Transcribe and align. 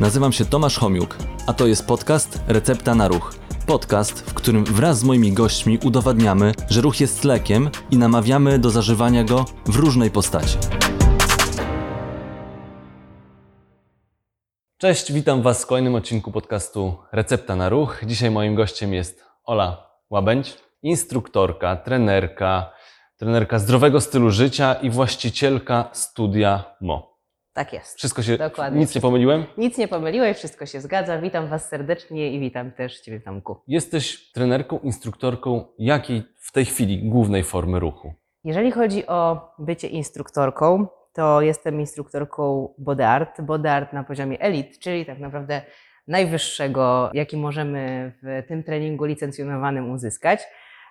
Nazywam 0.00 0.32
się 0.32 0.44
Tomasz 0.44 0.78
Homiuk, 0.78 1.16
a 1.46 1.52
to 1.52 1.66
jest 1.66 1.86
podcast 1.86 2.40
Recepta 2.48 2.94
na 2.94 3.08
Ruch. 3.08 3.34
Podcast, 3.66 4.30
w 4.30 4.34
którym 4.34 4.64
wraz 4.64 4.98
z 4.98 5.04
moimi 5.04 5.32
gośćmi 5.32 5.78
udowadniamy, 5.84 6.52
że 6.70 6.80
ruch 6.80 7.00
jest 7.00 7.24
lekiem 7.24 7.70
i 7.90 7.96
namawiamy 7.96 8.58
do 8.58 8.70
zażywania 8.70 9.24
go 9.24 9.44
w 9.66 9.76
różnej 9.76 10.10
postaci. 10.10 10.58
Cześć, 14.78 15.12
witam 15.12 15.42
Was 15.42 15.62
w 15.62 15.66
kolejnym 15.66 15.94
odcinku 15.94 16.32
podcastu 16.32 16.96
Recepta 17.12 17.56
na 17.56 17.68
Ruch. 17.68 18.00
Dzisiaj 18.06 18.30
moim 18.30 18.54
gościem 18.54 18.94
jest 18.94 19.24
Ola 19.44 19.90
Łabędź, 20.10 20.58
instruktorka, 20.82 21.76
trenerka, 21.76 22.72
trenerka 23.16 23.58
zdrowego 23.58 24.00
stylu 24.00 24.30
życia 24.30 24.74
i 24.74 24.90
właścicielka 24.90 25.88
studia 25.92 26.64
MO. 26.80 27.15
Tak 27.56 27.72
jest. 27.72 27.98
Wszystko 27.98 28.22
się, 28.22 28.38
Dokładnie. 28.38 28.80
nic 28.80 28.94
nie 28.94 29.00
pomyliłem? 29.00 29.44
Nic 29.58 29.78
nie 29.78 29.88
pomyliłeś, 29.88 30.36
wszystko 30.36 30.66
się 30.66 30.80
zgadza. 30.80 31.18
Witam 31.18 31.48
Was 31.48 31.68
serdecznie 31.68 32.32
i 32.32 32.40
witam 32.40 32.72
też 32.72 33.00
Ciebie, 33.00 33.20
Tomku. 33.20 33.56
Jesteś 33.68 34.32
trenerką, 34.32 34.78
instruktorką 34.78 35.64
jakiej 35.78 36.22
w 36.38 36.52
tej 36.52 36.64
chwili 36.64 37.08
głównej 37.08 37.44
formy 37.44 37.80
ruchu? 37.80 38.12
Jeżeli 38.44 38.72
chodzi 38.72 39.06
o 39.06 39.48
bycie 39.58 39.88
instruktorką, 39.88 40.86
to 41.12 41.40
jestem 41.40 41.80
instruktorką 41.80 42.74
body 42.78 43.06
art. 43.06 43.40
Body 43.40 43.70
art 43.70 43.92
na 43.92 44.04
poziomie 44.04 44.40
elite, 44.40 44.78
czyli 44.78 45.06
tak 45.06 45.18
naprawdę 45.18 45.62
najwyższego, 46.08 47.10
jaki 47.14 47.36
możemy 47.36 48.12
w 48.22 48.48
tym 48.48 48.62
treningu 48.62 49.04
licencjonowanym 49.04 49.90
uzyskać. 49.90 50.40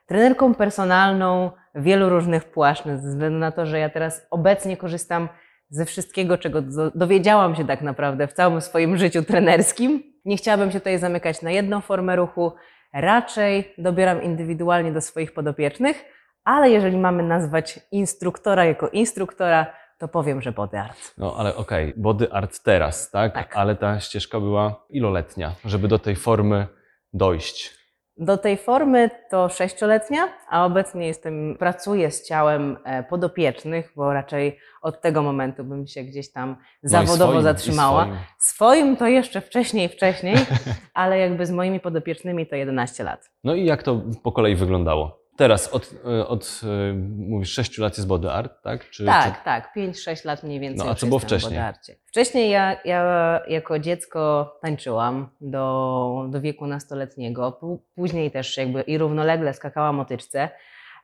Trenerką 0.05 0.55
personalną 0.55 1.51
wielu 1.75 2.09
różnych 2.09 2.45
płaszczyzn, 2.51 3.01
ze 3.01 3.09
względu 3.09 3.39
na 3.39 3.51
to, 3.51 3.65
że 3.65 3.79
ja 3.79 3.89
teraz 3.89 4.27
obecnie 4.31 4.77
korzystam 4.77 5.29
ze 5.75 5.85
wszystkiego, 5.85 6.37
czego 6.37 6.61
do- 6.61 6.91
dowiedziałam 6.95 7.55
się 7.55 7.65
tak 7.65 7.81
naprawdę 7.81 8.27
w 8.27 8.33
całym 8.33 8.61
swoim 8.61 8.97
życiu 8.97 9.23
trenerskim. 9.23 10.03
Nie 10.25 10.37
chciałabym 10.37 10.71
się 10.71 10.79
tutaj 10.79 10.99
zamykać 10.99 11.41
na 11.41 11.51
jedną 11.51 11.81
formę 11.81 12.15
ruchu, 12.15 12.51
raczej 12.93 13.73
dobieram 13.77 14.23
indywidualnie 14.23 14.91
do 14.91 15.01
swoich 15.01 15.33
podopiecznych, 15.33 16.05
ale 16.43 16.69
jeżeli 16.69 16.97
mamy 16.97 17.23
nazwać 17.23 17.79
instruktora 17.91 18.65
jako 18.65 18.89
instruktora, 18.89 19.65
to 19.99 20.07
powiem, 20.07 20.41
że 20.41 20.51
body 20.51 20.79
art. 20.79 21.13
No 21.17 21.35
ale 21.37 21.55
okej, 21.55 21.93
body 21.97 22.31
art 22.31 22.63
teraz, 22.63 23.11
tak? 23.11 23.33
Tak. 23.33 23.57
Ale 23.57 23.75
ta 23.75 23.99
ścieżka 23.99 24.39
była 24.39 24.85
iloletnia, 24.89 25.51
żeby 25.65 25.87
do 25.87 25.99
tej 25.99 26.15
formy 26.15 26.67
dojść. 27.13 27.84
Do 28.17 28.37
tej 28.37 28.57
formy 28.57 29.09
to 29.29 29.49
sześcioletnia, 29.49 30.27
a 30.49 30.65
obecnie 30.65 31.07
jestem, 31.07 31.55
pracuję 31.59 32.11
z 32.11 32.27
ciałem 32.27 32.77
e, 32.83 33.03
podopiecznych, 33.03 33.91
bo 33.95 34.13
raczej 34.13 34.59
od 34.81 35.01
tego 35.01 35.23
momentu 35.23 35.63
bym 35.63 35.87
się 35.87 36.03
gdzieś 36.03 36.31
tam 36.31 36.49
No 36.83 36.89
zawodowo 36.89 37.15
swoim, 37.31 37.39
i 37.39 37.43
zatrzymała. 37.43 38.03
swoim. 38.03 38.17
Swoim 38.39 38.97
to 38.97 39.07
jeszcze 39.07 39.41
wcześniej, 39.41 39.89
wcześniej, 39.89 40.35
ale 40.93 41.19
jakby 41.19 41.45
z 41.45 41.51
moimi 41.51 41.79
podopiecznymi 41.79 42.47
to 42.47 42.55
11 42.55 43.03
lat. 43.03 43.29
No 43.43 43.55
i 43.55 43.65
jak 43.65 43.83
to 43.83 44.01
po 44.23 44.31
kolei 44.31 44.55
wyglądało? 44.55 45.24
Teraz 45.37 45.67
od, 45.67 45.91
y, 45.93 46.27
od 46.27 46.61
y, 46.63 46.93
mówisz, 47.17 47.53
6 47.53 47.77
lat 47.77 47.97
jest 47.97 48.07
body 48.07 48.31
art, 48.31 48.61
tak? 48.63 48.89
Czy, 48.89 49.05
tak, 49.05 49.37
czy... 49.37 49.45
tak, 49.45 49.75
5-6 49.77 50.25
lat 50.25 50.43
mniej 50.43 50.59
więcej. 50.59 50.85
No, 50.85 50.91
a 50.91 50.95
co 50.95 51.07
było 51.07 51.19
wcześniej? 51.19 51.59
Wcześniej 52.05 52.49
ja, 52.49 52.77
ja 52.85 53.41
jako 53.47 53.79
dziecko 53.79 54.51
tańczyłam 54.61 55.29
do, 55.41 56.25
do 56.29 56.41
wieku 56.41 56.67
nastoletniego, 56.67 57.57
Pó- 57.61 57.77
później 57.95 58.31
też 58.31 58.57
jakby 58.57 58.81
i 58.81 58.97
równolegle 58.97 59.53
skakałam 59.53 59.99
o 59.99 60.05
tyczce, 60.05 60.49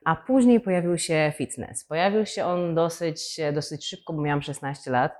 a 0.05 0.15
później 0.15 0.59
pojawił 0.59 0.97
się 0.97 1.33
fitness. 1.37 1.83
Pojawił 1.85 2.25
się 2.25 2.45
on 2.45 2.75
dosyć, 2.75 3.39
dosyć 3.53 3.85
szybko, 3.87 4.13
bo 4.13 4.21
miałam 4.21 4.41
16 4.41 4.91
lat. 4.91 5.11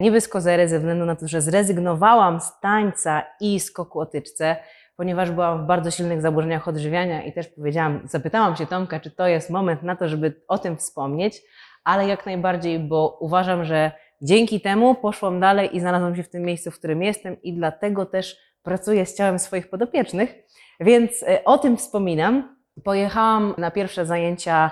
Nie 0.00 0.10
bez 0.10 0.28
kozery, 0.28 0.68
ze 0.68 0.78
względu 0.78 1.06
na 1.06 1.16
to, 1.16 1.28
że 1.28 1.40
zrezygnowałam 1.40 2.40
z 2.40 2.60
tańca 2.60 3.22
i 3.40 3.60
skoku 3.60 4.00
o 4.00 4.06
tyczce, 4.06 4.56
ponieważ 4.96 5.30
byłam 5.30 5.64
w 5.64 5.66
bardzo 5.66 5.90
silnych 5.90 6.20
zaburzeniach 6.20 6.68
odżywiania 6.68 7.22
i 7.22 7.32
też 7.32 7.48
powiedziałam, 7.48 8.00
zapytałam 8.04 8.56
się 8.56 8.66
Tomka, 8.66 9.00
czy 9.00 9.10
to 9.10 9.26
jest 9.26 9.50
moment 9.50 9.82
na 9.82 9.96
to, 9.96 10.08
żeby 10.08 10.42
o 10.48 10.58
tym 10.58 10.76
wspomnieć, 10.76 11.42
ale 11.84 12.08
jak 12.08 12.26
najbardziej, 12.26 12.78
bo 12.78 13.18
uważam, 13.20 13.64
że 13.64 13.92
dzięki 14.22 14.60
temu 14.60 14.94
poszłam 14.94 15.40
dalej 15.40 15.76
i 15.76 15.80
znalazłam 15.80 16.16
się 16.16 16.22
w 16.22 16.28
tym 16.28 16.42
miejscu, 16.42 16.70
w 16.70 16.78
którym 16.78 17.02
jestem 17.02 17.42
i 17.42 17.54
dlatego 17.54 18.06
też 18.06 18.36
pracuję 18.62 19.06
z 19.06 19.16
ciałem 19.16 19.38
swoich 19.38 19.70
podopiecznych, 19.70 20.34
więc 20.80 21.22
e, 21.22 21.44
o 21.44 21.58
tym 21.58 21.76
wspominam. 21.76 22.56
Pojechałam 22.84 23.54
na 23.58 23.70
pierwsze 23.70 24.06
zajęcia 24.06 24.70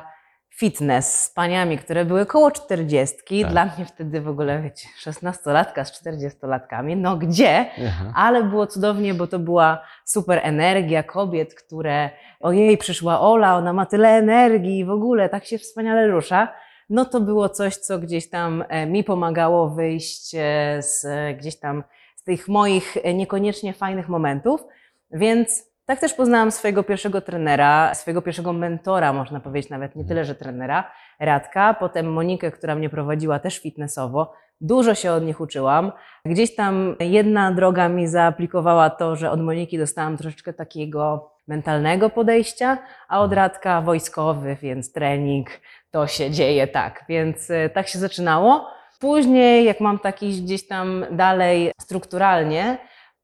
fitness 0.57 1.21
z 1.21 1.31
paniami, 1.31 1.79
które 1.79 2.05
były 2.05 2.27
koło 2.27 2.51
40. 2.51 3.17
Tak. 3.43 3.51
Dla 3.51 3.65
mnie 3.65 3.85
wtedy 3.87 4.21
w 4.21 4.29
ogóle, 4.29 4.63
wiecie, 4.63 4.89
16-latka 5.03 5.85
z 5.85 6.03
40-latkami, 6.03 6.97
no 6.97 7.17
gdzie? 7.17 7.67
Aha. 7.87 8.13
Ale 8.17 8.43
było 8.43 8.67
cudownie, 8.67 9.15
bo 9.15 9.27
to 9.27 9.39
była 9.39 9.83
super 10.05 10.41
energia 10.43 11.03
kobiet, 11.03 11.55
które 11.55 12.11
ojej, 12.41 12.79
przyszła 12.79 13.21
Ola, 13.21 13.57
ona 13.57 13.73
ma 13.73 13.87
tyle 13.87 14.09
energii 14.09 14.79
i 14.79 14.85
w 14.85 14.91
ogóle 14.91 15.29
tak 15.29 15.45
się 15.45 15.59
wspaniale 15.59 16.07
rusza. 16.07 16.55
No 16.91 17.05
to 17.05 17.21
było 17.21 17.49
coś, 17.49 17.77
co 17.77 17.99
gdzieś 17.99 18.31
tam 18.31 18.65
e, 18.69 18.87
mi 18.87 19.05
pomagało 19.05 19.71
wyjść 19.71 20.35
e, 20.35 20.83
z 20.83 21.05
e, 21.05 21.35
gdzieś 21.35 21.59
tam 21.59 21.85
z 22.17 22.23
tych 22.23 22.49
moich 22.49 22.97
niekoniecznie 23.15 23.73
fajnych 23.73 24.09
momentów. 24.09 24.65
Więc 25.11 25.74
tak 25.87 26.01
też 26.01 26.15
poznałam 26.15 26.51
swojego 26.51 26.83
pierwszego 26.83 27.21
trenera, 27.21 27.95
swojego 27.95 28.23
pierwszego 28.23 28.53
mentora, 28.53 29.13
można 29.13 29.41
powiedzieć 29.41 29.71
nawet 29.71 29.97
nie 29.97 30.05
tyle, 30.05 30.25
że 30.25 30.35
trenera, 30.35 30.91
Radka, 31.21 31.75
potem 31.75 32.13
Monikę, 32.13 32.51
która 32.51 32.75
mnie 32.75 32.91
prowadziła 32.91 33.39
też 33.39 33.59
fitnessowo. 33.59 34.33
Dużo 34.61 34.95
się 34.95 35.13
od 35.13 35.25
nich 35.25 35.41
uczyłam. 35.41 35.93
Gdzieś 36.25 36.55
tam 36.55 36.97
jedna 37.01 37.53
droga 37.53 37.89
mi 37.89 38.09
zaaplikowała 38.09 38.91
to, 38.91 39.17
że 39.17 39.31
od 39.31 39.41
Moniki 39.41 39.79
dostałam 39.79 40.17
troszeczkę 40.17 40.53
takiego 40.53 41.31
mentalnego 41.49 42.11
podejścia, 42.11 42.79
a 43.09 43.21
od 43.21 43.33
Radka 43.33 43.81
wojskowy, 43.81 44.57
więc 44.63 44.93
trening, 44.93 45.49
to 45.91 46.07
się 46.07 46.31
dzieje 46.31 46.67
tak. 46.67 47.05
Więc 47.09 47.51
e, 47.51 47.71
tak 47.71 47.89
się 47.89 47.99
zaczynało. 47.99 48.69
Później, 49.01 49.65
jak 49.65 49.81
mam 49.81 49.99
taki 49.99 50.43
gdzieś 50.43 50.67
tam 50.67 51.05
dalej 51.11 51.73
strukturalnie, 51.81 52.79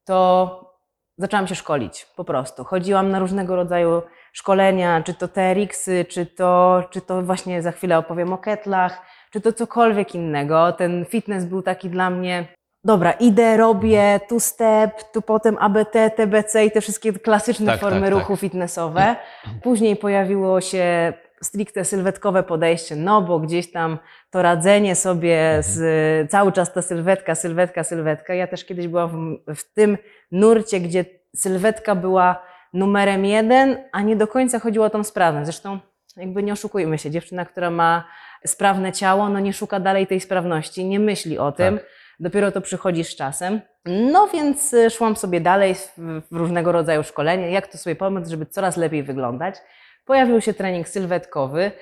to 0.04 0.69
zaczęłam 1.20 1.46
się 1.46 1.54
szkolić 1.54 2.06
po 2.16 2.24
prostu. 2.24 2.64
Chodziłam 2.64 3.10
na 3.10 3.18
różnego 3.18 3.56
rodzaju 3.56 4.02
szkolenia, 4.32 5.02
czy 5.02 5.14
to 5.14 5.28
TRX-y, 5.28 6.04
czy 6.04 6.26
to, 6.26 6.82
czy 6.90 7.00
to 7.00 7.22
właśnie 7.22 7.62
za 7.62 7.72
chwilę 7.72 7.98
opowiem 7.98 8.32
o 8.32 8.38
ketlach, 8.38 9.02
czy 9.32 9.40
to 9.40 9.52
cokolwiek 9.52 10.14
innego. 10.14 10.72
Ten 10.72 11.04
fitness 11.04 11.44
był 11.44 11.62
taki 11.62 11.90
dla 11.90 12.10
mnie, 12.10 12.46
dobra, 12.84 13.12
idę, 13.12 13.56
robię, 13.56 14.20
tu 14.28 14.40
step, 14.40 15.12
tu 15.12 15.22
potem 15.22 15.56
ABT, 15.60 16.10
TBC 16.16 16.64
i 16.64 16.70
te 16.70 16.80
wszystkie 16.80 17.12
klasyczne 17.12 17.66
Tak, 17.66 17.80
formy 17.80 18.00
tak, 18.00 18.10
tak. 18.10 18.18
ruchu 18.18 18.36
fitnessowe. 18.36 19.16
Później 19.62 19.96
pojawiło 19.96 20.60
się 20.60 21.12
stricte 21.42 21.84
sylwetkowe 21.84 22.42
podejście, 22.42 22.96
no 22.96 23.22
bo 23.22 23.38
gdzieś 23.38 23.72
tam 23.72 23.98
to 24.30 24.42
radzenie 24.42 24.94
sobie 24.94 25.58
z 25.60 26.30
cały 26.30 26.52
czas 26.52 26.72
ta 26.72 26.82
sylwetka, 26.82 27.34
sylwetka, 27.34 27.84
sylwetka. 27.84 28.34
Ja 28.34 28.46
też 28.46 28.64
kiedyś 28.64 28.88
byłam 28.88 29.36
w, 29.46 29.54
w 29.54 29.72
tym 29.72 29.98
nurcie, 30.32 30.80
gdzie 30.80 31.04
sylwetka 31.36 31.94
była 31.94 32.42
numerem 32.72 33.24
jeden, 33.24 33.76
a 33.92 34.02
nie 34.02 34.16
do 34.16 34.26
końca 34.26 34.58
chodziło 34.58 34.86
o 34.86 34.90
tą 34.90 35.04
sprawność. 35.04 35.46
Zresztą 35.46 35.78
jakby 36.16 36.42
nie 36.42 36.52
oszukujmy 36.52 36.98
się, 36.98 37.10
dziewczyna, 37.10 37.44
która 37.44 37.70
ma 37.70 38.04
sprawne 38.46 38.92
ciało, 38.92 39.28
no 39.28 39.40
nie 39.40 39.52
szuka 39.52 39.80
dalej 39.80 40.06
tej 40.06 40.20
sprawności, 40.20 40.84
nie 40.84 41.00
myśli 41.00 41.38
o 41.38 41.52
tym. 41.52 41.78
Tak. 41.78 41.86
Dopiero 42.20 42.52
to 42.52 42.60
przychodzi 42.60 43.04
z 43.04 43.16
czasem. 43.16 43.60
No 43.84 44.28
więc 44.28 44.72
y, 44.72 44.90
szłam 44.90 45.16
sobie 45.16 45.40
dalej 45.40 45.74
w, 45.74 46.22
różnego 46.30 46.72
rodzaju 46.72 47.02
szkolenia, 47.02 47.46
jak 47.46 47.66
to 47.66 47.78
sobie 47.78 47.96
pomóc, 47.96 48.28
żeby 48.28 48.46
coraz 48.46 48.76
lepiej 48.76 49.02
wyglądać. 49.02 49.54
Pojawił 50.04 50.40
się 50.40 50.54
trening 50.54 50.88
sylwetkowy. 50.88 51.72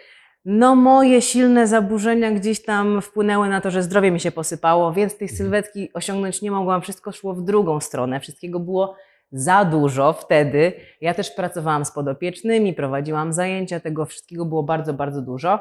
No 0.45 0.75
moje 0.77 1.23
silne 1.23 1.67
zaburzenia 1.67 2.31
gdzieś 2.31 2.63
tam 2.63 3.03
wpłynęły 3.03 3.49
na 3.49 3.61
to, 3.61 3.71
że 3.71 3.83
zdrowie 3.83 4.11
mi 4.11 4.21
się 4.21 4.31
posypało, 4.31 4.93
więc 4.93 5.17
tej 5.19 5.29
sylwetki 5.29 5.91
osiągnąć 5.95 6.43
nie 6.43 6.51
mogłam. 6.51 6.83
Wszystko 6.83 7.13
szło 7.13 7.35
w 7.35 7.43
drugą 7.43 7.81
stronę. 7.81 8.21
Wszystkiego 8.21 8.61
było 8.61 8.97
za 9.33 9.65
dużo 9.65 10.13
wtedy. 10.13 10.73
Ja 11.01 11.15
też 11.15 11.31
pracowałam 11.31 11.85
z 11.85 11.93
podopiecznymi, 11.93 12.75
prowadziłam 12.75 13.33
zajęcia, 13.33 13.81
tego 13.81 14.07
wszystkiego 14.07 14.45
było 14.45 14.63
bardzo, 14.63 14.95
bardzo 14.95 15.23
dużo. 15.23 15.59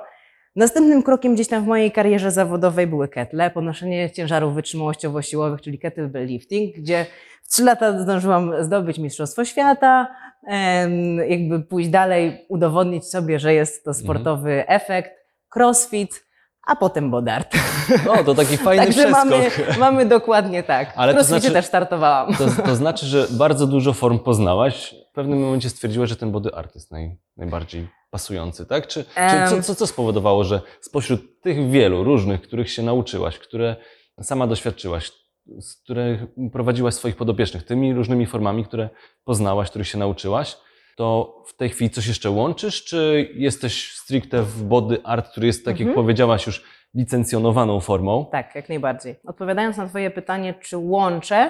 Następnym 0.58 1.04
krokiem 1.04 1.34
gdzieś 1.36 1.48
tam 1.48 1.64
w 1.64 1.68
mojej 1.68 1.92
karierze 1.92 2.32
zawodowej 2.32 2.88
były 2.88 3.08
ketle, 3.08 3.50
podnoszenie 3.52 4.12
ciężarów 4.12 4.56
wytrzymałościowo-siłowych, 4.56 5.62
czyli 5.62 5.80
kettlebell 5.80 6.26
lifting, 6.26 6.76
gdzie 6.76 7.06
w 7.44 7.50
3 7.50 7.64
lata 7.64 8.00
zdążyłam 8.00 8.52
zdobyć 8.64 8.98
Mistrzostwo 9.00 9.46
Świata, 9.46 10.08
jakby 11.28 11.60
pójść 11.60 11.90
dalej, 11.90 12.46
udowodnić 12.50 13.06
sobie, 13.10 13.40
że 13.40 13.54
jest 13.54 13.86
to 13.86 13.94
sportowy 13.94 14.68
efekt, 14.68 15.12
crossfit, 15.56 16.26
a 16.68 16.76
potem 16.76 17.12
bodart. 17.12 17.56
O, 18.10 18.24
to 18.24 18.36
taki 18.36 18.58
fajny 18.68 18.86
Także 18.86 19.04
przeskok. 19.04 19.26
mamy, 19.26 19.50
mamy 19.80 20.06
dokładnie 20.06 20.64
tak. 20.64 20.94
Ale 20.96 21.14
w 21.14 21.18
to 21.18 21.24
znaczy- 21.24 21.52
też 21.52 21.66
startowałam. 21.66 22.34
To, 22.36 22.64
to 22.64 22.76
znaczy, 22.76 23.06
że 23.06 23.28
bardzo 23.32 23.68
dużo 23.68 23.94
form 23.94 24.20
poznałaś. 24.20 24.96
W 25.12 25.14
pewnym 25.16 25.40
momencie 25.40 25.70
stwierdziłaś, 25.70 26.10
że 26.10 26.16
ten 26.16 26.32
body 26.32 26.50
art 26.56 26.76
jest 26.76 26.92
naj, 26.92 27.18
najbardziej 27.38 27.88
pasujący, 28.10 28.66
tak? 28.66 28.88
Czy, 28.88 29.04
czy 29.04 29.50
co, 29.50 29.62
co, 29.64 29.76
co 29.76 29.88
spowodowało, 29.88 30.44
że 30.44 30.62
spośród 30.82 31.42
tych 31.42 31.70
wielu 31.70 32.04
różnych, 32.04 32.42
których 32.42 32.72
się 32.72 32.84
nauczyłaś, 32.84 33.40
które 33.40 33.76
sama 34.22 34.48
doświadczyłaś, 34.48 35.12
z 35.60 35.76
których 35.84 36.22
prowadziłaś 36.54 36.94
swoich 36.94 37.16
podopiecznych, 37.16 37.64
tymi 37.64 37.94
różnymi 37.94 38.26
formami, 38.26 38.66
które 38.66 38.90
poznałaś, 39.24 39.70
których 39.70 39.88
się 39.88 39.98
nauczyłaś, 39.98 40.58
to 40.98 41.36
w 41.48 41.56
tej 41.58 41.70
chwili 41.70 41.90
coś 41.90 42.08
jeszcze 42.08 42.30
łączysz, 42.30 42.84
czy 42.84 43.30
jesteś 43.36 43.94
stricte 43.96 44.42
w 44.44 44.64
body 44.64 45.02
art, 45.04 45.30
który 45.32 45.48
jest, 45.48 45.66
tak 45.66 45.80
jak 45.80 45.88
Mhm. 45.88 45.96
powiedziałaś, 45.96 46.48
już 46.48 46.64
licencjonowaną 46.96 47.80
formą? 47.80 48.26
Tak, 48.32 48.56
jak 48.56 48.70
najbardziej. 48.70 49.16
Odpowiadając 49.28 49.78
na 49.78 49.88
Twoje 49.88 50.12
pytanie, 50.12 50.54
czy 50.62 50.78
łączę, 50.78 51.50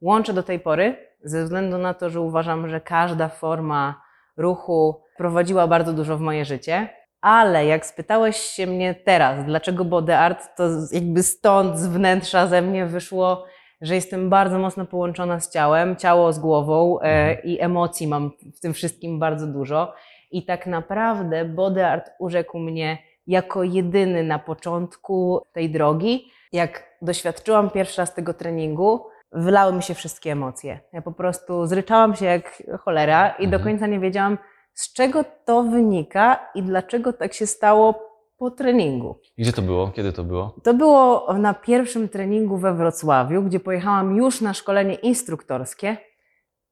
łączę 0.00 0.32
do 0.32 0.42
tej 0.42 0.60
pory, 0.60 0.96
ze 1.24 1.44
względu 1.44 1.78
na 1.78 1.94
to, 1.94 2.10
że 2.10 2.20
uważam, 2.20 2.68
że 2.68 2.80
każda 2.80 3.28
forma 3.28 4.02
ruchu 4.36 5.03
prowadziła 5.16 5.66
bardzo 5.66 5.92
dużo 5.92 6.16
w 6.16 6.20
moje 6.20 6.44
życie. 6.44 6.88
Ale 7.20 7.66
jak 7.66 7.86
spytałeś 7.86 8.36
się 8.36 8.66
mnie 8.66 8.94
teraz, 8.94 9.44
dlaczego 9.44 9.84
body 9.84 10.16
art, 10.16 10.56
to 10.56 10.64
jakby 10.92 11.22
stąd, 11.22 11.78
z 11.78 11.86
wnętrza 11.86 12.46
ze 12.46 12.62
mnie 12.62 12.86
wyszło, 12.86 13.44
że 13.80 13.94
jestem 13.94 14.30
bardzo 14.30 14.58
mocno 14.58 14.86
połączona 14.86 15.40
z 15.40 15.50
ciałem, 15.50 15.96
ciało 15.96 16.32
z 16.32 16.38
głową 16.38 17.00
e, 17.00 17.02
Mhm. 17.02 17.38
i 17.44 17.60
emocji 17.60 18.06
mam 18.08 18.30
w 18.56 18.60
tym 18.60 18.74
wszystkim 18.74 19.18
bardzo 19.18 19.46
dużo. 19.46 19.94
I 20.30 20.44
tak 20.44 20.66
naprawdę 20.66 21.44
body 21.44 21.86
art 21.86 22.10
urzekł 22.18 22.58
mnie 22.58 22.98
jako 23.26 23.62
jedyny 23.62 24.22
na 24.22 24.38
początku 24.38 25.40
tej 25.52 25.70
drogi. 25.70 26.30
Jak 26.52 26.82
doświadczyłam 27.02 27.70
pierwszy 27.70 28.00
raz 28.00 28.14
tego 28.14 28.34
treningu, 28.34 29.06
wylały 29.32 29.72
mi 29.72 29.82
się 29.82 29.94
wszystkie 29.94 30.32
emocje. 30.32 30.80
Ja 30.92 31.02
po 31.02 31.12
prostu 31.12 31.66
zryczałam 31.66 32.16
się 32.16 32.24
jak 32.26 32.62
cholera 32.80 33.28
i 33.30 33.48
do 33.48 33.56
Mhm. 33.56 33.62
końca 33.62 33.86
nie 33.86 34.00
wiedziałam, 34.00 34.38
z 34.74 34.92
czego 34.92 35.24
to 35.44 35.62
wynika 35.62 36.50
i 36.54 36.62
dlaczego 36.62 37.12
tak 37.12 37.34
się 37.34 37.46
stało 37.46 38.14
po 38.38 38.50
treningu. 38.50 39.20
Gdzie 39.38 39.52
to 39.52 39.62
było? 39.62 39.88
Kiedy 39.88 40.12
to 40.12 40.24
było? 40.24 40.54
To 40.62 40.74
było 40.74 41.34
na 41.38 41.54
pierwszym 41.54 42.08
treningu 42.08 42.56
we 42.56 42.74
Wrocławiu, 42.74 43.42
gdzie 43.42 43.60
pojechałam 43.60 44.16
już 44.16 44.40
na 44.40 44.54
szkolenie 44.54 44.94
instruktorskie. 44.94 45.96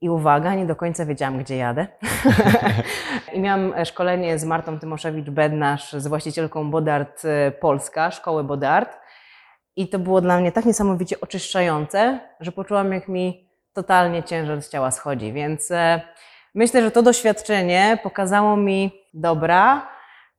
I 0.00 0.10
uwaga, 0.10 0.54
nie 0.54 0.66
do 0.66 0.76
końca 0.76 1.06
wiedziałam, 1.06 1.38
gdzie 1.38 1.56
jadę. 1.56 1.86
I 3.34 3.40
miałam 3.40 3.74
szkolenie 3.84 4.38
z 4.38 4.44
Martą 4.44 4.78
Tymoszewicz-Bednarz, 4.78 6.00
z 6.00 6.06
właścicielką 6.06 6.70
Bodart 6.70 7.24
e, 7.24 7.50
Polska, 7.50 8.10
szkoły 8.10 8.44
Bodart. 8.44 8.98
I 9.76 9.88
to 9.88 9.98
było 9.98 10.20
dla 10.20 10.38
mnie 10.38 10.52
tak 10.52 10.64
niesamowicie 10.64 11.20
oczyszczające, 11.20 12.20
że 12.40 12.52
poczułam, 12.52 12.92
jak 12.92 13.08
mi 13.08 13.48
totalnie 13.72 14.22
ciężar 14.22 14.62
z 14.62 14.70
ciała 14.70 14.90
schodzi. 14.90 15.32
Więc 15.32 15.70
e, 15.70 16.00
myślę, 16.54 16.82
że 16.82 16.90
to 16.90 17.02
doświadczenie 17.02 17.98
pokazało 18.02 18.56
mi, 18.56 18.90
dobra, 19.14 19.88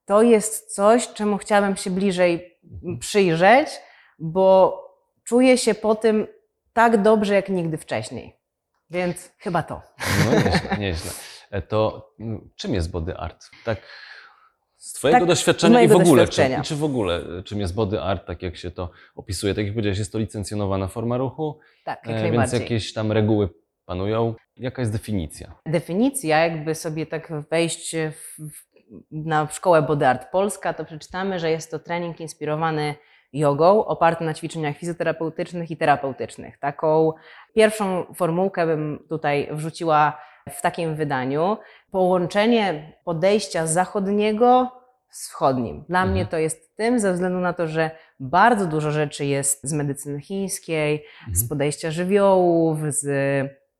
to 0.06 0.22
jest 0.22 0.76
coś, 0.76 1.08
czemu 1.14 1.38
chciałabym 1.38 1.76
się 1.76 1.90
bliżej 1.92 2.58
przyjrzeć, 3.00 3.70
bo 4.20 4.80
czuję 5.24 5.58
się 5.58 5.74
po 5.74 5.96
tym 5.96 6.28
tak 6.74 7.02
dobrze, 7.02 7.34
jak 7.34 7.50
nigdy 7.50 7.78
wcześniej. 7.78 8.36
Więc 8.90 9.32
chyba 9.38 9.64
to. 9.64 9.82
No 10.26 10.32
nieźle, 10.36 10.78
nieźle. 10.80 11.12
E, 11.52 11.62
To 11.62 12.10
mm, 12.20 12.50
czym 12.56 12.74
jest 12.74 12.92
body 12.92 13.18
art? 13.18 13.46
Tak 13.66 13.78
z 14.78 14.94
Twojego 14.94 15.20
Tak, 15.20 15.28
doświadczenia 15.28 15.82
i 15.82 15.88
w 15.88 15.96
ogóle, 15.96 16.28
czy, 16.28 16.50
czy 16.64 16.76
w 16.76 16.84
ogóle, 16.84 17.16
e, 17.40 17.44
czym 17.44 17.60
jest 17.60 17.76
body 17.76 18.02
art, 18.02 18.28
tak 18.28 18.42
jak 18.42 18.58
się 18.58 18.72
to 18.72 18.90
opisuje? 19.16 19.54
Tak 19.56 19.66
jak 19.66 19.74
powiedziałeś, 19.74 20.00
jest 20.00 20.12
to 20.12 20.20
licencjonowana 20.20 20.88
forma 20.88 21.18
ruchu, 21.18 21.60
Tak, 21.86 22.08
e, 22.08 22.12
jak 22.12 22.22
więc 22.22 22.30
najbardziej. 22.36 22.60
jakieś 22.62 22.94
tam 22.94 23.12
reguły 23.12 23.50
panują. 23.86 24.36
Jaka 24.58 24.82
jest 24.82 24.92
definicja? 24.92 25.56
Definicja, 25.66 26.40
jakby 26.46 26.76
sobie 26.76 27.06
tak 27.06 27.32
wejść 27.52 27.96
w, 27.96 28.38
na 29.12 29.48
szkołę 29.52 29.82
Body 29.82 30.08
Art 30.08 30.32
Polska, 30.32 30.74
to 30.74 30.86
przeczytamy, 30.86 31.40
że 31.40 31.52
jest 31.52 31.72
to 31.72 31.80
trening 31.80 32.20
inspirowany 32.20 32.96
jogą, 33.34 33.86
oparty 33.86 34.24
na 34.24 34.34
ćwiczeniach 34.34 34.78
fizjoterapeutycznych 34.78 35.72
i 35.72 35.78
terapeutycznych. 35.78 36.58
Taką 36.60 37.14
pierwszą 37.56 38.06
formułkę 38.16 38.66
bym 38.66 39.06
tutaj 39.10 39.50
wrzuciła 39.52 40.22
w 40.50 40.62
takim 40.62 40.96
wydaniu. 40.96 41.58
Połączenie 41.92 42.94
podejścia 43.06 43.68
zachodniego 43.68 44.72
z 45.10 45.28
wschodnim. 45.30 45.84
Dla 45.90 46.00
Mhm. 46.00 46.12
mnie 46.12 46.26
to 46.26 46.38
jest 46.38 46.76
tym, 46.76 47.00
ze 47.00 47.14
względu 47.14 47.40
na 47.40 47.54
to, 47.54 47.68
że 47.68 47.92
bardzo 48.20 48.66
dużo 48.66 48.92
rzeczy 48.92 49.26
jest 49.26 49.68
z 49.68 49.74
medycyny 49.74 50.22
chińskiej, 50.22 51.06
z 51.26 51.30
Mhm. 51.30 51.50
podejścia 51.50 51.92
żywiołów, 51.92 52.80
z 52.88 53.06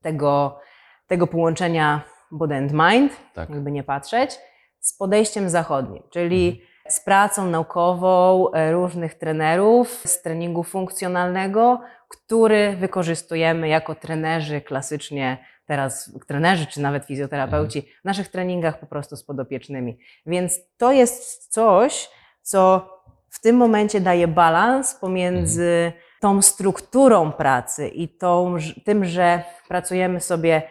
tego, 0.04 0.58
tego 1.06 1.26
połączenia 1.26 2.00
body 2.30 2.54
and 2.54 2.72
mind, 2.72 3.12
Tak. 3.34 3.50
jakby 3.50 3.70
nie 3.72 3.82
patrzeć, 3.84 4.38
z 4.80 4.96
podejściem 4.96 5.50
zachodnim, 5.50 6.02
czyli 6.10 6.48
Mhm. 6.48 6.66
z 6.88 7.00
pracą 7.00 7.46
naukową 7.50 8.50
e, 8.52 8.72
różnych 8.72 9.14
trenerów 9.14 9.88
z 10.06 10.22
treningu 10.22 10.62
funkcjonalnego, 10.62 11.80
który 12.08 12.76
wykorzystujemy 12.76 13.68
jako 13.68 13.94
trenerzy 13.94 14.60
klasycznie, 14.60 15.38
teraz 15.66 16.12
trenerzy 16.28 16.66
czy 16.66 16.80
nawet 16.80 17.04
fizjoterapeuci 17.04 17.82
w 18.02 18.04
naszych 18.04 18.28
treningach 18.28 18.80
po 18.80 18.86
prostu 18.86 19.16
z 19.16 19.24
podopiecznymi. 19.24 19.98
Więc 20.26 20.58
to 20.76 20.92
jest 20.92 21.52
coś, 21.52 22.10
co 22.42 22.88
w 23.30 23.40
tym 23.40 23.56
momencie 23.56 24.00
daje 24.00 24.28
balans 24.28 24.94
pomiędzy 24.94 25.92
tą 26.24 26.42
strukturą 26.42 27.32
pracy 27.32 27.88
i 27.88 28.08
tą, 28.08 28.56
tym, 28.84 29.04
że 29.04 29.42
pracujemy 29.68 30.20
sobie 30.20 30.62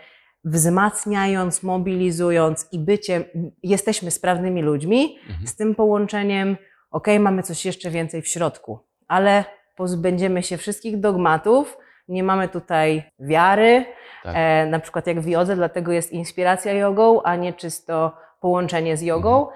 wzmacniając, 0.45 1.63
mobilizując 1.63 2.67
i 2.71 2.79
byciem, 2.79 3.23
jesteśmy 3.63 4.11
sprawnymi 4.11 4.61
ludźmi, 4.61 5.19
Mhm. 5.29 5.47
z 5.47 5.55
tym 5.55 5.75
połączeniem, 5.75 6.57
ok, 6.91 7.07
mamy 7.19 7.43
coś 7.43 7.65
jeszcze 7.65 7.89
więcej 7.89 8.21
w 8.21 8.27
środku, 8.27 8.79
ale 9.07 9.45
pozbędziemy 9.75 10.43
się 10.43 10.57
wszystkich 10.57 10.99
dogmatów, 10.99 11.77
nie 12.07 12.23
mamy 12.23 12.49
tutaj 12.49 13.03
wiary, 13.19 13.85
Tak. 14.23 14.33
e, 14.37 14.65
na 14.65 14.79
przykład 14.79 15.07
jak 15.07 15.21
w 15.21 15.27
jodze, 15.27 15.55
dlatego 15.55 15.91
jest 15.91 16.11
inspiracja 16.11 16.71
jogą, 16.73 17.21
a 17.23 17.35
nie 17.35 17.53
czysto 17.53 18.11
połączenie 18.39 18.97
z 18.97 19.01
jogą. 19.01 19.47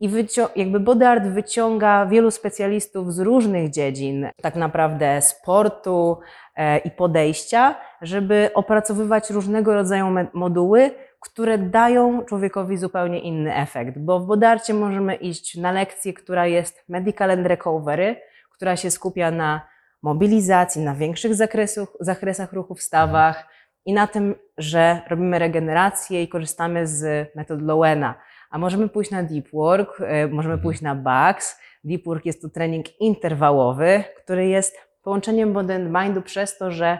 I 0.00 0.10
jakby 0.56 0.80
Body 0.80 1.06
Art 1.06 1.24
wyciąga 1.24 2.06
wielu 2.06 2.30
specjalistów 2.30 3.14
z 3.14 3.18
różnych 3.18 3.70
dziedzin, 3.70 4.28
tak 4.42 4.56
naprawdę 4.56 5.22
sportu 5.22 6.18
e, 6.56 6.78
i 6.78 6.90
podejścia, 6.90 7.74
żeby 8.02 8.50
opracowywać 8.54 9.30
różnego 9.30 9.74
rodzaju 9.74 10.06
moduły, 10.32 10.90
które 11.20 11.58
dają 11.58 12.24
człowiekowi 12.24 12.76
zupełnie 12.76 13.20
inny 13.20 13.54
efekt. 13.54 13.98
Bo 13.98 14.20
w 14.20 14.26
Bodarcie 14.26 14.74
możemy 14.74 15.14
iść 15.14 15.56
na 15.56 15.72
lekcję, 15.72 16.14
która 16.14 16.46
jest 16.46 16.84
Medical 16.88 17.30
and 17.30 17.46
Recovery, 17.46 18.16
która 18.50 18.76
się 18.76 18.90
skupia 18.90 19.30
na 19.30 19.60
mobilizacji, 20.02 20.82
na 20.82 20.94
większych 20.94 21.34
zakresach, 21.34 21.88
zakresach 22.00 22.52
ruchu 22.52 22.74
w 22.74 22.82
stawach 22.82 23.48
i 23.86 23.92
na 23.92 24.06
tym, 24.06 24.34
że 24.58 25.00
robimy 25.10 25.38
regenerację 25.38 26.22
i 26.22 26.28
korzystamy 26.28 26.86
z 26.86 27.28
metod 27.36 27.62
Lowena. 27.62 28.14
A 28.54 28.58
możemy 28.58 28.88
pójść 28.88 29.10
na 29.10 29.22
deep 29.22 29.48
work, 29.52 30.00
e, 30.00 30.26
możemy 30.28 30.54
Mhm. 30.54 30.60
pójść 30.60 30.82
na 30.82 30.94
BAX. 30.94 31.58
Deep 31.84 32.04
work 32.04 32.26
jest 32.26 32.42
to 32.42 32.48
trening 32.48 33.00
interwałowy, 33.00 34.04
który 34.16 34.46
jest 34.46 34.76
połączeniem 35.02 35.52
body 35.52 35.74
and 35.74 35.90
mindu 35.90 36.22
przez 36.22 36.58
to, 36.58 36.70
że 36.70 36.98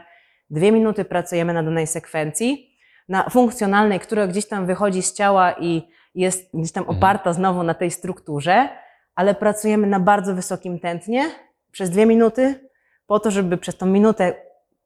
dwie 0.50 0.72
minuty 0.72 1.04
pracujemy 1.04 1.52
na 1.52 1.62
danej 1.62 1.86
sekwencji, 1.86 2.76
na 3.08 3.30
funkcjonalnej, 3.30 4.00
która 4.00 4.26
gdzieś 4.26 4.46
tam 4.48 4.66
wychodzi 4.66 5.02
z 5.02 5.12
ciała 5.14 5.52
i 5.52 5.88
jest 6.14 6.50
gdzieś 6.54 6.72
tam 6.72 6.82
Mhm. 6.82 6.98
oparta 6.98 7.32
znowu 7.32 7.62
na 7.62 7.74
tej 7.74 7.90
strukturze, 7.90 8.68
ale 9.14 9.34
pracujemy 9.34 9.86
na 9.86 10.00
bardzo 10.00 10.34
wysokim 10.34 10.78
tętnie 10.80 11.30
przez 11.72 11.90
dwie 11.90 12.06
minuty, 12.06 12.68
po 13.06 13.20
to, 13.20 13.30
żeby 13.30 13.56
przez 13.56 13.76
tą 13.76 13.86
minutę 13.86 14.34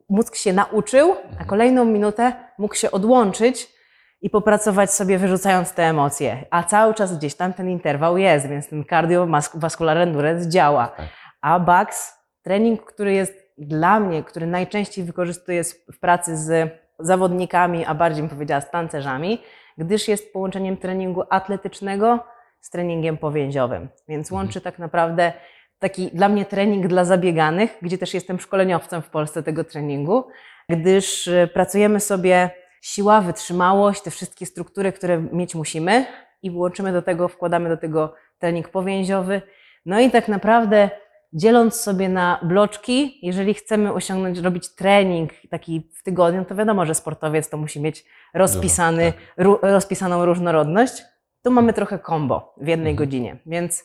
mózg 0.08 0.36
się 0.36 0.52
nauczył, 0.52 1.12
a 1.12 1.28
Mhm. 1.28 1.46
kolejną 1.48 1.84
minutę 1.84 2.32
mógł 2.58 2.74
się 2.74 2.90
odłączyć 2.90 3.77
i 4.20 4.30
popracować 4.30 4.92
sobie 4.92 5.18
wyrzucając 5.18 5.72
te 5.72 5.82
emocje. 5.82 6.44
A 6.50 6.62
cały 6.62 6.94
czas 6.94 7.18
gdzieś 7.18 7.34
tam 7.34 7.52
ten 7.52 7.68
interwał 7.68 8.18
jest, 8.18 8.48
więc 8.48 8.68
ten 8.68 8.84
cardiovascular 8.84 9.98
endurance 9.98 10.48
działa. 10.48 10.86
Tak. 10.86 11.06
A 11.40 11.60
BAX, 11.60 12.14
trening, 12.42 12.84
który 12.84 13.12
jest 13.12 13.52
dla 13.58 14.00
mnie, 14.00 14.22
który 14.24 14.46
najczęściej 14.46 15.04
wykorzystuję 15.04 15.62
w 15.92 16.00
pracy 16.00 16.36
z 16.36 16.72
zawodnikami, 16.98 17.84
a 17.84 17.94
bardziej 17.94 18.22
bym 18.22 18.30
powiedziała 18.30 18.60
z 18.60 18.70
tancerzami, 18.70 19.42
gdyż 19.78 20.08
jest 20.08 20.32
połączeniem 20.32 20.76
treningu 20.76 21.22
atletycznego 21.30 22.24
z 22.60 22.70
treningiem 22.70 23.18
powięziowym. 23.18 23.88
Więc 24.08 24.28
Mhm. 24.28 24.36
łączy 24.36 24.60
tak 24.60 24.78
naprawdę 24.78 25.32
taki 25.78 26.06
dla 26.06 26.28
mnie 26.28 26.44
trening 26.44 26.86
dla 26.86 27.04
zabieganych, 27.04 27.78
gdzie 27.82 27.98
też 27.98 28.14
jestem 28.14 28.40
szkoleniowcem 28.40 29.02
w 29.02 29.10
Polsce 29.10 29.42
tego 29.42 29.64
treningu, 29.64 30.24
gdyż 30.68 31.26
y, 31.26 31.50
pracujemy 31.54 32.00
sobie 32.00 32.50
siła, 32.82 33.20
wytrzymałość, 33.20 34.02
te 34.02 34.10
wszystkie 34.10 34.46
struktury, 34.46 34.92
które 34.92 35.22
mieć 35.32 35.54
musimy 35.54 36.06
i 36.42 36.50
łączymy 36.50 36.92
do 36.92 37.02
tego, 37.02 37.28
wkładamy 37.28 37.68
do 37.68 37.76
tego 37.76 38.14
trening 38.38 38.68
powięziowy. 38.68 39.42
No 39.86 40.00
i 40.00 40.10
tak 40.10 40.28
naprawdę 40.28 40.90
dzieląc 41.32 41.74
sobie 41.80 42.08
na 42.08 42.40
bloczki, 42.42 43.18
jeżeli 43.26 43.54
chcemy 43.54 43.92
osiągnąć, 43.92 44.38
robić 44.38 44.74
trening 44.74 45.30
taki 45.50 45.90
w 45.98 46.02
tygodniu, 46.02 46.44
to 46.44 46.54
wiadomo, 46.54 46.86
że 46.86 46.94
sportowiec 46.94 47.48
to 47.50 47.56
musi 47.56 47.80
mieć 47.80 48.04
rozpisany, 48.34 49.12
tak. 49.36 49.46
ró- 49.46 49.58
rozpisaną 49.62 50.24
różnorodność. 50.24 51.02
Tu 51.44 51.50
mamy 51.50 51.72
trochę 51.72 51.98
combo 51.98 52.54
w 52.56 52.66
jednej 52.66 52.92
Mhm. 52.92 52.96
godzinie, 53.08 53.36
więc 53.46 53.84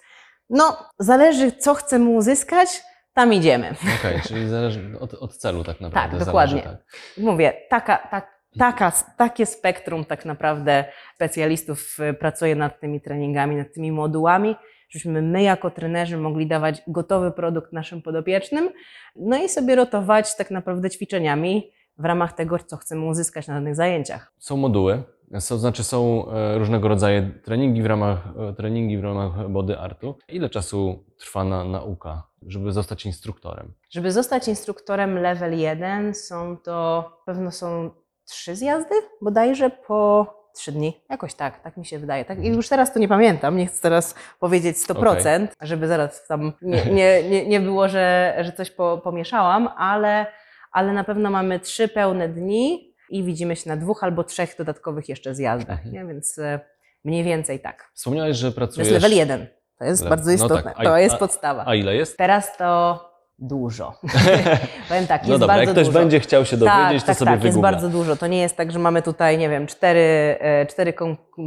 no, 0.50 0.78
zależy, 1.00 1.52
co 1.52 1.74
chcemy 1.74 2.10
uzyskać, 2.10 2.84
tam 3.14 3.34
idziemy. 3.34 3.76
Okej, 4.00 4.22
czyli 4.28 4.48
zależy 4.50 4.98
od, 5.00 5.14
od 5.14 5.38
celu 5.38 5.64
tak 5.64 5.82
naprawdę. 5.82 6.18
Tak, 6.18 6.26
dokładnie. 6.26 6.62
Zależy, 6.64 6.78
tak. 6.84 7.24
Mówię, 7.24 7.54
taka, 7.70 7.98
tak, 7.98 8.33
taka, 8.58 8.92
takie 9.18 9.46
spektrum 9.46 10.06
tak 10.06 10.26
naprawdę 10.26 10.86
specjalistów 11.16 12.00
y, 12.00 12.14
pracuje 12.14 12.56
nad 12.56 12.80
tymi 12.80 13.02
treningami, 13.02 13.56
nad 13.56 13.74
tymi 13.74 13.92
modułami, 13.92 14.56
żebyśmy 14.90 15.22
my 15.22 15.44
jako 15.44 15.72
trenerzy 15.72 16.18
mogli 16.18 16.48
dawać 16.48 16.82
gotowy 16.88 17.32
produkt 17.32 17.74
naszym 17.74 18.02
podopiecznym, 18.02 18.70
no 19.16 19.44
i 19.44 19.50
sobie 19.50 19.76
rotować 19.76 20.36
tak 20.36 20.52
naprawdę 20.52 20.90
ćwiczeniami 20.90 21.72
w 21.98 22.06
ramach 22.06 22.34
tego, 22.34 22.60
co 22.60 22.78
chcemy 22.78 23.06
uzyskać 23.06 23.48
na 23.48 23.54
danych 23.54 23.76
zajęciach. 23.76 24.34
Są 24.38 24.58
moduły, 24.58 25.04
są, 25.40 25.58
znaczy 25.58 25.84
są 25.84 26.32
e, 26.32 26.58
różnego 26.58 26.88
rodzaju 26.88 27.32
treningi 27.44 27.84
w 27.84 27.86
ramach, 27.86 28.28
e, 28.50 28.54
treningi 28.54 28.98
w 28.98 29.04
ramach 29.04 29.50
body 29.50 29.80
artu. 29.80 30.16
Ile 30.30 30.50
czasu 30.50 31.04
trwa 31.18 31.44
na, 31.44 31.64
nauka, 31.64 32.24
żeby 32.48 32.72
zostać 32.72 33.06
instruktorem? 33.06 33.74
Żeby 33.90 34.12
zostać 34.12 34.48
instruktorem 34.48 35.20
level 35.20 35.60
1 35.60 36.14
są 36.14 36.58
to, 36.58 37.10
pewno 37.26 37.52
są 37.52 37.90
trzy 38.25 38.56
zjazdy, 38.56 38.96
bodajże 39.22 39.70
po 39.70 40.27
trzy 40.56 40.72
dni, 40.72 41.01
jakoś 41.10 41.34
tak, 41.34 41.60
tak 41.63 41.77
mi 41.77 41.86
się 41.86 42.00
wydaje. 42.00 42.25
Tak, 42.25 42.44
I 42.44 42.48
już 42.48 42.70
teraz 42.70 42.94
to 42.94 43.00
nie 43.00 43.08
pamiętam, 43.08 43.58
nie 43.58 43.65
chcę 43.68 43.82
teraz 43.82 44.15
powiedzieć 44.39 44.77
100%, 44.77 45.48
żeby 45.62 45.88
zaraz 45.88 46.27
tam 46.27 46.53
nie, 46.62 46.86
nie, 46.86 47.24
nie, 47.30 47.46
nie 47.48 47.60
było, 47.60 47.89
że, 47.89 48.36
że 48.42 48.51
coś 48.51 48.72
po, 48.72 48.98
pomieszałam, 49.03 49.70
ale, 49.77 50.25
ale 50.72 50.94
na 50.94 51.03
pewno 51.03 51.30
mamy 51.32 51.60
trzy 51.60 51.88
pełne 51.88 52.30
dni 52.30 52.94
i 53.10 53.24
widzimy 53.24 53.56
się 53.56 53.70
na 53.70 53.77
dwóch 53.77 54.03
albo 54.03 54.24
trzech 54.24 54.56
dodatkowych 54.58 55.10
jeszcze 55.10 55.36
zjazdach, 55.36 55.77
Mhm. 55.86 55.94
nie? 55.94 56.06
więc 56.13 56.38
e, 56.39 56.60
mniej 57.03 57.24
więcej 57.24 57.60
tak. 57.60 57.92
Wspomniałeś, 57.94 58.38
że 58.38 58.51
To 58.51 58.56
pracujesz... 58.56 58.88
jest 58.89 59.03
level 59.03 59.18
1, 59.18 59.48
to 59.80 59.86
jest 59.86 60.03
Le- 60.03 60.10
bardzo 60.10 60.30
no 60.30 60.34
istotne, 60.36 60.63
tak, 60.63 60.80
a- 60.80 60.84
to 60.84 60.98
jest 60.98 61.15
podstawa. 61.15 61.63
A 61.68 61.75
ile 61.75 61.96
jest? 61.96 62.18
Teraz 62.18 62.58
to 62.58 63.00
dużo. 63.48 63.94
Powiem 64.90 65.08
tak, 65.08 65.22
jest 65.22 65.30
no 65.30 65.40
dobra, 65.40 65.48
bardzo 65.56 65.62
jak 65.62 65.70
ktoś 65.72 65.86
dużo. 65.88 66.00
będzie 66.00 66.20
chciał 66.20 66.46
się 66.46 66.58
dowiedzieć, 66.58 66.92
tak, 66.92 67.02
to 67.02 67.06
tak, 67.08 67.18
sobie 67.18 67.32
tak, 67.32 67.44
jest 67.44 67.58
wygoogla. 67.58 67.72
bardzo 67.72 67.90
dużo. 67.90 68.16
To 68.16 68.28
nie 68.28 68.42
jest 68.42 68.58
tak, 68.58 68.72
że 68.72 68.80
mamy 68.80 69.02
tutaj, 69.02 69.38
nie 69.38 69.50
wiem, 69.50 69.68
cztery, 69.68 70.38
e, 70.40 70.66
cztery 70.66 70.94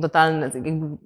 totalne 0.03 0.50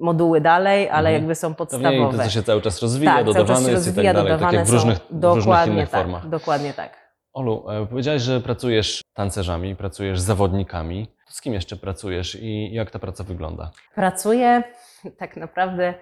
moduły 0.00 0.40
dalej, 0.40 0.90
ale 0.90 1.08
Mhm. 1.08 1.14
jakby 1.14 1.34
są 1.34 1.48
mniej, 1.48 1.56
podstawowe. 1.56 2.18
to 2.18 2.30
się 2.30 2.42
cały 2.42 2.62
czas 2.62 2.82
rozwija, 2.82 3.14
tak, 3.14 3.24
dodawane 3.24 3.48
czas 3.54 3.64
się 3.64 3.70
jest 3.70 3.86
rozwija, 3.86 4.12
i 4.12 4.14
tak 4.14 4.24
dalej, 4.24 4.40
tak 4.40 4.52
jak 4.52 4.66
w 4.66 4.70
różnych, 4.70 4.98
w 5.10 5.24
różnych 5.24 5.66
innych 5.66 5.90
tak, 5.90 6.00
formach. 6.00 6.28
Dokładnie 6.28 6.72
tak. 6.72 7.00
Olu, 7.32 7.70
e, 7.70 7.86
powiedziałeś, 7.86 8.22
że 8.22 8.40
pracujesz 8.40 9.00
tancerzami, 9.14 9.76
pracujesz 9.76 10.20
zawodnikami. 10.20 11.14
Z 11.28 11.40
kim 11.40 11.52
jeszcze 11.54 11.76
pracujesz 11.76 12.38
i 12.40 12.72
jak 12.74 12.90
ta 12.90 12.98
praca 12.98 13.24
wygląda? 13.24 13.70
Pracuję 13.94 14.62
tak 15.18 15.36
naprawdę 15.36 15.94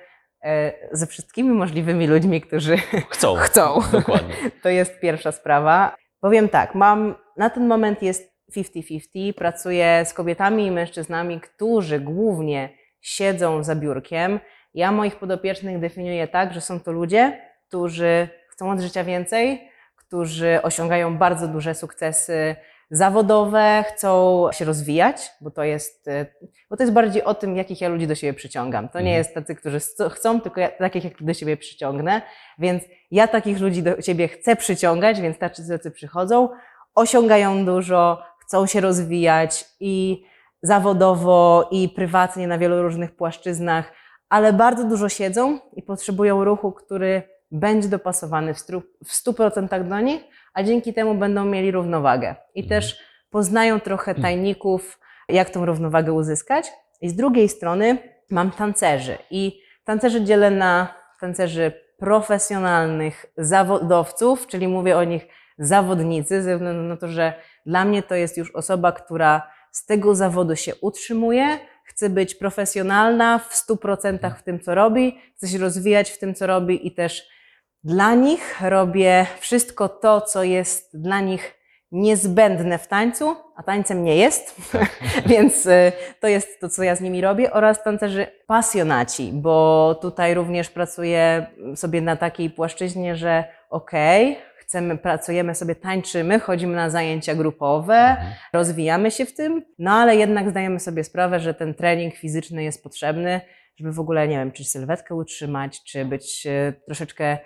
ze 0.92 1.07
wszystkimi 1.07 1.50
możliwymi 1.50 2.07
ludźmi, 2.07 2.40
którzy 2.40 2.76
Chcą. 3.09 3.35
chcą. 3.45 3.80
Dokładnie. 3.92 4.35
To 4.62 4.68
jest 4.68 5.00
pierwsza 5.00 5.33
sprawa. 5.33 5.97
Powiem 6.21 6.49
tak, 6.49 6.75
mam 6.75 7.14
na 7.37 7.50
ten 7.50 7.66
moment 7.66 8.02
jest 8.02 8.33
50-50. 8.57 9.33
Pracuję 9.33 10.04
z 10.04 10.14
kobietami 10.14 10.66
i 10.66 10.71
mężczyznami, 10.71 11.40
którzy 11.40 12.00
głównie 12.00 12.68
siedzą 13.00 13.64
za 13.64 13.75
biurkiem. 13.75 14.40
Ja 14.75 14.92
moich 14.92 15.16
podopiecznych 15.16 15.78
definiuję 15.78 16.28
tak, 16.28 16.54
że 16.54 16.61
są 16.61 16.80
to 16.80 16.92
ludzie, 16.92 17.40
którzy 17.68 18.28
chcą 18.49 18.71
od 18.71 18.80
życia 18.80 19.04
więcej, 19.04 19.71
którzy 19.97 20.59
osiągają 20.62 21.18
bardzo 21.18 21.49
duże 21.49 21.75
sukcesy 21.75 22.57
zawodowe, 22.90 23.85
chcą 23.88 24.45
się 24.52 24.64
rozwijać, 24.64 25.30
bo 25.40 25.50
to 25.50 25.64
jest, 25.64 26.09
e, 26.09 26.26
bo 26.71 26.76
to 26.76 26.83
jest 26.83 26.92
bardziej 26.92 27.25
o 27.25 27.35
tym, 27.35 27.57
jakich 27.57 27.80
ja 27.80 27.88
ludzi 27.88 28.07
do 28.07 28.14
siebie 28.14 28.35
przyciągam. 28.35 28.88
To 28.88 28.99
nie 29.00 29.04
Mhm. 29.11 29.18
jest 29.18 29.35
tacy, 29.35 29.54
którzy 29.54 29.80
chcą, 30.11 30.40
tylko 30.40 30.61
ja, 30.61 30.68
takich, 30.68 31.04
jak 31.04 31.23
do 31.23 31.35
siebie 31.35 31.57
przyciągnę. 31.57 32.23
Więc 32.59 32.83
ja 33.11 33.28
takich 33.28 33.61
ludzi 33.61 33.83
do 33.83 34.02
siebie 34.02 34.28
chcę 34.28 34.57
przyciągać, 34.57 35.21
więc 35.21 35.38
tacy, 35.38 35.68
tacy 35.68 35.90
przychodzą, 35.90 36.49
osiągają 36.95 37.64
dużo, 37.64 38.23
chcą 38.40 38.66
się 38.66 38.80
rozwijać 38.80 39.64
i 39.80 40.25
zawodowo, 40.62 41.68
i 41.71 41.88
prywatnie 41.88 42.47
na 42.49 42.59
wielu 42.59 42.83
różnych 42.83 43.16
płaszczyznach, 43.16 43.92
ale 44.28 44.52
bardzo 44.52 44.85
dużo 44.85 45.09
siedzą 45.09 45.59
i 45.73 45.83
potrzebują 45.83 46.45
ruchu, 46.45 46.73
który 46.73 47.23
będzie 47.50 47.88
dopasowany 47.88 48.55
w 48.55 48.59
stu- 48.59 48.83
w 49.05 49.12
100% 49.12 49.88
do 49.88 50.00
nich, 50.00 50.21
a 50.55 50.62
dzięki 50.62 50.95
temu 50.95 51.14
będą 51.14 51.45
mieli 51.45 51.71
równowagę. 51.71 52.35
I 52.55 52.62
Mhm. 52.62 52.81
też 52.81 52.99
poznają 53.31 53.81
trochę 53.81 54.14
tajników, 54.14 55.00
jak 55.28 55.50
tą 55.50 55.67
równowagę 55.67 56.12
uzyskać. 56.12 56.67
I 57.00 57.09
z 57.09 57.14
drugiej 57.17 57.49
strony 57.49 57.99
mam 58.31 58.50
tancerzy. 58.50 59.19
I 59.31 59.61
tancerzy 59.85 60.25
dzielę 60.25 60.50
na 60.50 60.95
tancerzy 61.21 61.73
profesjonalnych 61.99 63.26
zawodowców, 63.37 64.47
czyli 64.47 64.69
mówię 64.69 64.97
o 64.99 65.05
nich 65.05 65.26
zawodnicy, 65.59 66.43
ze 66.43 66.55
względu 66.55 66.83
na 66.83 66.97
to, 66.97 67.09
że 67.09 67.33
dla 67.67 67.85
mnie 67.85 68.02
to 68.02 68.14
jest 68.14 68.37
już 68.37 68.50
osoba, 68.55 68.93
która 68.93 69.50
z 69.71 69.87
tego 69.87 70.14
zawodu 70.14 70.57
się 70.57 70.75
utrzymuje, 70.76 71.59
chce 71.85 72.11
być 72.11 72.35
profesjonalna 72.35 73.38
w 73.38 73.55
100% 73.55 74.35
w 74.38 74.43
tym, 74.43 74.61
co 74.61 74.75
robi, 74.75 75.19
chce 75.37 75.49
się 75.49 75.59
rozwijać 75.59 76.11
w 76.11 76.19
tym, 76.19 76.35
co 76.35 76.47
robi 76.47 76.87
i 76.87 76.95
też 76.95 77.28
dla 77.85 78.14
nich 78.14 78.61
robię 78.61 79.26
wszystko 79.38 79.88
to, 79.88 80.20
co 80.20 80.42
jest 80.42 81.00
dla 81.00 81.20
nich 81.20 81.54
niezbędne 81.92 82.78
w 82.78 82.87
tańcu, 82.87 83.37
a 83.56 83.62
tańcem 83.62 84.04
nie 84.04 84.16
jest, 84.16 84.56
więc 85.26 85.66
y, 85.66 85.92
to 86.20 86.28
jest 86.28 86.61
to, 86.61 86.68
co 86.68 86.82
ja 86.82 86.94
z 86.97 87.00
nimi 87.00 87.20
robię, 87.20 87.52
oraz 87.52 87.82
tancerzy 87.82 88.26
pasjonaci, 88.47 89.30
bo 89.32 89.94
tutaj 90.02 90.35
również 90.35 90.70
pracuję 90.70 91.47
sobie 91.76 92.00
na 92.00 92.16
takiej 92.16 92.50
płaszczyźnie, 92.50 93.16
że 93.16 93.44
okej, 93.70 94.38
chcemy, 94.56 94.99
pracujemy 94.99 95.54
sobie, 95.54 95.75
tańczymy, 95.75 96.40
chodzimy 96.40 96.76
na 96.76 96.90
zajęcia 96.90 97.35
grupowe, 97.35 97.94
Mhm. 97.94 98.32
rozwijamy 98.52 99.11
się 99.11 99.26
w 99.26 99.35
tym, 99.35 99.62
no 99.78 99.90
ale 99.90 100.16
jednak 100.16 100.50
zdajemy 100.50 100.80
sobie 100.80 101.04
sprawę, 101.04 101.40
że 101.40 101.54
ten 101.54 101.75
trening 101.75 102.14
fizyczny 102.14 102.62
jest 102.64 102.82
potrzebny, 102.82 103.40
żeby 103.76 103.92
w 103.92 104.00
ogóle, 104.00 104.28
nie 104.28 104.37
wiem, 104.37 104.52
czy 104.52 104.64
sylwetkę 104.64 105.14
utrzymać, 105.14 105.85
czy 105.85 106.04
być 106.04 106.47
e, 106.47 106.73
troszeczkę, 106.87 107.38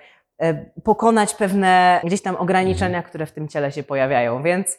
pokonać 0.85 1.35
pewne 1.35 2.01
gdzieś 2.05 2.23
tam 2.23 2.37
ograniczenia, 2.37 3.03
które 3.03 3.27
w 3.27 3.33
tym 3.33 3.49
ciele 3.49 3.73
się 3.73 3.83
pojawiają, 3.83 4.43
więc 4.43 4.79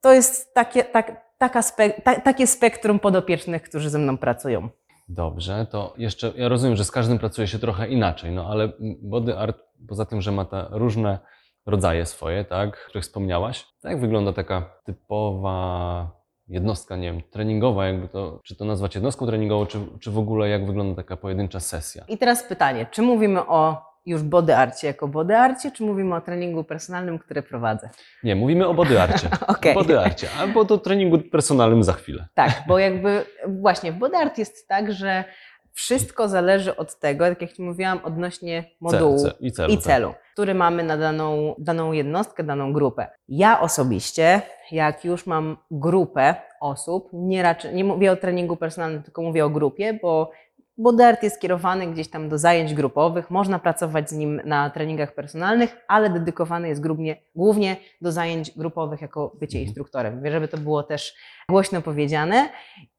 to 0.00 0.12
jest 0.12 0.54
takie, 0.54 0.84
tak, 0.84 1.24
taka 1.38 1.62
spe, 1.62 1.90
ta, 1.90 2.20
takie 2.20 2.46
spektrum 2.46 2.98
podopiecznych, 2.98 3.62
którzy 3.62 3.90
ze 3.90 3.98
mną 3.98 4.18
pracują. 4.18 4.68
Dobrze, 5.08 5.66
to 5.70 5.94
jeszcze 5.98 6.32
ja 6.36 6.48
rozumiem, 6.48 6.76
że 6.76 6.84
z 6.84 6.90
każdym 6.90 7.18
pracuje 7.18 7.48
się 7.48 7.58
trochę 7.58 7.88
inaczej, 7.88 8.32
no 8.32 8.46
ale 8.50 8.72
body 9.02 9.38
art, 9.38 9.58
poza 9.88 10.04
tym, 10.04 10.20
że 10.20 10.32
ma 10.32 10.44
te 10.44 10.66
różne 10.70 11.18
rodzaje 11.66 12.06
swoje, 12.06 12.44
tak, 12.44 12.68
o 12.68 12.88
których 12.88 13.04
wspomniałaś, 13.04 13.66
jak 13.84 14.00
wygląda 14.00 14.32
taka 14.32 14.70
typowa 14.84 16.10
jednostka, 16.48 16.96
nie 16.96 17.12
wiem, 17.12 17.22
treningowa, 17.30 17.86
jakby 17.86 18.08
to, 18.08 18.40
czy 18.44 18.56
to 18.56 18.64
nazwać 18.64 18.94
jednostką 18.94 19.26
treningową, 19.26 19.66
czy, 19.66 19.78
czy 20.00 20.10
w 20.10 20.18
ogóle 20.18 20.48
jak 20.48 20.66
wygląda 20.66 21.02
taka 21.02 21.16
pojedyncza 21.16 21.60
sesja? 21.60 22.04
I 22.08 22.18
teraz 22.18 22.42
pytanie, 22.42 22.86
czy 22.90 23.02
mówimy 23.02 23.46
o 23.46 23.93
już 24.06 24.22
body 24.22 24.56
arcie 24.56 24.86
jako 24.86 25.08
body 25.08 25.36
arcie, 25.36 25.70
czy 25.70 25.82
mówimy 25.82 26.14
o 26.14 26.20
treningu 26.20 26.64
personalnym, 26.64 27.18
który 27.18 27.42
prowadzę? 27.42 27.90
Nie, 28.22 28.36
mówimy 28.36 28.66
o 28.66 28.74
body 28.74 29.00
arcie. 29.00 29.28
Okej. 29.46 29.74
Body 29.74 30.00
arcie, 30.00 30.28
albo 30.40 30.64
do 30.64 30.78
treningu 30.78 31.18
personalnym 31.18 31.82
za 31.82 31.92
chwilę. 31.92 32.26
Tak, 32.34 32.62
bo 32.68 32.78
jakby 32.78 33.24
właśnie 33.48 33.92
w 33.92 33.94
body 33.96 34.16
art 34.16 34.38
jest 34.38 34.68
tak, 34.68 34.92
że 34.92 35.24
wszystko 35.72 36.28
zależy 36.28 36.76
od 36.76 36.98
tego, 36.98 37.24
tak 37.28 37.42
jak 37.42 37.52
Ci 37.52 37.62
mówiłam, 37.62 38.00
odnośnie 38.04 38.64
modułu 38.80 39.18
Ce- 39.18 39.30
ce- 39.30 39.34
I 39.40 39.52
celu. 39.52 39.72
i 39.72 39.76
tak. 39.76 39.84
celu, 39.84 40.14
który 40.32 40.54
mamy 40.54 40.82
na 40.82 40.96
daną, 40.96 41.54
daną 41.58 41.92
jednostkę, 41.92 42.44
daną 42.44 42.72
grupę. 42.72 43.06
Ja 43.28 43.60
osobiście, 43.60 44.42
jak 44.70 45.04
już 45.04 45.26
mam 45.26 45.56
grupę 45.70 46.34
osób, 46.60 47.08
nie, 47.12 47.42
raczej, 47.42 47.74
nie 47.74 47.84
mówię 47.84 48.12
o 48.12 48.16
treningu 48.16 48.56
personalnym, 48.56 49.02
tylko 49.02 49.22
mówię 49.22 49.44
o 49.44 49.50
grupie, 49.50 49.98
bo 50.02 50.30
body 50.78 51.04
art 51.04 51.22
jest 51.22 51.40
kierowany 51.40 51.86
gdzieś 51.86 52.10
tam 52.10 52.28
do 52.28 52.38
zajęć 52.38 52.74
grupowych, 52.74 53.30
można 53.30 53.58
pracować 53.58 54.10
z 54.10 54.12
nim 54.12 54.40
na 54.44 54.70
treningach 54.70 55.14
personalnych, 55.14 55.76
ale 55.88 56.10
dedykowany 56.10 56.68
jest 56.68 56.86
głównie, 56.86 57.16
głównie 57.34 57.76
do 58.00 58.12
zajęć 58.12 58.50
grupowych 58.50 59.02
jako 59.02 59.28
bycie 59.40 59.58
Mhm. 59.58 59.66
instruktorem. 59.66 60.22
Żeby 60.26 60.48
to 60.48 60.58
było 60.58 60.82
też 60.82 61.14
głośno 61.48 61.82
powiedziane. 61.82 62.48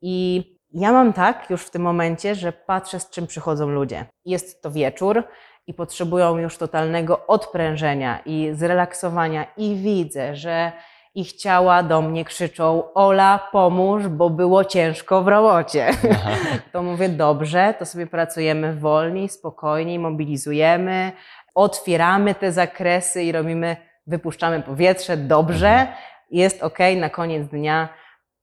I 0.01 0.43
ja 0.71 0.91
mam 0.91 1.13
tak 1.13 1.49
już 1.49 1.65
w 1.65 1.71
tym 1.71 1.81
momencie, 1.81 2.35
że 2.35 2.51
patrzę, 2.51 2.99
z 2.99 3.09
czym 3.09 3.27
przychodzą 3.27 3.69
ludzie. 3.69 4.05
Jest 4.25 4.61
to 4.61 4.71
wieczór 4.71 5.23
i 5.67 5.73
potrzebują 5.73 6.37
już 6.37 6.57
totalnego 6.57 7.27
odprężenia 7.27 8.19
i 8.25 8.49
zrelaksowania, 8.53 9.45
i 9.57 9.75
widzę, 9.75 10.35
że 10.35 10.71
ich 11.15 11.33
ciała 11.33 11.83
do 11.83 12.01
mnie 12.01 12.25
krzyczą: 12.25 12.93
Ola, 12.93 13.49
pomóż, 13.51 14.07
bo 14.07 14.29
było 14.29 14.65
ciężko 14.65 15.23
w 15.23 15.27
robocie. 15.27 15.87
Aha. 16.11 16.31
To 16.71 16.83
mówię, 16.83 17.09
dobrze, 17.09 17.73
to 17.79 17.85
sobie 17.85 18.07
pracujemy 18.07 18.75
wolniej, 18.75 19.29
spokojniej, 19.29 19.99
mobilizujemy, 19.99 21.11
otwieramy 21.55 22.35
te 22.35 22.51
zakresy 22.51 23.23
i 23.23 23.31
robimy, 23.31 23.77
wypuszczamy 24.07 24.61
powietrze, 24.61 25.17
dobrze, 25.17 25.87
jest 26.31 26.63
ok, 26.63 26.79
na 26.97 27.09
koniec 27.09 27.47
dnia 27.47 27.89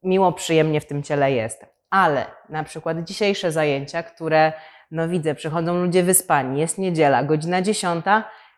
miło, 0.03 0.33
przyjemnie 0.33 0.81
w 0.81 0.87
tym 0.87 1.03
ciele 1.03 1.33
jest. 1.33 1.67
Ale 1.91 2.27
na 2.49 2.65
przykład 2.65 3.05
dzisiejsze 3.05 3.53
zajęcia, 3.53 4.03
które 4.03 4.53
no 4.91 5.09
widzę, 5.09 5.35
przychodzą 5.35 5.83
ludzie 5.83 6.03
wyspani, 6.03 6.61
jest 6.61 6.79
niedziela, 6.79 7.23
godzina 7.23 7.63
10, 7.63 8.05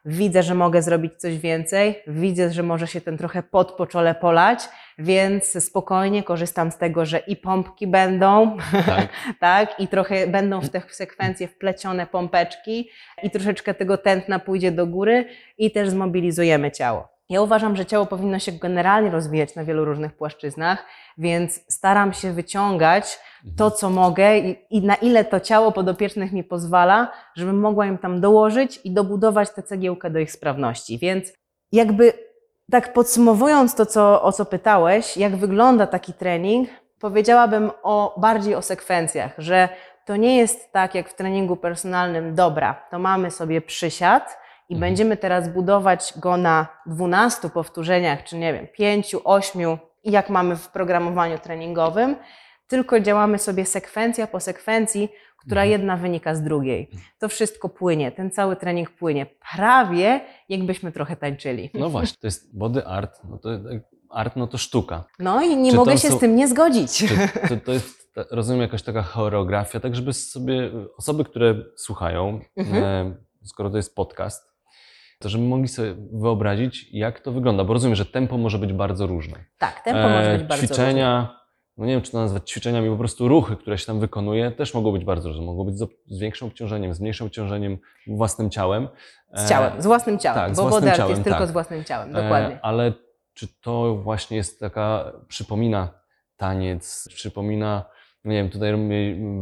widzę, 0.04 0.42
że 0.42 0.54
mogę 0.54 0.82
zrobić 0.82 1.14
coś 1.14 1.38
więcej, 1.38 2.02
widzę, 2.06 2.50
że 2.50 2.62
może 2.62 2.86
się 2.86 3.00
ten 3.00 3.18
trochę 3.18 3.42
pot 3.42 3.72
po 3.72 3.86
czole 3.86 4.14
polać, 4.14 4.68
więc 4.98 5.64
spokojnie 5.64 6.22
korzystam 6.22 6.70
z 6.70 6.78
tego, 6.78 7.06
że 7.06 7.18
i 7.18 7.36
pompki 7.36 7.86
będą, 7.86 8.56
Tak. 8.86 9.08
tak, 9.40 9.80
i 9.80 9.88
trochę 9.88 10.26
będą 10.26 10.60
w 10.60 10.68
te 10.68 10.82
sekwencje 10.88 11.48
wplecione 11.48 12.06
pompeczki 12.06 12.90
i 13.22 13.30
troszeczkę 13.30 13.74
tego 13.74 13.98
tętna 13.98 14.38
pójdzie 14.38 14.72
do 14.72 14.86
góry 14.86 15.24
i 15.58 15.70
też 15.70 15.88
zmobilizujemy 15.90 16.70
ciało. 16.70 17.13
Ja 17.28 17.40
uważam, 17.40 17.76
że 17.76 17.86
ciało 17.86 18.06
powinno 18.06 18.38
się 18.38 18.52
generalnie 18.52 19.10
rozwijać 19.10 19.54
na 19.54 19.64
wielu 19.64 19.84
różnych 19.84 20.16
płaszczyznach, 20.16 20.86
więc 21.18 21.60
staram 21.68 22.12
się 22.12 22.32
wyciągać 22.32 23.18
to, 23.56 23.70
co 23.70 23.90
mogę 23.90 24.38
i, 24.38 24.56
i 24.70 24.82
na 24.82 24.94
ile 24.94 25.24
to 25.24 25.40
ciało 25.40 25.72
podopiecznych 25.72 26.32
mi 26.32 26.44
pozwala, 26.44 27.12
żebym 27.36 27.60
mogła 27.60 27.86
im 27.86 27.98
tam 27.98 28.20
dołożyć 28.20 28.80
i 28.84 28.90
dobudować 28.90 29.50
tę 29.50 29.62
cegiełkę 29.62 30.10
do 30.10 30.18
ich 30.18 30.32
sprawności. 30.32 30.98
Więc 30.98 31.32
jakby 31.72 32.12
tak 32.70 32.92
podsumowując 32.92 33.74
to, 33.74 33.86
co, 33.86 34.22
o 34.22 34.32
co 34.32 34.44
pytałeś, 34.44 35.16
jak 35.16 35.36
wygląda 35.36 35.86
taki 35.86 36.12
trening, 36.12 36.68
powiedziałabym 37.00 37.70
o, 37.82 38.14
bardziej 38.20 38.54
o 38.54 38.62
sekwencjach, 38.62 39.34
że 39.38 39.68
to 40.06 40.16
nie 40.16 40.36
jest 40.36 40.72
tak 40.72 40.94
jak 40.94 41.08
w 41.08 41.14
treningu 41.14 41.56
personalnym, 41.56 42.34
dobra, 42.34 42.86
to 42.90 42.98
mamy 42.98 43.30
sobie 43.30 43.60
przysiad 43.60 44.38
i 44.68 44.74
Mhm. 44.74 44.80
będziemy 44.90 45.16
teraz 45.16 45.48
budować 45.48 46.14
go 46.16 46.36
na 46.36 46.66
12 46.86 47.50
powtórzeniach, 47.50 48.24
czy 48.24 48.36
nie 48.38 48.52
wiem, 48.52 48.66
5, 48.72 49.16
8, 49.24 49.78
jak 50.04 50.30
mamy 50.30 50.56
w 50.56 50.68
programowaniu 50.68 51.38
treningowym, 51.38 52.16
tylko 52.66 53.00
działamy 53.00 53.38
sobie 53.38 53.66
sekwencja 53.66 54.26
po 54.26 54.40
sekwencji, 54.40 55.08
która 55.38 55.60
Mhm. 55.62 55.70
jedna 55.80 55.96
wynika 55.96 56.34
z 56.34 56.42
drugiej. 56.42 56.90
To 57.18 57.28
wszystko 57.28 57.68
płynie, 57.68 58.12
ten 58.12 58.30
cały 58.30 58.56
trening 58.56 58.90
płynie, 58.90 59.26
prawie 59.56 60.20
jakbyśmy 60.48 60.92
trochę 60.92 61.16
tańczyli. 61.16 61.70
No 61.74 61.90
właśnie, 61.90 62.16
to 62.20 62.26
jest 62.26 62.58
body 62.58 62.86
art. 62.86 63.20
No 63.30 63.38
to, 63.38 63.48
art 64.10 64.36
no 64.36 64.46
to 64.46 64.58
sztuka. 64.58 65.04
No 65.18 65.42
i 65.42 65.56
nie 65.56 65.70
Czy 65.70 65.76
mogę 65.76 65.98
się 65.98 66.08
są- 66.08 66.16
z 66.16 66.20
tym 66.20 66.36
nie 66.36 66.48
zgodzić. 66.48 66.98
Czy 66.98 67.08
to, 67.48 67.56
to 67.64 67.72
jest, 67.72 68.10
rozumiem, 68.30 68.62
jakaś 68.62 68.82
taka 68.82 69.02
choreografia, 69.02 69.80
tak 69.80 69.96
żeby 69.96 70.12
sobie, 70.12 70.70
osoby, 70.96 71.24
które 71.24 71.54
słuchają, 71.76 72.40
Mhm. 72.56 72.84
e, 72.84 73.14
skoro 73.44 73.70
to 73.70 73.76
jest 73.76 73.94
podcast, 73.94 74.53
to 75.18 75.28
żeby 75.28 75.44
mogli 75.44 75.68
sobie 75.68 75.94
wyobrazić, 76.12 76.88
jak 76.92 77.20
to 77.20 77.32
wygląda, 77.32 77.64
bo 77.64 77.72
rozumiem, 77.72 77.96
że 77.96 78.06
tempo 78.06 78.38
może 78.38 78.58
być 78.58 78.72
bardzo 78.72 79.06
różne. 79.06 79.44
Tak, 79.58 79.80
tempo 79.80 80.08
może 80.08 80.32
E, 80.32 80.38
być 80.38 80.46
bardzo 80.46 80.66
Ćwiczenia, 80.66 81.40
no 81.76 81.86
nie 81.86 81.92
wiem, 81.92 82.02
czy 82.02 82.12
to 82.12 82.18
nazwać 82.18 82.50
ćwiczeniami, 82.50 82.90
po 82.90 82.96
prostu 82.96 83.28
ruchy, 83.28 83.56
które 83.56 83.78
się 83.78 83.86
tam 83.86 84.00
wykonuje, 84.00 84.50
też 84.50 84.74
mogą 84.74 84.92
być 84.92 85.04
bardzo 85.04 85.28
różne. 85.28 85.44
Mogą 85.44 85.64
być 85.64 85.78
z, 85.78 85.88
z 86.06 86.18
większym 86.18 86.48
obciążeniem, 86.48 86.94
z 86.94 87.00
mniejszym 87.00 87.26
obciążeniem 87.26 87.78
własnym 88.06 88.50
ciałem. 88.50 88.88
różne. 89.32 89.46
Z 89.46 89.48
ciałem, 89.48 89.82
z 89.82 89.86
własnym 89.86 90.18
ciałem, 90.18 90.40
tak, 90.40 90.54
z 90.54 90.56
bo 90.56 90.68
własnym 90.68 90.94
ciałem, 90.94 91.10
jest 91.10 91.24
tylko 91.24 91.38
tak. 91.38 91.48
z 91.48 91.52
własnym 91.52 91.84
ciałem, 91.84 92.16
E, 92.16 92.22
dokładnie. 92.22 92.58
Ale 92.62 92.92
czy 93.34 93.48
to 93.60 93.96
właśnie 93.96 94.36
jest 94.36 94.60
taka, 94.60 95.12
przypomina 95.28 95.88
taniec, 96.36 97.08
przypomina, 97.14 97.84
nie 98.24 98.36
wiem, 98.36 98.50
tutaj 98.50 98.72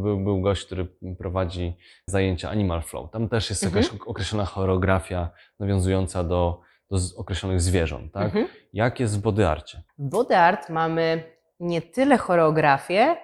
był, 0.01 0.19
był 0.19 0.41
gość, 0.41 0.65
który 0.65 0.87
prowadzi 1.17 1.77
zajęcia 2.07 2.49
Animal 2.49 2.81
Flow. 2.81 3.11
Tam 3.11 3.29
też 3.29 3.49
jest 3.49 3.63
Mhm. 3.63 3.83
jakaś 3.83 3.99
określona 4.07 4.45
choreografia 4.45 5.29
nawiązująca 5.59 6.23
do, 6.23 6.61
do 6.91 6.97
określonych 7.17 7.61
zwierząt, 7.61 8.13
tak? 8.13 8.23
Mhm. 8.25 8.47
Jak 8.73 8.99
jest 8.99 9.17
w 9.19 9.21
body 9.21 9.47
arcie? 9.47 9.81
W 9.97 10.09
body 10.09 10.37
art 10.37 10.69
mamy 10.69 11.23
nie 11.59 11.81
tyle 11.81 12.17
choreografię, 12.17 13.15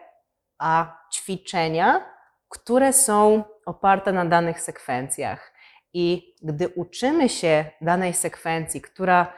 a 0.59 0.97
ćwiczenia, 1.13 2.05
które 2.49 2.93
są 2.93 3.43
oparte 3.65 4.11
na 4.13 4.25
danych 4.25 4.61
sekwencjach. 4.61 5.53
I 5.93 6.35
gdy 6.41 6.67
uczymy 6.69 7.29
się 7.29 7.65
danej 7.81 8.13
sekwencji, 8.13 8.81
która 8.81 9.33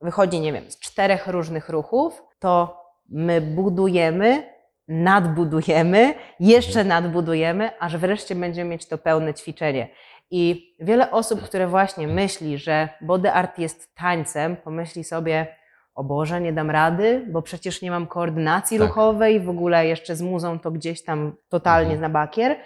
wychodzi, 0.00 0.40
nie 0.40 0.52
wiem, 0.52 0.70
z 0.70 0.78
czterech 0.78 1.26
różnych 1.26 1.68
ruchów, 1.68 2.22
to 2.38 2.80
my 3.08 3.40
budujemy, 3.40 4.59
nadbudujemy, 4.90 6.14
jeszcze 6.40 6.84
nadbudujemy, 6.84 7.70
aż 7.78 7.96
wreszcie 7.96 8.34
będziemy 8.34 8.70
mieć 8.70 8.86
to 8.88 8.98
pełne 8.98 9.34
ćwiczenie. 9.34 9.88
I 10.30 10.74
wiele 10.80 11.10
osób, 11.10 11.42
które 11.42 11.66
właśnie 11.66 12.06
myśli, 12.08 12.58
że 12.58 12.88
body 13.00 13.30
art 13.32 13.58
jest 13.58 13.94
tańcem, 13.94 14.56
pomyśli 14.56 15.04
sobie, 15.04 15.46
o 15.94 16.04
Boże, 16.04 16.40
nie 16.40 16.52
dam 16.52 16.70
rady, 16.70 17.26
bo 17.28 17.42
przecież 17.42 17.82
nie 17.82 17.90
mam 17.90 18.06
koordynacji 18.06 18.78
Tak. 18.78 18.88
ruchowej, 18.88 19.40
w 19.40 19.48
ogóle 19.48 19.86
jeszcze 19.86 20.16
z 20.16 20.22
muzą 20.22 20.58
to 20.58 20.70
gdzieś 20.70 21.04
tam 21.04 21.36
totalnie 21.48 21.92
Mhm. 21.92 22.00
na 22.12 22.18
bakier. 22.20 22.56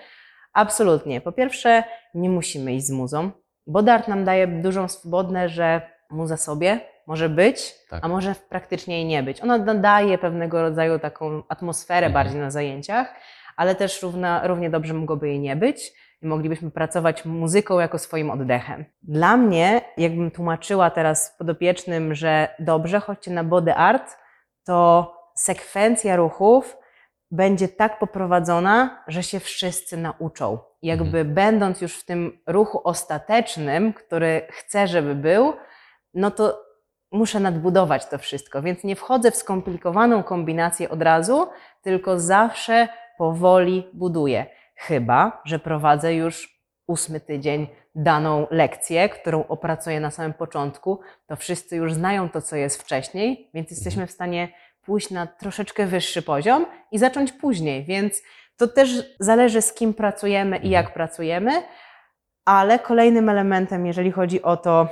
Absolutnie. 0.52 1.20
Po 1.20 1.32
pierwsze, 1.32 1.84
nie 2.14 2.30
musimy 2.30 2.74
iść 2.74 2.86
z 2.86 2.90
muzą. 2.90 3.30
Body 3.66 3.92
art 3.92 4.08
nam 4.08 4.24
daje 4.24 4.46
dużą 4.46 4.88
swobodę, 4.88 5.48
że 5.48 5.82
muza 6.10 6.36
sobie 6.36 6.80
może 7.06 7.28
być, 7.28 7.74
Tak. 7.90 8.04
a 8.04 8.08
może 8.08 8.34
praktycznie 8.48 8.96
jej 8.96 9.04
nie 9.04 9.22
być. 9.22 9.42
Ona 9.42 9.58
nadaje 9.58 10.18
pewnego 10.18 10.62
rodzaju 10.62 10.98
taką 10.98 11.42
atmosferę 11.48 12.06
Mhm. 12.06 12.12
bardziej 12.24 12.40
na 12.40 12.50
zajęciach, 12.50 13.14
ale 13.56 13.74
też 13.74 14.02
równa, 14.02 14.46
równie 14.46 14.70
dobrze 14.70 14.94
mogłoby 14.94 15.28
jej 15.28 15.40
nie 15.40 15.56
być 15.56 15.92
i 16.22 16.26
moglibyśmy 16.26 16.70
pracować 16.70 17.24
muzyką 17.24 17.80
jako 17.80 17.98
swoim 17.98 18.30
oddechem. 18.30 18.84
Dla 19.02 19.36
mnie, 19.36 19.80
jakbym 19.96 20.30
tłumaczyła 20.30 20.90
teraz 20.90 21.34
podopiecznym, 21.38 22.14
że 22.14 22.48
dobrze, 22.58 23.00
chodźcie 23.00 23.30
na 23.30 23.44
body 23.44 23.74
art, 23.74 24.16
to 24.64 25.12
sekwencja 25.36 26.16
ruchów 26.16 26.76
będzie 27.30 27.68
tak 27.68 27.98
poprowadzona, 27.98 29.04
że 29.08 29.22
się 29.22 29.40
wszyscy 29.40 29.96
nauczą. 29.96 30.58
Jakby 30.82 31.24
będąc 31.24 31.80
już 31.80 31.98
w 31.98 32.04
tym 32.04 32.38
ruchu 32.46 32.80
ostatecznym, 32.84 33.92
który 33.92 34.46
chcę, 34.50 34.86
żeby 34.86 35.14
był, 35.14 35.52
no 36.14 36.30
to 36.30 36.58
muszę 37.14 37.40
nadbudować 37.40 38.06
to 38.06 38.18
wszystko, 38.18 38.62
więc 38.62 38.84
nie 38.84 38.96
wchodzę 38.96 39.30
w 39.30 39.36
skomplikowaną 39.36 40.22
kombinację 40.22 40.88
od 40.88 41.02
razu, 41.02 41.48
tylko 41.82 42.20
zawsze 42.20 42.88
powoli 43.18 43.88
buduję. 43.92 44.46
Chyba, 44.76 45.42
że 45.44 45.58
prowadzę 45.58 46.14
już 46.14 46.60
ósmy 46.86 47.20
tydzień 47.20 47.66
daną 47.94 48.46
lekcję, 48.50 49.08
którą 49.08 49.46
opracuję 49.46 50.00
na 50.00 50.10
samym 50.10 50.32
początku, 50.32 51.00
to 51.26 51.36
wszyscy 51.36 51.76
już 51.76 51.94
znają 51.94 52.28
to, 52.28 52.42
co 52.42 52.56
jest 52.56 52.82
wcześniej, 52.82 53.50
więc 53.54 53.70
jesteśmy 53.70 54.06
w 54.06 54.10
stanie 54.10 54.48
pójść 54.82 55.10
na 55.10 55.26
troszeczkę 55.26 55.86
wyższy 55.86 56.22
poziom 56.22 56.66
i 56.92 56.98
zacząć 56.98 57.32
później. 57.32 57.84
Więc 57.84 58.22
to 58.56 58.68
też 58.68 59.14
zależy, 59.20 59.62
z 59.62 59.72
kim 59.74 59.94
pracujemy 59.94 60.56
i 60.56 60.70
jak 60.70 60.94
pracujemy. 60.94 61.62
Ale 62.44 62.78
kolejnym 62.78 63.28
elementem, 63.28 63.86
jeżeli 63.86 64.12
chodzi 64.12 64.42
o 64.42 64.56
to, 64.56 64.88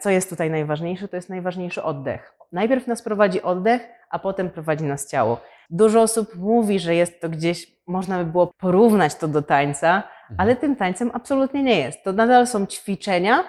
co 0.00 0.10
jest 0.10 0.30
tutaj 0.30 0.50
najważniejsze, 0.50 1.08
to 1.08 1.16
jest 1.16 1.28
najważniejszy 1.28 1.82
oddech. 1.82 2.32
Najpierw 2.52 2.86
nas 2.86 3.02
prowadzi 3.02 3.42
oddech, 3.42 3.88
a 4.10 4.18
potem 4.18 4.50
prowadzi 4.50 4.84
nas 4.84 5.10
ciało. 5.10 5.40
Dużo 5.70 6.02
osób 6.02 6.36
mówi, 6.36 6.78
że 6.78 6.94
jest 6.94 7.20
to 7.20 7.28
gdzieś, 7.28 7.66
można 7.86 8.18
by 8.18 8.24
było 8.24 8.46
porównać 8.46 9.14
to 9.14 9.28
do 9.28 9.42
tańca, 9.42 10.02
ale 10.38 10.56
tym 10.56 10.76
tańcem 10.76 11.10
absolutnie 11.14 11.62
nie 11.62 11.78
jest. 11.78 12.04
To 12.04 12.12
nadal 12.12 12.46
są 12.46 12.66
ćwiczenia, 12.66 13.44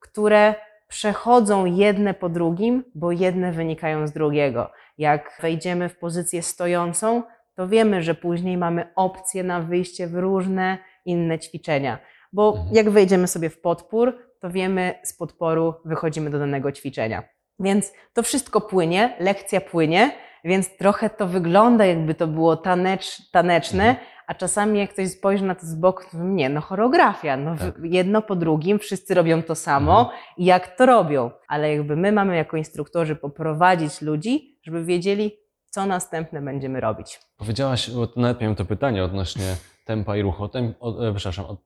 które 0.00 0.54
przechodzą 0.88 1.64
jedne 1.64 2.14
po 2.14 2.28
drugim, 2.28 2.84
bo 2.94 3.12
jedne 3.12 3.52
wynikają 3.52 4.06
z 4.06 4.12
drugiego. 4.12 4.70
Jak 4.98 5.38
wejdziemy 5.42 5.88
w 5.88 5.98
pozycję 5.98 6.42
stojącą, 6.42 7.22
to 7.54 7.68
wiemy, 7.68 8.02
że 8.02 8.14
później 8.14 8.56
mamy 8.56 8.92
opcję 8.96 9.44
na 9.44 9.60
wyjście 9.60 10.06
w 10.06 10.14
różne 10.14 10.78
inne 11.04 11.38
ćwiczenia. 11.38 11.98
Bo 12.32 12.48
Mhm. 12.56 12.74
jak 12.76 12.90
wejdziemy 12.90 13.26
sobie 13.26 13.50
w 13.50 13.60
podpór, 13.60 14.18
to 14.40 14.50
wiemy, 14.50 14.94
z 15.02 15.12
podporu 15.16 15.74
wychodzimy 15.84 16.30
do 16.30 16.38
danego 16.38 16.72
ćwiczenia. 16.72 17.22
Więc 17.60 17.92
to 18.14 18.22
wszystko 18.22 18.60
płynie, 18.60 19.16
lekcja 19.20 19.60
płynie, 19.60 20.10
więc 20.44 20.76
trochę 20.76 21.10
to 21.10 21.26
wygląda, 21.26 21.84
jakby 21.86 22.14
to 22.14 22.26
było 22.26 22.56
tanecz, 22.56 23.30
taneczne, 23.30 23.88
Mhm. 23.88 24.06
a 24.26 24.34
czasami 24.34 24.78
jak 24.78 24.90
ktoś 24.92 25.08
spojrzy 25.10 25.44
na 25.44 25.54
to 25.54 25.66
z 25.66 25.74
boku, 25.74 26.02
to 26.12 26.18
nie, 26.18 26.48
no 26.48 26.60
choreografia, 26.60 27.36
no 27.36 27.56
Tak. 27.56 27.74
jedno 27.82 28.22
po 28.22 28.36
drugim, 28.36 28.78
wszyscy 28.78 29.14
robią 29.14 29.42
to 29.42 29.54
samo 29.54 30.00
Mhm. 30.00 30.18
i 30.36 30.44
jak 30.44 30.76
to 30.76 30.86
robią. 30.86 31.30
Ale 31.48 31.72
jakby 31.76 31.96
my 31.96 32.12
mamy 32.12 32.36
jako 32.36 32.56
instruktorzy 32.56 33.16
poprowadzić 33.16 34.02
ludzi, 34.02 34.58
żeby 34.62 34.84
wiedzieli, 34.84 35.36
co 35.70 35.86
następne 35.86 36.42
będziemy 36.42 36.80
robić. 36.80 37.20
Powiedziałaś, 37.36 37.90
bo 37.90 38.08
nawet 38.16 38.40
miałem 38.40 38.56
to 38.56 38.64
pytanie 38.64 39.04
odnośnie 39.04 39.56
tempa 39.86 40.16
i 40.16 40.22
ruchu, 40.22 40.48
tem, 40.48 40.74
o, 40.80 41.08
e, 41.08 41.14
przepraszam, 41.14 41.56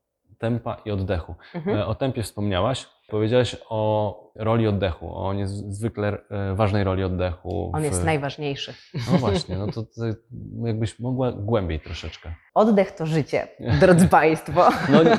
tempa 0.44 0.76
i 0.84 0.90
oddechu. 0.90 1.34
Mhm. 1.54 1.78
E, 1.78 1.86
O 1.86 1.94
tempie 1.94 2.22
wspomniałaś. 2.22 2.86
Powiedziałaś 3.10 3.56
o 3.68 3.80
roli 4.36 4.68
oddechu, 4.68 5.16
o 5.16 5.32
niezwykle 5.32 6.18
e, 6.30 6.54
ważnej 6.54 6.84
roli 6.84 7.04
oddechu. 7.04 7.70
On 7.74 7.82
w- 7.82 7.84
jest 7.84 8.04
najważniejszy. 8.04 8.74
No 9.12 9.18
właśnie, 9.18 9.56
no 9.58 9.66
to, 9.66 9.82
to 9.82 10.02
jakbyś 10.66 10.98
mogła 10.98 11.32
głębiej 11.32 11.80
troszeczkę. 11.80 12.34
Oddech 12.54 12.92
to 12.92 13.06
życie, 13.06 13.48
drodzy 13.80 14.08
Państwo. 14.08 14.68
No 14.88 15.02
nie, 15.02 15.16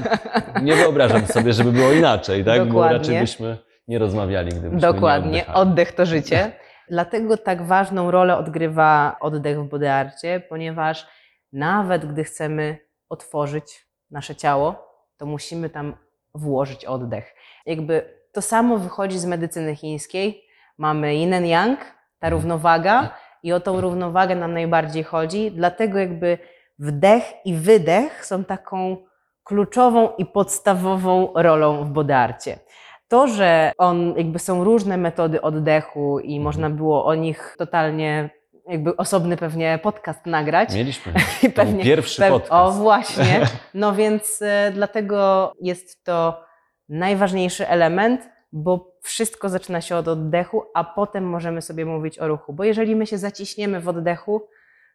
nie 0.62 0.76
wyobrażam 0.76 1.26
sobie, 1.26 1.54
żeby 1.54 1.72
było 1.72 1.92
inaczej, 1.92 2.46
tak? 2.46 2.60
Bo 2.60 2.66
Dokładnie. 2.66 2.98
raczej 2.98 3.20
byśmy 3.20 3.58
nie 3.88 4.00
rozmawiali, 4.00 4.50
gdybyśmy 4.50 4.80
Dokładnie, 4.80 5.32
nie 5.32 5.42
oddychali. 5.42 5.60
oddech 5.70 5.92
to 5.92 6.06
życie. 6.06 6.52
Dlatego 6.90 7.38
tak 7.38 7.62
ważną 7.68 8.12
rolę 8.12 8.38
odgrywa 8.38 9.16
oddech 9.22 9.60
w 9.62 9.70
bodyarcie, 9.70 10.40
ponieważ 10.50 11.08
nawet 11.54 12.06
gdy 12.06 12.24
chcemy 12.24 12.78
otworzyć 13.10 13.86
nasze 14.12 14.36
ciało, 14.36 14.86
to 15.18 15.26
musimy 15.26 15.70
tam 15.70 15.94
włożyć 16.36 16.86
oddech. 16.86 17.36
Jakby 17.66 18.16
To 18.36 18.42
samo 18.42 18.78
wychodzi 18.78 19.20
z 19.20 19.26
medycyny 19.26 19.76
chińskiej. 19.76 20.44
Mamy 20.78 21.16
yin 21.16 21.34
and 21.34 21.46
yang, 21.46 21.80
ta 22.20 22.28
Mhm. 22.28 22.34
równowaga 22.34 23.10
i 23.44 23.54
o 23.54 23.60
tą 23.60 23.82
równowagę 23.82 24.36
nam 24.36 24.54
najbardziej 24.54 25.04
chodzi. 25.04 25.52
Dlatego 25.52 26.00
jakby 26.00 26.38
wdech 26.80 27.24
i 27.46 27.54
wydech 27.54 28.26
są 28.26 28.44
taką 28.44 28.98
kluczową 29.44 30.10
i 30.18 30.26
podstawową 30.26 31.34
rolą 31.36 31.84
w 31.84 31.90
bodarcie. 31.90 32.60
To, 33.08 33.28
że 33.28 33.72
on, 33.78 34.14
jakby 34.18 34.40
są 34.40 34.64
różne 34.64 34.98
metody 34.98 35.42
oddechu 35.42 36.20
i 36.20 36.40
można 36.40 36.70
było 36.70 37.06
o 37.06 37.16
nich 37.16 37.56
totalnie, 37.58 38.30
jakby 38.68 38.98
osobny 38.98 39.38
pewnie 39.38 39.80
podcast 39.84 40.26
nagrać. 40.26 40.74
Mieliśmy 40.74 41.14
I 41.44 41.52
to 41.52 41.64
pierwszy 41.84 42.22
pew- 42.22 42.32
podcast. 42.32 42.52
O, 42.52 42.72
właśnie. 42.72 43.42
No 43.74 43.94
więc 43.96 44.42
e, 44.42 44.72
dlatego 44.74 45.52
jest 45.62 46.04
to 46.04 46.44
najważniejszy 46.90 47.68
element, 47.68 48.30
bo 48.52 48.96
wszystko 49.02 49.50
zaczyna 49.50 49.82
się 49.82 49.96
od 49.96 50.08
oddechu, 50.08 50.64
a 50.74 50.84
potem 50.84 51.24
możemy 51.30 51.62
sobie 51.62 51.86
mówić 51.86 52.20
o 52.20 52.28
ruchu. 52.28 52.54
Bo 52.54 52.64
jeżeli 52.64 52.96
my 52.96 53.08
się 53.08 53.18
zaciśniemy 53.18 53.80
w 53.80 53.88
oddechu, 53.88 54.48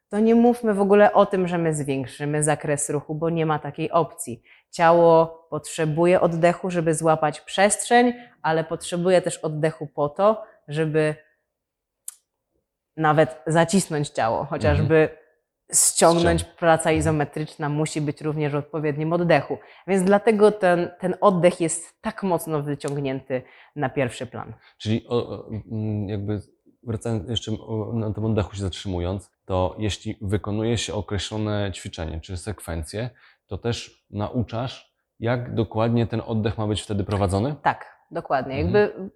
to 0.08 0.18
nie 0.18 0.34
mówmy 0.34 0.74
w 0.74 0.80
ogóle 0.80 1.12
o 1.12 1.26
tym, 1.26 1.48
że 1.48 1.58
my 1.58 1.74
zwiększymy 1.74 2.42
zakres 2.42 2.90
ruchu, 2.90 3.14
bo 3.14 3.30
nie 3.30 3.46
ma 3.46 3.58
takiej 3.58 3.90
opcji. 3.90 4.42
Ciało 4.70 5.46
potrzebuje 5.50 6.20
oddechu, 6.20 6.70
żeby 6.70 6.94
złapać 6.94 7.40
przestrzeń, 7.40 8.12
ale 8.42 8.64
potrzebuje 8.64 9.22
też 9.22 9.38
oddechu 9.38 9.86
po 9.86 10.08
to, 10.08 10.42
żeby 10.68 11.14
nawet 12.96 13.42
zacisnąć 13.46 14.08
ciało, 14.08 14.44
chociażby 14.44 15.08
ściągnąć. 15.74 16.44
Praca 16.44 16.92
izometryczna 16.92 17.68
musi 17.68 18.00
być 18.00 18.20
również 18.20 18.52
w 18.52 18.56
odpowiednim 18.56 19.12
oddechu. 19.12 19.58
Więc 19.86 20.02
dlatego 20.02 20.52
ten, 20.52 20.90
ten 21.00 21.14
oddech 21.20 21.60
jest 21.60 22.02
tak 22.02 22.22
mocno 22.22 22.62
wyciągnięty 22.62 23.42
na 23.76 23.88
pierwszy 23.88 24.26
plan. 24.26 24.52
Czyli 24.78 25.06
o, 25.08 25.28
o, 25.28 25.48
mm, 25.48 26.08
jakby 26.08 26.40
wracając 26.82 27.28
jeszcze 27.30 27.52
o- 27.52 27.92
na 27.94 28.12
tym 28.14 28.24
oddechu 28.24 28.54
się 28.56 28.62
zatrzymując, 28.62 29.30
to 29.44 29.76
jeśli 29.78 30.18
wykonuje 30.22 30.78
się 30.78 30.94
określone 30.94 31.70
ćwiczenie 31.74 32.20
czy 32.20 32.36
sekwencje, 32.36 33.10
to 33.46 33.58
też 33.58 34.04
nauczasz, 34.10 34.94
jak 35.20 35.54
dokładnie 35.54 36.06
ten 36.06 36.22
oddech 36.26 36.58
ma 36.58 36.66
być 36.66 36.82
wtedy 36.82 37.04
prowadzony? 37.04 37.54
Tak, 37.62 37.96
dokładnie. 38.10 38.54
Mhm. 38.56 38.74
Jakby 38.74 39.10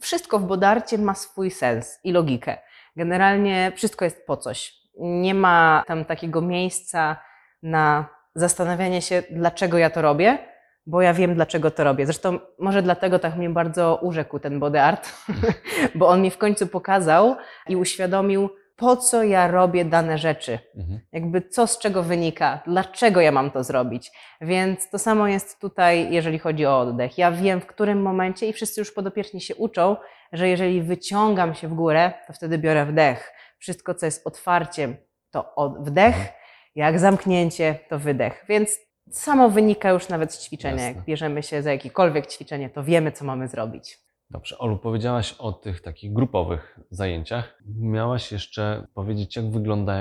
wszystko 0.00 0.38
w 0.38 0.44
bodarcie 0.44 0.98
ma 0.98 1.14
swój 1.14 1.50
sens 1.50 1.98
i 2.04 2.12
logikę. 2.12 2.58
Generalnie 2.96 3.72
wszystko 3.76 4.04
jest 4.04 4.26
po 4.26 4.36
coś. 4.36 4.74
Nie 4.98 5.34
ma 5.34 5.84
tam 5.86 6.04
takiego 6.04 6.40
miejsca 6.40 7.16
na 7.62 8.08
zastanawianie 8.34 9.02
się, 9.02 9.22
dlaczego 9.30 9.78
ja 9.78 9.90
to 9.90 10.02
robię, 10.02 10.38
bo 10.86 11.02
ja 11.02 11.14
wiem, 11.14 11.34
dlaczego 11.34 11.70
to 11.70 11.84
robię. 11.84 12.06
Zresztą 12.06 12.38
może 12.58 12.82
dlatego 12.82 13.18
tak 13.18 13.36
mnie 13.36 13.50
bardzo 13.50 13.98
urzekł 14.02 14.38
ten 14.38 14.60
body 14.60 14.80
art, 14.80 15.12
bo 15.94 16.08
on 16.08 16.22
mi 16.22 16.30
w 16.30 16.38
końcu 16.38 16.66
pokazał 16.66 17.36
i 17.68 17.76
uświadomił, 17.76 18.48
po 18.76 18.96
co 18.96 19.22
ja 19.22 19.48
robię 19.48 19.84
dane 19.84 20.18
rzeczy. 20.18 20.58
Mhm. 20.76 21.00
Jakby 21.12 21.42
co 21.42 21.66
z 21.66 21.78
czego 21.78 22.02
wynika, 22.02 22.62
dlaczego 22.66 23.20
ja 23.20 23.32
mam 23.32 23.50
to 23.50 23.64
zrobić. 23.64 24.12
Więc 24.40 24.90
to 24.90 24.98
samo 24.98 25.28
jest 25.28 25.60
tutaj, 25.60 26.12
jeżeli 26.12 26.38
chodzi 26.38 26.66
o 26.66 26.80
oddech. 26.80 27.18
Ja 27.18 27.32
wiem, 27.32 27.60
w 27.60 27.66
którym 27.66 28.02
momencie 28.02 28.48
i 28.48 28.52
wszyscy 28.52 28.80
już 28.80 28.92
podopieczni 28.92 29.40
się 29.40 29.54
uczą, 29.54 29.96
że 30.32 30.48
jeżeli 30.48 30.82
wyciągam 30.82 31.54
się 31.54 31.68
w 31.68 31.74
górę, 31.74 32.12
to 32.26 32.32
wtedy 32.32 32.58
biorę 32.58 32.86
wdech. 32.86 33.32
Wszystko, 33.58 33.94
co 33.94 34.06
jest 34.06 34.26
otwarciem, 34.26 34.96
to 35.30 35.54
wdech, 35.80 36.14
Mhm. 36.16 36.34
jak 36.74 36.98
zamknięcie, 36.98 37.78
to 37.88 37.98
wydech. 37.98 38.44
Więc 38.48 38.78
samo 39.10 39.50
wynika 39.50 39.90
już 39.90 40.08
nawet 40.08 40.32
z 40.34 40.44
ćwiczenia. 40.44 40.82
Jasne. 40.82 40.96
Jak 40.96 41.04
bierzemy 41.04 41.42
się 41.42 41.62
za 41.62 41.72
jakiekolwiek 41.72 42.26
ćwiczenie, 42.26 42.70
to 42.70 42.84
wiemy, 42.84 43.12
co 43.12 43.24
mamy 43.24 43.48
zrobić. 43.48 43.98
Dobrze, 44.30 44.58
Olu, 44.58 44.78
powiedziałaś 44.78 45.34
o 45.38 45.52
tych 45.52 45.80
takich 45.82 46.12
grupowych 46.12 46.78
zajęciach. 46.90 47.58
Miałaś 47.80 48.32
jeszcze 48.32 48.86
powiedzieć, 48.94 49.36
jak 49.36 49.50
wygląda 49.50 49.94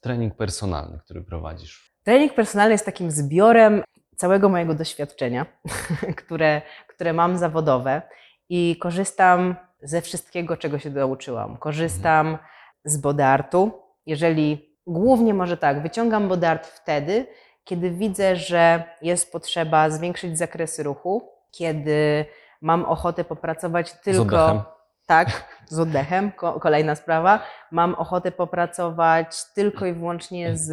trening 0.00 0.36
personalny, 0.36 0.98
który 1.04 1.22
prowadzisz. 1.22 1.92
Trening 2.04 2.34
personalny 2.34 2.72
jest 2.74 2.86
takim 2.86 3.10
zbiorem 3.10 3.82
całego 4.16 4.48
mojego 4.48 4.74
doświadczenia, 4.74 5.46
które, 6.24 6.62
które 6.88 7.12
mam 7.12 7.38
zawodowe 7.38 8.02
i 8.48 8.76
korzystam 8.80 9.56
ze 9.82 10.00
wszystkiego, 10.00 10.56
czego 10.56 10.78
się 10.78 10.90
nauczyłam. 10.90 11.56
Korzystam 11.56 12.38
z 12.84 12.96
bodartu. 12.96 13.72
Jeżeli 14.06 14.76
głównie 14.86 15.34
może 15.34 15.56
tak, 15.56 15.82
wyciągam 15.82 16.28
bodart 16.28 16.66
wtedy, 16.66 17.26
kiedy 17.64 17.90
widzę, 17.90 18.36
że 18.36 18.84
jest 19.02 19.32
potrzeba 19.32 19.90
zwiększyć 19.90 20.38
zakresy 20.38 20.82
ruchu, 20.82 21.28
kiedy 21.50 22.24
mam 22.60 22.84
ochotę 22.84 23.24
popracować 23.24 23.90
Z 23.90 24.00
tylko. 24.00 24.22
oddechem. 24.46 24.62
Tak, 25.06 25.28
z 25.68 25.78
oddechem. 25.78 26.32
Ko- 26.32 26.60
kolejna 26.60 26.94
sprawa. 26.94 27.40
Mam 27.70 27.94
ochotę 27.94 28.32
popracować 28.32 29.44
tylko 29.54 29.86
i 29.86 29.92
wyłącznie 29.92 30.56
z 30.56 30.70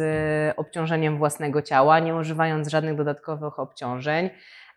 obciążeniem 0.58 1.18
własnego 1.18 1.62
ciała, 1.62 1.98
nie 1.98 2.14
używając 2.14 2.68
żadnych 2.68 2.96
dodatkowych 2.96 3.58
obciążeń. 3.58 4.30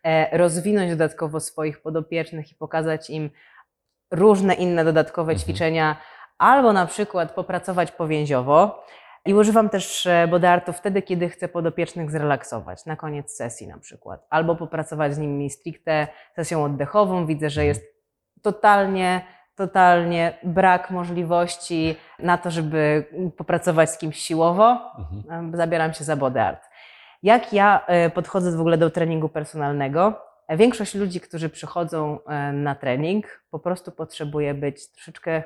E, 0.03 0.37
rozwinąć 0.37 0.89
dodatkowo 0.89 1.39
swoich 1.39 1.81
podopiecznych 1.81 2.51
i 2.51 2.55
pokazać 2.55 3.09
im 3.09 3.29
różne 4.13 4.53
inne 4.53 4.83
dodatkowe 4.85 5.31
Mhm. 5.31 5.39
ćwiczenia, 5.43 5.95
albo 6.37 6.73
na 6.73 6.85
przykład 6.85 7.31
popracować 7.31 7.91
powięziowo. 7.91 8.83
I 9.25 9.33
używam 9.33 9.69
też 9.69 10.05
e, 10.05 10.27
bodartu 10.27 10.73
wtedy, 10.73 11.01
kiedy 11.01 11.29
chcę 11.29 11.47
podopiecznych 11.47 12.11
zrelaksować, 12.11 12.85
na 12.85 12.95
koniec 12.95 13.35
sesji 13.35 13.67
na 13.67 13.77
przykład. 13.79 14.25
Albo 14.29 14.55
popracować 14.55 15.13
z 15.15 15.17
nimi 15.17 15.49
stricte 15.49 16.07
sesją 16.35 16.63
oddechową. 16.63 17.25
Widzę, 17.25 17.49
że 17.49 17.61
Mhm. 17.61 17.67
jest 17.67 17.93
totalnie, 18.41 19.21
totalnie 19.55 20.37
brak 20.43 20.91
możliwości 20.91 21.95
na 22.19 22.37
to, 22.37 22.51
żeby 22.51 23.05
popracować 23.37 23.89
z 23.89 23.97
kimś 23.97 24.17
siłowo. 24.17 24.77
Mhm. 24.99 25.51
Zabieram 25.57 25.93
się 25.93 26.03
za 26.03 26.15
body 26.15 26.41
art. 26.41 26.63
Jak 27.23 27.53
ja 27.53 27.85
e, 27.87 28.09
podchodzę 28.09 28.57
w 28.57 28.59
ogóle 28.59 28.77
do 28.77 28.89
treningu 28.89 29.29
personalnego? 29.29 30.21
Większość 30.49 30.95
ludzi, 30.95 31.19
którzy 31.19 31.49
przychodzą 31.49 32.19
e, 32.25 32.51
na 32.51 32.75
trening, 32.75 33.43
po 33.51 33.59
prostu 33.59 33.91
potrzebuje 33.91 34.53
być 34.53 34.91
troszeczkę 34.91 35.43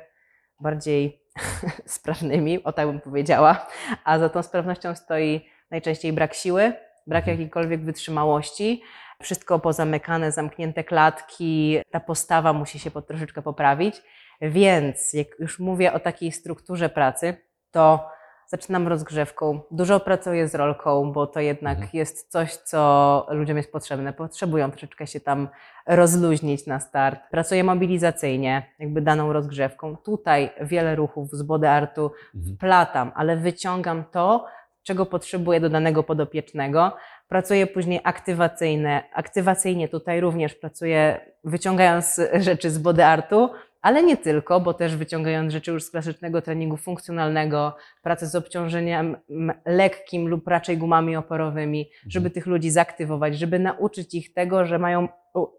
bardziej 0.59 1.21
sprawnymi, 1.85 2.63
o 2.63 2.73
tak 2.73 2.87
bym 2.87 3.01
powiedziała, 3.01 3.67
a 4.03 4.19
za 4.19 4.29
tą 4.29 4.43
sprawnością 4.43 4.95
stoi 4.95 5.49
najczęściej 5.71 6.13
brak 6.13 6.33
siły, 6.33 6.73
brak 7.07 7.23
Mhm. 7.23 7.37
jakiejkolwiek 7.37 7.81
wytrzymałości, 7.81 8.83
wszystko 9.21 9.59
pozamykane, 9.59 10.31
zamknięte 10.31 10.83
klatki, 10.83 11.79
ta 11.91 11.99
postawa 11.99 12.53
musi 12.53 12.79
się 12.79 12.91
po, 12.91 13.01
troszeczkę 13.01 13.41
poprawić. 13.41 14.01
Więc 14.41 15.13
jak 15.13 15.27
już 15.39 15.59
mówię 15.59 15.93
o 15.93 15.99
takiej 15.99 16.31
strukturze 16.31 16.89
pracy, 16.89 17.37
to 17.71 18.09
zaczynam 18.47 18.87
rozgrzewką, 18.87 19.59
dużo 19.71 19.99
pracuję 19.99 20.47
z 20.47 20.55
rolką, 20.55 21.11
bo 21.11 21.27
to 21.27 21.39
jednak 21.39 21.77
Mhm. 21.77 21.89
jest 21.93 22.31
coś, 22.31 22.55
co 22.55 23.25
ludziom 23.29 23.57
jest 23.57 23.71
potrzebne. 23.71 24.13
Potrzebują 24.13 24.71
troszeczkę 24.71 25.07
się 25.07 25.19
tam 25.19 25.47
rozluźnić 25.87 26.65
na 26.67 26.79
start. 26.79 27.19
Pracuję 27.31 27.63
mobilizacyjnie, 27.63 28.63
jakby 28.79 29.01
daną 29.01 29.33
rozgrzewką. 29.33 29.97
Tutaj 29.97 30.49
wiele 30.61 30.95
ruchów 30.95 31.31
z 31.31 31.41
body 31.43 31.69
artu 31.69 32.11
Mhm. 32.35 32.57
platam, 32.57 33.11
ale 33.15 33.37
wyciągam 33.37 34.03
to, 34.11 34.45
czego 34.83 35.05
potrzebuję 35.05 35.59
do 35.59 35.69
danego 35.69 36.03
podopiecznego. 36.03 36.91
Pracuję 37.27 37.67
później 37.67 37.99
aktywacyjne. 38.03 39.03
Aktywacyjnie 39.13 39.87
tutaj 39.87 40.21
również 40.21 40.55
pracuję, 40.55 41.19
wyciągając 41.43 42.21
rzeczy 42.47 42.69
z 42.69 42.77
body 42.77 43.05
artu, 43.05 43.49
ale 43.81 44.03
nie 44.03 44.17
tylko, 44.17 44.59
bo 44.59 44.73
też 44.73 44.95
wyciągając 44.95 45.53
rzeczy 45.53 45.71
już 45.71 45.83
z 45.83 45.91
klasycznego 45.91 46.41
treningu 46.41 46.77
funkcjonalnego, 46.77 47.75
pracę 48.03 48.27
z 48.27 48.35
obciążeniem 48.35 49.17
lekkim 49.65 50.27
lub 50.27 50.47
raczej 50.47 50.77
gumami 50.77 51.15
oporowymi, 51.15 51.89
żeby 52.07 52.29
tych 52.29 52.45
ludzi 52.45 52.69
zaktywować, 52.69 53.37
żeby 53.37 53.59
nauczyć 53.59 54.15
ich 54.15 54.33
tego, 54.33 54.65
że 54.65 54.79
mają 54.79 55.07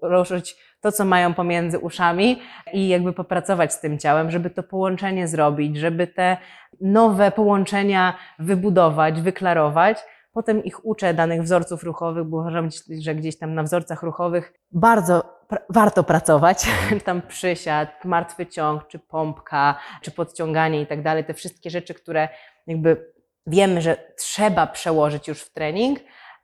ruszyć 0.02 0.56
to, 0.80 0.92
co 0.92 1.04
mają 1.04 1.34
pomiędzy 1.34 1.78
uszami 1.78 2.38
i 2.72 2.88
jakby 2.88 3.12
popracować 3.12 3.72
z 3.72 3.80
tym 3.80 3.98
ciałem, 3.98 4.30
żeby 4.30 4.50
to 4.50 4.62
połączenie 4.62 5.28
zrobić, 5.28 5.76
żeby 5.76 6.06
te 6.06 6.36
nowe 6.80 7.30
połączenia 7.30 8.14
wybudować, 8.38 9.20
wyklarować. 9.20 9.98
Potem 10.32 10.64
ich 10.64 10.86
uczę 10.86 11.14
danych 11.14 11.42
wzorców 11.42 11.82
ruchowych, 11.82 12.24
bo 12.24 12.36
uważam, 12.36 12.68
że 13.00 13.14
gdzieś 13.14 13.38
tam 13.38 13.54
na 13.54 13.62
wzorcach 13.62 14.02
ruchowych 14.02 14.52
bardzo 14.72 15.37
pr- 15.50 15.62
warto 15.68 16.04
pracować. 16.04 16.66
Tam 17.04 17.22
przysiad, 17.22 18.04
martwy 18.04 18.46
ciąg, 18.46 18.88
czy 18.88 18.98
pompka, 18.98 19.78
czy 20.02 20.10
podciąganie 20.10 20.82
i 20.82 20.86
tak 20.86 21.02
dalej. 21.02 21.24
Te 21.24 21.34
wszystkie 21.34 21.70
rzeczy, 21.70 21.94
które 21.94 22.28
jakby 22.66 23.12
wiemy, 23.46 23.80
że 23.80 23.96
trzeba 24.16 24.66
przełożyć 24.66 25.28
już 25.28 25.42
w 25.42 25.52
trening. 25.52 25.98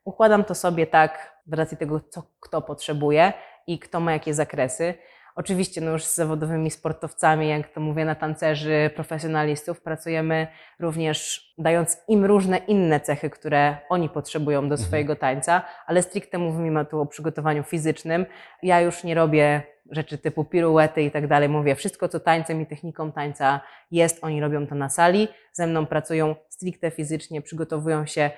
Układam 0.05 0.45
to 0.45 0.55
sobie 0.55 0.87
tak, 0.87 1.35
w 1.47 1.53
racji 1.53 1.77
tego, 1.77 2.01
co 2.01 2.23
kto 2.41 2.63
potrzebuje 2.63 3.33
i 3.67 3.79
kto 3.79 4.01
ma 4.01 4.13
jakie 4.13 4.35
zakresy. 4.35 4.95
Oczywiście 5.35 5.81
no 5.81 5.91
już 5.91 6.05
z 6.05 6.15
zawodowymi 6.15 6.71
sportowcami, 6.71 7.49
jak 7.49 7.69
to 7.69 7.81
mówię, 7.81 8.05
na 8.05 8.15
tancerzy, 8.15 8.91
profesjonalistów 8.95 9.81
pracujemy 9.81 10.47
również 10.81 11.53
dając 11.59 11.99
im 12.09 12.25
różne 12.25 12.59
inne 12.59 13.01
cechy, 13.01 13.31
które 13.31 13.77
oni 13.89 14.09
potrzebują 14.09 14.69
do 14.69 14.77
swojego 14.77 15.17
tańca, 15.17 15.63
ale 15.87 16.03
stricte 16.03 16.39
mówimy 16.39 16.85
tu 16.85 17.01
o 17.01 17.07
przygotowaniu 17.07 17.63
fizycznym. 17.63 18.27
Ja 18.63 18.81
już 18.81 19.05
nie 19.05 19.15
robię 19.15 19.63
rzeczy 19.91 20.19
typu 20.19 20.45
piruety 20.45 21.03
i 21.03 21.11
tak 21.11 21.27
dalej. 21.27 21.49
Mówię, 21.49 21.75
wszystko 21.75 22.09
co 22.09 22.21
tańcem 22.21 22.61
i 22.61 22.67
techniką 22.67 23.13
tańca 23.13 23.61
jest, 23.91 24.25
oni 24.25 24.41
robią 24.41 24.67
to 24.67 24.75
na 24.75 24.89
sali. 24.89 25.29
Ze 25.53 25.67
mną 25.67 25.87
pracują 25.87 26.35
stricte 26.49 26.91
fizycznie, 26.91 27.43
przygotowują 27.43 28.07
się, 28.07 28.31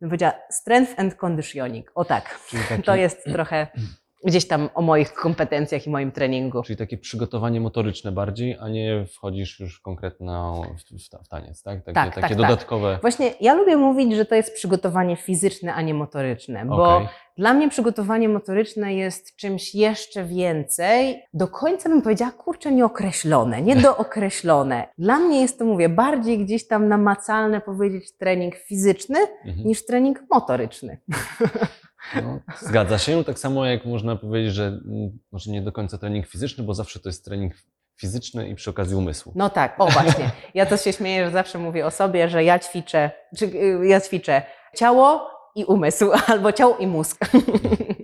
bym 0.00 0.10
powiedziała, 0.10 0.34
strength 0.50 1.00
and 1.00 1.14
conditioning. 1.14 1.92
O 1.94 2.04
tak, 2.04 2.38
taki, 2.68 2.82
to 2.82 2.96
jest 2.96 3.24
trochę 3.24 3.66
gdzieś 4.24 4.48
tam 4.48 4.68
o 4.74 4.82
moich 4.82 5.14
kompetencjach 5.14 5.86
i 5.86 5.90
moim 5.90 6.12
treningu. 6.12 6.62
Czyli 6.62 6.76
takie 6.76 6.98
przygotowanie 6.98 7.60
motoryczne 7.60 8.12
bardziej, 8.12 8.56
a 8.60 8.68
nie 8.68 9.06
wchodzisz 9.06 9.60
już 9.60 9.80
konkretno 9.80 10.62
w, 10.62 11.02
w, 11.04 11.24
w 11.24 11.28
taniec, 11.28 11.62
tak? 11.62 11.84
Takie, 11.84 11.94
Tak, 11.94 12.08
takie 12.08 12.20
tak, 12.20 12.28
tak. 12.30 12.38
dodatkowe. 12.38 12.98
Właśnie 13.00 13.30
ja 13.40 13.54
lubię 13.54 13.76
mówić, 13.76 14.12
że 14.16 14.24
to 14.24 14.34
jest 14.34 14.54
przygotowanie 14.54 15.16
fizyczne, 15.16 15.74
a 15.74 15.82
nie 15.82 15.94
motoryczne, 15.94 16.64
bo 16.66 17.08
dla 17.36 17.54
mnie 17.54 17.68
przygotowanie 17.68 18.28
motoryczne 18.28 18.94
jest 18.94 19.36
czymś 19.36 19.74
jeszcze 19.74 20.24
więcej. 20.24 21.22
Do 21.34 21.48
końca 21.48 21.88
bym 21.88 22.02
powiedziała, 22.02 22.30
kurczę, 22.32 22.72
nieokreślone, 22.72 23.62
niedookreślone. 23.62 24.88
Dla 24.98 25.18
mnie 25.18 25.40
jest 25.40 25.58
to, 25.58 25.64
mówię, 25.64 25.88
bardziej 25.88 26.44
gdzieś 26.44 26.66
tam 26.68 26.88
namacalne 26.88 27.60
powiedzieć 27.60 28.16
trening 28.16 28.54
fizyczny 28.56 29.18
Mhm. 29.44 29.66
niż 29.68 29.86
trening 29.86 30.22
motoryczny. 30.30 30.98
No, 32.22 32.40
zgadza 32.60 32.98
się. 32.98 33.24
Tak 33.24 33.38
samo 33.38 33.66
jak 33.66 33.84
można 33.84 34.16
powiedzieć, 34.16 34.54
że 34.54 34.66
mm, 34.66 35.18
może 35.32 35.50
nie 35.50 35.62
do 35.62 35.72
końca 35.72 35.98
trening 35.98 36.26
fizyczny, 36.26 36.64
bo 36.64 36.74
zawsze 36.74 37.00
to 37.00 37.08
jest 37.08 37.24
trening 37.24 37.54
fizyczny 37.96 38.48
i 38.48 38.54
przy 38.54 38.70
okazji 38.70 38.96
umysłu. 38.96 39.32
No 39.36 39.50
tak, 39.50 39.74
o 39.78 39.86
właśnie. 39.86 40.30
Ja 40.54 40.66
to 40.66 40.76
się 40.76 40.92
śmieję, 40.92 41.24
że 41.24 41.30
zawsze 41.30 41.58
mówię 41.58 41.86
o 41.86 41.90
sobie, 41.90 42.28
że 42.28 42.44
ja 42.44 42.58
ćwiczę, 42.58 43.10
czy 43.38 43.44
y, 43.44 43.86
ja 43.86 44.00
ćwiczę 44.00 44.42
ciało 44.76 45.30
i 45.54 45.64
umysł, 45.64 46.10
albo 46.32 46.52
ciało 46.52 46.76
i 46.76 46.86
mózg. 46.86 47.18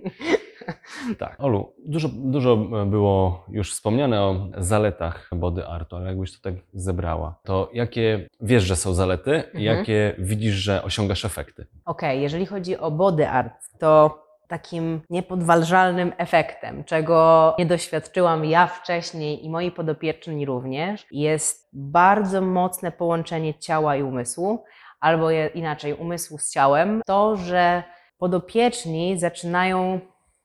Tak. 1.19 1.35
Olu, 1.39 1.73
dużo, 1.85 2.09
dużo 2.13 2.57
było 2.85 3.45
już 3.49 3.71
wspomniane 3.73 4.21
o 4.21 4.35
zaletach 4.57 5.29
body 5.35 5.67
artu, 5.67 5.95
ale 5.95 6.05
jakbyś 6.07 6.31
to 6.41 6.51
tak 6.51 6.53
zebrała, 6.73 7.35
to 7.43 7.69
jakie 7.73 8.29
wiesz, 8.41 8.63
że 8.63 8.75
są 8.75 8.93
zalety 8.93 9.31
i 9.31 9.57
Mhm. 9.57 9.77
jakie 9.77 10.15
widzisz, 10.17 10.55
że 10.55 10.83
osiągasz 10.83 11.25
efekty? 11.25 11.67
Okej, 11.85 12.21
jeżeli 12.21 12.45
chodzi 12.45 12.77
o 12.77 12.91
body 12.91 13.27
art, 13.29 13.53
to 13.79 14.19
takim 14.47 15.01
niepodważalnym 15.09 16.11
efektem, 16.17 16.83
czego 16.83 17.55
nie 17.59 17.65
doświadczyłam 17.65 18.45
ja 18.45 18.67
wcześniej 18.67 19.45
i 19.45 19.49
moi 19.49 19.71
podopieczni 19.71 20.45
również, 20.45 21.05
jest 21.11 21.69
bardzo 21.73 22.41
mocne 22.41 22.91
połączenie 22.91 23.53
ciała 23.53 23.95
i 23.95 24.03
umysłu, 24.03 24.63
albo 24.99 25.31
je, 25.31 25.47
inaczej 25.47 25.93
umysłu 25.93 26.37
z 26.37 26.51
ciałem. 26.51 27.01
To, 27.05 27.35
że 27.35 27.83
podopieczni 28.17 29.19
zaczynają 29.19 29.99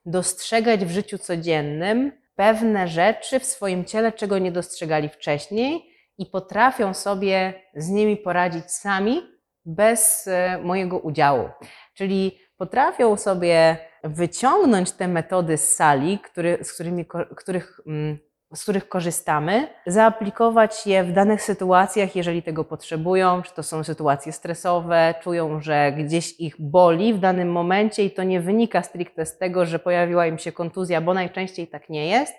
dostrzegać 0.05 0.85
w 0.85 0.91
życiu 0.91 1.17
codziennym 1.17 2.11
pewne 2.35 2.87
rzeczy 2.87 3.39
w 3.39 3.45
swoim 3.45 3.85
ciele, 3.85 4.11
czego 4.11 4.37
nie 4.37 4.51
dostrzegali 4.51 5.09
wcześniej 5.09 5.89
i 6.17 6.25
potrafią 6.25 6.93
sobie 6.93 7.53
z 7.75 7.89
nimi 7.89 8.17
poradzić 8.17 8.71
sami 8.71 9.21
bez 9.65 10.27
e, 10.27 10.59
mojego 10.63 10.99
udziału. 10.99 11.49
Czyli 11.93 12.39
potrafią 12.57 13.17
sobie 13.17 13.77
wyciągnąć 14.03 14.91
te 14.91 15.07
metody 15.07 15.57
z 15.57 15.75
sali, 15.75 16.19
który, 16.19 16.57
z 16.63 16.73
którymi, 16.73 17.05
których, 17.37 17.79
mm, 17.87 18.17
z 18.53 18.63
których 18.63 18.89
korzystamy, 18.89 19.67
zaaplikować 19.87 20.87
je 20.87 21.03
w 21.03 21.11
danych 21.11 21.41
sytuacjach, 21.41 22.15
jeżeli 22.15 22.43
tego 22.43 22.63
potrzebują, 22.63 23.41
czy 23.41 23.53
to 23.53 23.63
są 23.63 23.83
sytuacje 23.83 24.31
stresowe, 24.31 25.13
czują, 25.21 25.61
że 25.61 25.91
gdzieś 25.91 26.39
ich 26.39 26.55
boli 26.59 27.13
w 27.13 27.19
danym 27.19 27.51
momencie 27.51 28.03
i 28.03 28.11
to 28.11 28.23
nie 28.23 28.41
wynika 28.41 28.83
stricte 28.83 29.25
z 29.25 29.37
tego, 29.37 29.65
że 29.65 29.79
pojawiła 29.79 30.27
im 30.27 30.37
się 30.37 30.51
kontuzja, 30.51 31.01
bo 31.01 31.13
najczęściej 31.13 31.67
tak 31.67 31.89
nie 31.89 32.07
jest, 32.07 32.33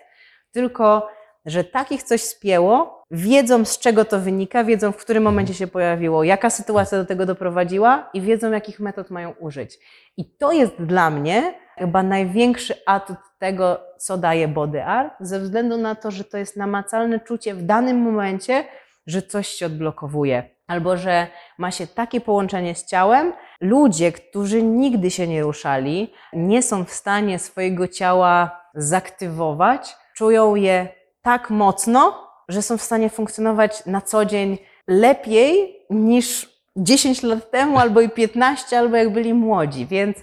tylko 0.51 1.07
że 1.47 1.63
tak 1.63 1.91
ich 1.91 2.03
coś 2.03 2.21
spięło, 2.21 3.03
wiedzą 3.11 3.65
z 3.65 3.79
czego 3.79 4.05
to 4.05 4.19
wynika, 4.19 4.63
wiedzą 4.63 4.91
w 4.91 4.97
którym 4.97 5.23
momencie 5.23 5.53
się 5.53 5.67
pojawiło, 5.67 6.23
jaka 6.23 6.49
sytuacja 6.49 6.97
do 6.97 7.05
tego 7.05 7.25
doprowadziła 7.25 8.09
i 8.13 8.21
wiedzą 8.21 8.51
jakich 8.51 8.79
metod 8.79 9.09
mają 9.09 9.31
użyć. 9.31 9.79
I 10.17 10.25
to 10.37 10.51
jest 10.51 10.73
dla 10.79 11.09
mnie 11.09 11.53
chyba 11.77 12.03
największy 12.03 12.73
atut 12.85 13.17
tego, 13.39 13.79
co 13.97 14.17
daje 14.17 14.47
body 14.47 14.83
art, 14.83 15.13
ze 15.19 15.39
względu 15.39 15.77
na 15.77 15.95
to, 15.95 16.11
że 16.11 16.23
to 16.23 16.37
jest 16.37 16.57
namacalne 16.57 17.19
czucie 17.19 17.53
w 17.53 17.63
danym 17.63 17.97
momencie, 17.97 18.63
że 19.07 19.21
coś 19.21 19.47
się 19.47 19.65
odblokowuje. 19.65 20.49
Albo 20.67 20.97
że 20.97 21.27
ma 21.57 21.71
się 21.71 21.87
takie 21.87 22.21
połączenie 22.21 22.75
z 22.75 22.85
ciałem. 22.85 23.33
Ludzie, 23.61 24.11
którzy 24.11 24.63
nigdy 24.63 25.11
się 25.11 25.27
nie 25.27 25.41
ruszali, 25.43 26.13
nie 26.33 26.61
są 26.61 26.85
w 26.85 26.91
stanie 26.91 27.39
swojego 27.39 27.87
ciała 27.87 28.61
zaktywować, 28.75 29.95
czują 30.15 30.55
je 30.55 30.96
tak 31.27 31.49
mocno, 31.49 32.27
że 32.49 32.61
są 32.61 32.77
w 32.77 32.81
stanie 32.81 33.09
funkcjonować 33.09 33.85
na 33.85 34.01
co 34.01 34.25
dzień 34.25 34.57
lepiej 34.87 35.75
niż 35.89 36.49
10 36.75 37.23
lat 37.23 37.51
temu, 37.51 37.79
albo 37.83 38.01
i 38.01 38.09
15, 38.09 38.79
albo 38.79 38.97
jak 38.97 39.09
byli 39.09 39.33
młodzi. 39.33 39.85
Więc 39.85 40.17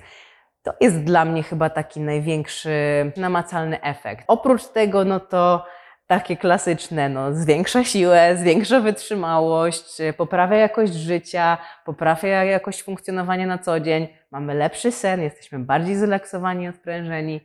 to 0.63 0.73
jest 0.81 1.05
dla 1.05 1.25
mnie 1.25 1.43
chyba 1.43 1.71
taki 1.71 2.01
największy 2.01 2.73
namacalny 3.17 3.83
efekt. 3.83 4.25
Oprócz 4.29 4.65
tego, 4.65 5.05
no 5.05 5.21
to 5.21 5.67
takie 6.07 6.37
klasyczne, 6.37 7.09
no, 7.09 7.35
zwiększa 7.35 7.85
siłę, 7.85 8.37
zwiększa 8.37 8.81
wytrzymałość, 8.81 9.99
poprawia 10.17 10.57
jakość 10.57 10.93
życia, 10.93 11.59
poprawia 11.85 12.45
jakość 12.45 12.83
funkcjonowania 12.83 13.47
na 13.47 13.59
co 13.59 13.81
dzień, 13.81 14.09
mamy 14.31 14.55
lepszy 14.55 14.93
sen, 14.93 15.23
jesteśmy 15.23 15.59
bardziej 15.59 15.97
zrelaksowani, 15.97 16.69
odprężeni. 16.69 17.41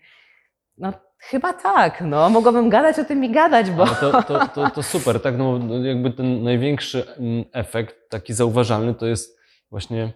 No 0.77 0.93
chyba 1.19 1.53
tak, 1.53 2.01
no, 2.01 2.29
mogłabym 2.29 2.69
gadać 2.69 2.99
o 2.99 3.05
tym 3.05 3.23
i 3.23 3.31
gadać, 3.31 3.71
bo... 3.71 3.85
To, 3.85 4.23
to, 4.23 4.47
to, 4.47 4.69
to 4.69 4.83
super, 4.83 5.21
tak? 5.21 5.37
No, 5.37 5.59
bo 5.59 5.77
jakby 5.77 6.11
ten 6.11 6.43
największy 6.43 7.05
mm, 7.17 7.45
efekt, 7.53 7.95
taki 8.09 8.33
zauważalny, 8.33 8.93
to 8.93 9.05
jest 9.05 9.39
właśnie 9.71 10.13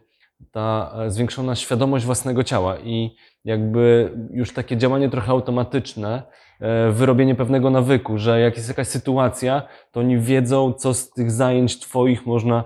ta 0.51 0.95
e, 1.05 1.09
zwiększona 1.09 1.55
świadomość 1.55 2.05
własnego 2.05 2.43
ciała 2.43 2.77
i 2.77 3.15
jakby 3.45 4.11
już 4.31 4.53
takie 4.53 4.77
działanie 4.77 5.09
trochę 5.09 5.31
automatyczne, 5.31 6.23
e, 6.59 6.91
wyrobienie 6.91 7.35
pewnego 7.35 7.69
nawyku, 7.69 8.17
że 8.17 8.39
jak 8.39 8.55
jest 8.55 8.67
jakaś 8.67 8.87
sytuacja, 8.87 9.67
to 9.91 9.99
oni 9.99 10.19
wiedzą, 10.19 10.73
co 10.73 10.93
z 10.93 11.09
tych 11.09 11.31
zajęć 11.31 11.79
Twoich 11.79 12.25
można 12.25 12.63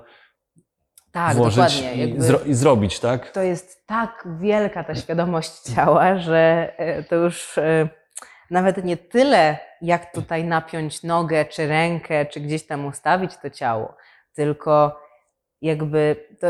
tak, 1.11 1.35
włożyć 1.35 1.83
i, 1.95 2.13
zro, 2.17 2.39
i 2.45 2.53
zrobić, 2.53 2.99
tak? 2.99 3.31
to 3.31 3.41
jest 3.41 3.87
tak 3.87 4.27
wielka 4.39 4.83
ta 4.83 4.95
świadomość 4.95 5.59
ciała, 5.59 6.17
że 6.17 6.73
e, 6.77 7.03
to 7.03 7.15
już 7.15 7.59
nawet 8.49 8.83
nie 8.83 8.97
tyle, 8.97 9.57
jak 9.81 10.11
tutaj 10.13 10.43
napiąć 10.43 11.03
nogę, 11.03 11.45
czy 11.45 11.67
rękę, 11.67 12.25
czy 12.25 12.39
gdzieś 12.39 12.65
tam 12.67 12.85
ustawić 12.85 13.37
to 13.37 13.49
ciało, 13.49 13.95
tylko 14.33 14.99
jakby 15.61 16.15
to, 16.39 16.47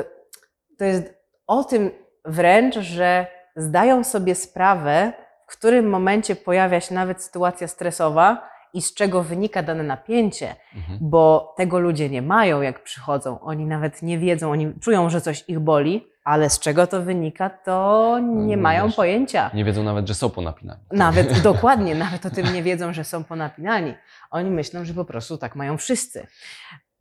to 0.77 0.85
jest 0.85 1.13
o 1.47 1.63
tym 1.63 1.91
wręcz, 2.25 2.75
że 2.75 3.27
zdają 3.55 4.03
sobie 4.03 4.35
sprawę, 4.35 5.13
w 5.47 5.51
którym 5.57 5.89
momencie 5.89 6.35
pojawia 6.35 6.79
się 6.79 6.95
nawet 6.95 7.23
sytuacja 7.23 7.67
stresowa 7.67 8.49
i 8.73 8.81
z 8.81 8.93
czego 8.93 9.23
wynika 9.23 9.63
dane 9.63 9.83
napięcie, 9.83 10.55
Mhm. 10.75 10.99
bo 11.01 11.53
tego 11.57 11.79
ludzie 11.79 12.09
nie 12.09 12.21
mają, 12.21 12.61
jak 12.61 12.83
przychodzą. 12.83 13.39
Oni 13.39 13.65
nawet 13.65 14.01
nie 14.01 14.17
wiedzą, 14.17 14.51
oni 14.51 14.73
czują, 14.81 15.09
że 15.09 15.21
coś 15.21 15.43
ich 15.47 15.59
boli, 15.59 16.07
ale 16.27 16.49
z 16.49 16.59
czego 16.59 16.87
to 16.87 17.01
wynika, 17.01 17.49
to 17.49 18.19
nie 18.21 18.57
No, 18.57 18.63
mają 18.63 18.85
wiesz, 18.85 18.95
pojęcia. 18.95 19.51
Nie 19.53 19.65
wiedzą 19.65 19.83
nawet, 19.83 20.07
że 20.07 20.13
są 20.15 20.29
ponapinani. 20.29 20.79
Nawet 20.91 21.41
dokładnie, 21.51 21.95
nawet 21.95 22.25
o 22.25 22.29
tym 22.29 22.53
nie 22.53 22.63
wiedzą, 22.63 22.93
że 22.93 23.03
są 23.03 23.23
ponapinani. 23.23 23.93
Oni 24.31 24.51
myślą, 24.51 24.85
że 24.85 24.93
po 24.93 25.05
prostu 25.05 25.37
tak 25.37 25.55
mają 25.55 25.77
wszyscy. 25.77 26.27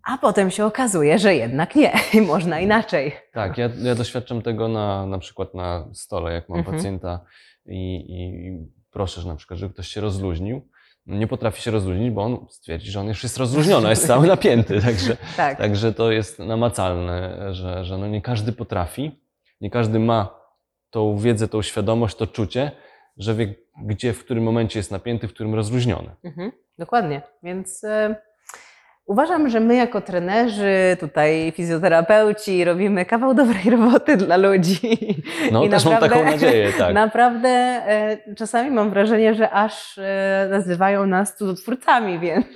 A 0.05 0.19
potem 0.19 0.51
się 0.51 0.65
okazuje, 0.65 1.19
że 1.19 1.35
jednak 1.35 1.75
nie, 1.75 1.93
i 2.15 2.21
można 2.21 2.61
inaczej. 2.61 3.13
Tak, 3.33 3.59
ja, 3.59 3.69
ja 3.83 3.95
doświadczam 3.95 4.43
tego 4.43 4.69
na, 4.69 5.07
na 5.07 5.19
przykład 5.19 5.55
na 5.55 5.85
stole, 5.93 6.33
jak 6.33 6.49
mam 6.49 6.59
Mhm. 6.59 6.77
pacjenta 6.77 7.21
i, 7.67 7.97
i, 7.97 8.47
i 8.47 8.69
proszę, 8.91 9.21
że 9.21 9.29
na 9.29 9.37
przykład, 9.37 9.61
żeby 9.61 9.75
ktoś 9.75 9.89
się 9.89 10.01
rozluźnił. 10.01 10.69
Nie 11.07 11.27
potrafi 11.27 11.63
się 11.63 11.71
rozluźnić, 11.71 12.11
bo 12.11 12.23
on 12.23 12.47
stwierdzi, 12.51 12.91
że 12.91 13.01
on 13.01 13.07
już 13.07 13.23
jest 13.23 13.39
rozluźniony, 13.39 13.89
jest 13.91 14.07
cały 14.07 14.27
napięty. 14.27 14.81
Także, 14.87 15.17
Tak. 15.37 15.59
także 15.59 15.93
to 15.93 16.13
jest 16.13 16.39
namacalne, 16.39 17.39
że, 17.55 17.85
że 17.85 17.99
no 17.99 18.07
nie 18.07 18.23
każdy 18.23 18.53
potrafi, 18.53 19.21
nie 19.61 19.71
każdy 19.71 19.99
ma 19.99 20.41
tą 20.91 21.19
wiedzę, 21.19 21.49
tą 21.49 21.63
świadomość, 21.63 22.17
to 22.17 22.27
czucie, 22.27 22.71
że 23.17 23.35
wie, 23.35 23.55
gdzie, 23.83 24.13
w 24.13 24.25
którym 24.25 24.45
momencie 24.45 24.79
jest 24.79 24.91
napięty, 24.91 25.29
w 25.29 25.35
którym 25.35 25.55
rozluźniony. 25.55 26.11
Mhm, 26.25 26.53
dokładnie. 26.79 27.23
Więc 27.43 27.85
e, 27.85 28.17
Uważam, 29.07 29.49
że 29.49 29.61
my 29.61 29.77
jako 29.77 30.01
trenerzy, 30.01 30.97
tutaj 31.01 31.53
fizjoterapeuci, 31.57 32.65
robimy 32.65 33.05
kawał 33.05 33.35
dobrej 33.35 33.71
roboty 33.71 34.17
dla 34.17 34.37
ludzi. 34.37 34.81
No 35.53 35.65
I 35.65 35.69
też 35.69 35.85
mam 35.85 35.95
naprawdę- 35.95 36.17
taką 36.17 36.31
nadzieję, 36.31 36.73
tak. 36.79 36.95
Naprawdę 36.95 37.49
e, 37.49 38.19
czasami 38.37 38.71
mam 38.71 38.91
wrażenie, 38.91 39.35
że 39.35 39.51
aż 39.51 39.99
e, 39.99 40.49
nazywają 40.51 41.07
nas 41.07 41.37
cudotwórcami, 41.37 42.19
więc 42.19 42.47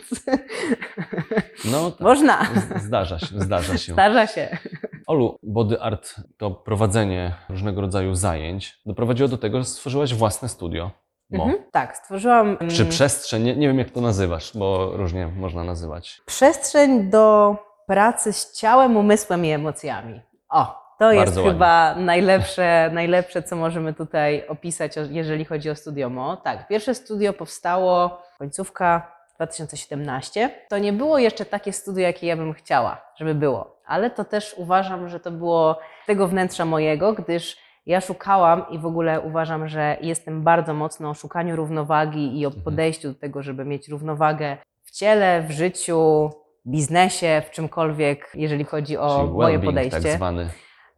No 1.72 1.90
tak. 1.90 2.00
można. 2.00 2.38
Zdarza 2.76 3.18
się, 3.18 3.26
zdarza 3.36 3.78
się. 3.78 3.92
Zdarza 3.92 4.26
się. 4.26 4.58
Olu, 5.06 5.38
body 5.42 5.80
art 5.80 6.14
to 6.36 6.50
prowadzenie 6.50 7.32
różnego 7.48 7.80
rodzaju 7.80 8.14
zajęć 8.14 8.80
doprowadziło 8.86 9.28
do 9.28 9.38
tego, 9.38 9.58
że 9.58 9.64
stworzyłaś 9.64 10.14
własne 10.14 10.48
studio. 10.48 10.90
Mo. 11.30 11.44
Mhm. 11.44 11.62
Tak, 11.70 11.96
stworzyłam 11.96 12.56
mm, 12.60 12.70
Czy 12.70 12.86
przestrzeń, 12.86 13.42
nie, 13.42 13.56
nie 13.56 13.68
wiem 13.68 13.78
jak 13.78 13.90
to 13.90 14.00
nazywasz, 14.00 14.56
bo 14.56 14.90
różnie 14.96 15.26
można 15.26 15.64
nazywać. 15.64 16.20
przestrzeń 16.26 17.10
do 17.10 17.56
pracy 17.86 18.32
z 18.32 18.52
ciałem, 18.52 18.96
umysłem 18.96 19.44
i 19.44 19.50
emocjami. 19.50 20.20
O, 20.50 20.80
to 20.98 21.12
jest 21.12 21.24
Bardzo 21.24 21.40
ładnie. 21.40 21.52
chyba 21.52 21.94
najlepsze, 21.94 22.90
najlepsze, 22.92 23.42
co 23.42 23.56
możemy 23.56 23.94
tutaj 23.94 24.46
opisać, 24.48 24.92
jeżeli 25.10 25.44
chodzi 25.44 25.70
o 25.70 25.76
Studio 25.76 26.10
Mo. 26.10 26.36
Tak, 26.36 26.68
pierwsze 26.68 26.94
studio 26.94 27.32
powstało 27.32 28.22
końcówka 28.38 29.12
2017. 29.36 30.50
To 30.68 30.78
nie 30.78 30.92
było 30.92 31.18
jeszcze 31.18 31.44
takie 31.44 31.72
studio, 31.72 32.02
jakie 32.02 32.26
ja 32.26 32.36
bym 32.36 32.52
chciała, 32.54 33.02
żeby 33.16 33.34
było, 33.34 33.76
ale 33.86 34.10
to 34.10 34.24
też 34.24 34.54
uważam, 34.58 35.08
że 35.08 35.20
to 35.20 35.30
było 35.30 35.78
tego 36.06 36.28
wnętrza 36.28 36.64
mojego, 36.64 37.12
gdyż 37.12 37.56
ja 37.90 38.00
szukałam 38.00 38.64
i 38.70 38.79
w 38.79 38.87
ogóle 38.87 39.20
uważam, 39.20 39.68
że 39.68 39.96
jestem 40.00 40.42
bardzo 40.42 40.74
mocno 40.74 41.11
o 41.11 41.14
szukaniu 41.14 41.57
równowagi 41.57 42.38
i 42.40 42.46
o 42.46 42.48
Mhm. 42.48 42.64
podejściu 42.64 43.09
do 43.09 43.14
tego, 43.18 43.42
żeby 43.42 43.64
mieć 43.64 43.88
równowagę 43.88 44.57
w 44.83 44.90
ciele, 44.90 45.42
w 45.42 45.50
życiu, 45.50 46.31
biznesie, 46.66 47.42
w 47.46 47.50
czymkolwiek, 47.50 48.31
jeżeli 48.35 48.64
chodzi 48.64 48.96
o 48.96 49.20
Czyli 49.20 49.33
moje 49.33 49.59
well-being 49.59 49.64
podejście. 49.64 50.00
tak 50.03 50.12
zwany. 50.12 50.50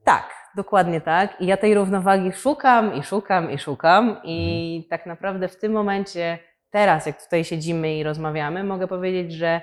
Tak, 0.04 0.30
dokładnie 0.56 1.00
tak. 1.00 1.40
I 1.40 1.46
ja 1.46 1.56
tej 1.56 1.74
równowagi 1.74 2.32
szukam 2.32 2.94
i 2.94 3.02
szukam 3.02 3.50
i 3.50 3.58
szukam. 3.58 4.16
I 4.24 4.36
Mhm. 4.76 4.88
tak 4.90 5.06
naprawdę 5.06 5.48
w 5.48 5.56
tym 5.58 5.72
momencie, 5.72 6.38
teraz, 6.70 7.06
jak 7.06 7.22
tutaj 7.24 7.44
siedzimy 7.44 7.94
i 7.96 8.02
rozmawiamy, 8.02 8.64
mogę 8.64 8.88
powiedzieć, 8.88 9.32
że 9.32 9.60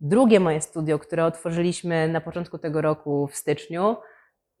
drugie 0.00 0.40
moje 0.40 0.60
studio, 0.60 0.98
które 0.98 1.24
otworzyliśmy 1.24 2.08
na 2.08 2.20
początku 2.20 2.58
tego 2.58 2.80
roku 2.80 3.26
w 3.26 3.34
styczniu, 3.36 3.96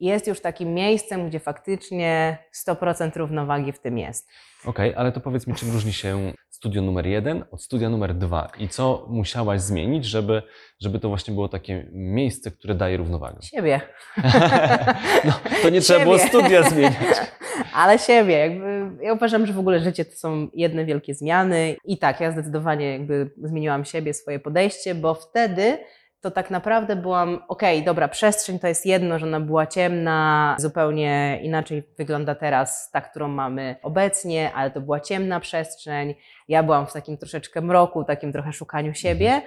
jest 0.00 0.26
już 0.26 0.40
takim 0.40 0.74
miejscem, 0.74 1.28
gdzie 1.28 1.40
faktycznie 1.40 2.38
100% 2.66 3.16
równowagi 3.16 3.72
w 3.72 3.78
tym 3.78 3.98
jest. 3.98 4.28
Okej, 4.64 4.94
ale 4.94 5.12
to 5.12 5.20
powiedz 5.20 5.46
mi, 5.46 5.54
czym 5.54 5.72
różni 5.72 5.92
się 5.92 6.32
studio 6.50 6.82
numer 6.82 7.06
jeden 7.06 7.44
od 7.50 7.62
studia 7.62 7.88
numer 7.88 8.14
dwa 8.14 8.50
i 8.58 8.68
co 8.68 9.06
musiałaś 9.10 9.60
zmienić, 9.60 10.04
żeby, 10.04 10.42
żeby 10.80 10.98
to 11.00 11.08
właśnie 11.08 11.34
było 11.34 11.48
takie 11.48 11.86
miejsce, 11.92 12.50
które 12.50 12.74
daje 12.74 12.96
równowagę? 12.96 13.42
Siebie. 13.42 13.80
No, 15.24 15.32
to 15.62 15.70
nie 15.70 15.80
trzeba 15.80 16.00
było 16.00 16.18
Siebie. 16.18 16.28
studia 16.28 16.62
zmieniać. 16.62 17.16
Ale 17.74 17.98
siebie, 17.98 18.38
jakby 18.38 18.90
ja 19.04 19.12
uważam, 19.12 19.46
że 19.46 19.52
w 19.52 19.58
ogóle 19.58 19.80
życie 19.80 20.04
to 20.04 20.16
są 20.16 20.48
jedne 20.54 20.84
wielkie 20.84 21.14
zmiany 21.14 21.76
i 21.84 21.98
tak, 21.98 22.20
ja 22.20 22.32
zdecydowanie 22.32 22.92
jakby 22.92 23.30
zmieniłam 23.42 23.84
siebie, 23.84 24.14
swoje 24.14 24.38
podejście, 24.38 24.94
bo 24.94 25.14
wtedy 25.14 25.78
to 26.20 26.30
tak 26.30 26.50
naprawdę 26.50 26.96
byłam, 26.96 27.42
okej, 27.48 27.82
dobra, 27.84 28.08
przestrzeń 28.08 28.58
to 28.58 28.66
jest 28.68 28.86
jedno, 28.86 29.18
że 29.18 29.26
ona 29.26 29.40
była 29.40 29.66
ciemna, 29.66 30.56
zupełnie 30.58 31.40
inaczej 31.42 31.82
wygląda 31.98 32.34
teraz 32.34 32.90
ta, 32.90 33.00
którą 33.00 33.28
mamy 33.28 33.76
obecnie, 33.82 34.52
ale 34.54 34.70
to 34.70 34.80
była 34.80 35.00
ciemna 35.00 35.40
przestrzeń, 35.40 36.14
ja 36.48 36.62
byłam 36.62 36.86
w 36.86 36.92
takim 36.92 37.18
troszeczkę 37.18 37.60
mroku, 37.60 38.04
takim 38.04 38.32
trochę 38.32 38.52
szukaniu 38.52 38.94
siebie 38.94 39.42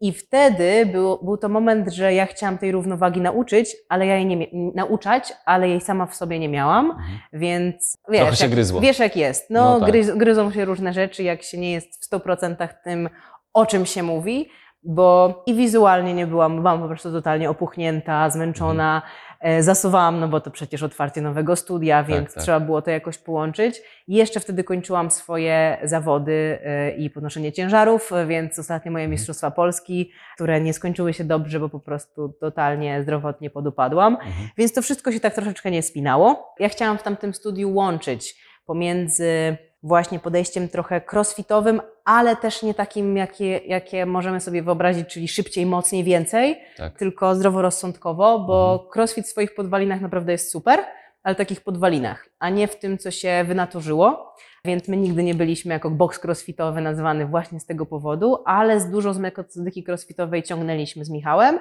i 0.00 0.12
wtedy 0.12 0.86
był, 0.86 1.18
był 1.24 1.36
to 1.36 1.48
moment, 1.48 1.92
że 1.92 2.14
ja 2.14 2.26
chciałam 2.26 2.58
tej 2.58 2.72
równowagi 2.72 3.20
nauczyć, 3.20 3.76
ale 3.88 4.06
ja 4.06 4.14
jej 4.16 4.26
nie 4.26 4.46
nauczać, 4.74 5.32
ale 5.44 5.68
jej 5.68 5.80
sama 5.80 6.06
w 6.06 6.14
sobie 6.14 6.38
nie 6.38 6.48
miałam. 6.48 6.90
Mhm. 6.90 7.18
Więc 7.32 7.96
wiesz, 8.08 8.20
Trochę 8.20 8.36
się 8.36 8.44
jak, 8.44 8.50
gryzło. 8.52 8.80
wiesz 8.80 8.98
jak 8.98 9.16
jest. 9.16 9.50
No, 9.50 9.64
No 9.64 9.80
tak. 9.80 9.90
gryz, 9.90 10.10
gryzą 10.10 10.52
się 10.52 10.64
różne 10.64 10.92
rzeczy, 10.92 11.22
jak 11.22 11.42
się 11.42 11.58
nie 11.58 11.72
jest 11.72 12.04
w 12.04 12.10
100% 12.14 12.68
tym, 12.84 13.08
o 13.54 13.66
czym 13.66 13.86
się 13.86 14.02
mówi, 14.02 14.48
bo 14.86 15.42
i 15.46 15.54
wizualnie 15.54 16.14
nie 16.14 16.26
byłam, 16.26 16.56
byłam 16.56 16.80
po 16.80 16.88
prostu 16.88 17.12
totalnie 17.12 17.50
opuchnięta, 17.50 18.30
zmęczona, 18.30 19.02
e, 19.40 19.62
zasuwałam, 19.62 20.20
no 20.20 20.28
bo 20.28 20.40
to 20.40 20.50
przecież 20.50 20.82
otwarcie 20.82 21.20
nowego 21.20 21.56
studia, 21.56 22.04
więc 22.04 22.34
tak. 22.34 22.42
trzeba 22.42 22.60
było 22.60 22.82
to 22.82 22.90
jakoś 22.90 23.18
połączyć. 23.18 23.82
I 24.08 24.14
jeszcze 24.14 24.40
wtedy 24.40 24.64
kończyłam 24.64 25.10
swoje 25.10 25.78
zawody 25.82 26.58
e, 26.62 26.90
i 26.90 27.10
podnoszenie 27.10 27.52
ciężarów, 27.52 28.12
więc 28.26 28.58
ostatnie 28.58 28.90
moje 28.90 29.08
Mistrzostwa 29.08 29.50
Polski, 29.50 30.10
które 30.34 30.60
nie 30.60 30.72
skończyły 30.72 31.14
się 31.14 31.24
dobrze, 31.24 31.60
bo 31.60 31.68
po 31.68 31.80
prostu 31.80 32.28
totalnie 32.40 33.02
zdrowotnie 33.02 33.50
podupadłam. 33.50 34.14
Mhm. 34.14 34.48
Więc 34.58 34.72
to 34.72 34.82
wszystko 34.82 35.12
się 35.12 35.20
tak 35.20 35.34
troszeczkę 35.34 35.70
nie 35.70 35.82
spinało. 35.82 36.54
Ja 36.58 36.68
chciałam 36.68 36.98
w 36.98 37.02
tamtym 37.02 37.34
studiu 37.34 37.74
łączyć 37.74 38.34
pomiędzy 38.66 39.56
właśnie 39.86 40.18
podejściem 40.18 40.68
trochę 40.68 41.00
crossfitowym, 41.12 41.80
ale 42.04 42.36
też 42.36 42.62
nie 42.62 42.74
takim, 42.74 43.16
jakie, 43.16 43.58
jakie 43.58 44.06
możemy 44.06 44.40
sobie 44.40 44.62
wyobrazić, 44.62 45.08
czyli 45.08 45.28
szybciej, 45.28 45.66
mocniej, 45.66 46.04
więcej, 46.04 46.60
Tak. 46.76 46.98
tylko 46.98 47.34
zdroworozsądkowo, 47.34 48.38
bo 48.38 48.72
Mhm. 48.72 48.90
crossfit 48.94 49.26
w 49.26 49.30
swoich 49.30 49.54
podwalinach 49.54 50.00
naprawdę 50.00 50.32
jest 50.32 50.50
super, 50.50 50.80
ale 51.22 51.34
takich 51.34 51.60
podwalinach, 51.60 52.28
a 52.38 52.50
nie 52.50 52.68
w 52.68 52.76
tym, 52.78 52.98
co 52.98 53.10
się 53.10 53.44
wynaturzyło. 53.46 54.34
Więc 54.64 54.88
my 54.88 54.96
nigdy 54.96 55.22
nie 55.22 55.34
byliśmy 55.34 55.74
jako 55.74 55.90
box 55.90 56.24
crossfitowy 56.24 56.80
nazwany 56.80 57.26
właśnie 57.26 57.60
z 57.60 57.66
tego 57.66 57.86
powodu, 57.86 58.38
ale 58.44 58.80
z 58.80 58.90
dużo 58.90 59.14
z 59.14 59.18
metodyki 59.18 59.84
crossfitowej 59.88 60.42
ciągnęliśmy 60.42 61.04
z 61.04 61.10
Michałem. 61.10 61.58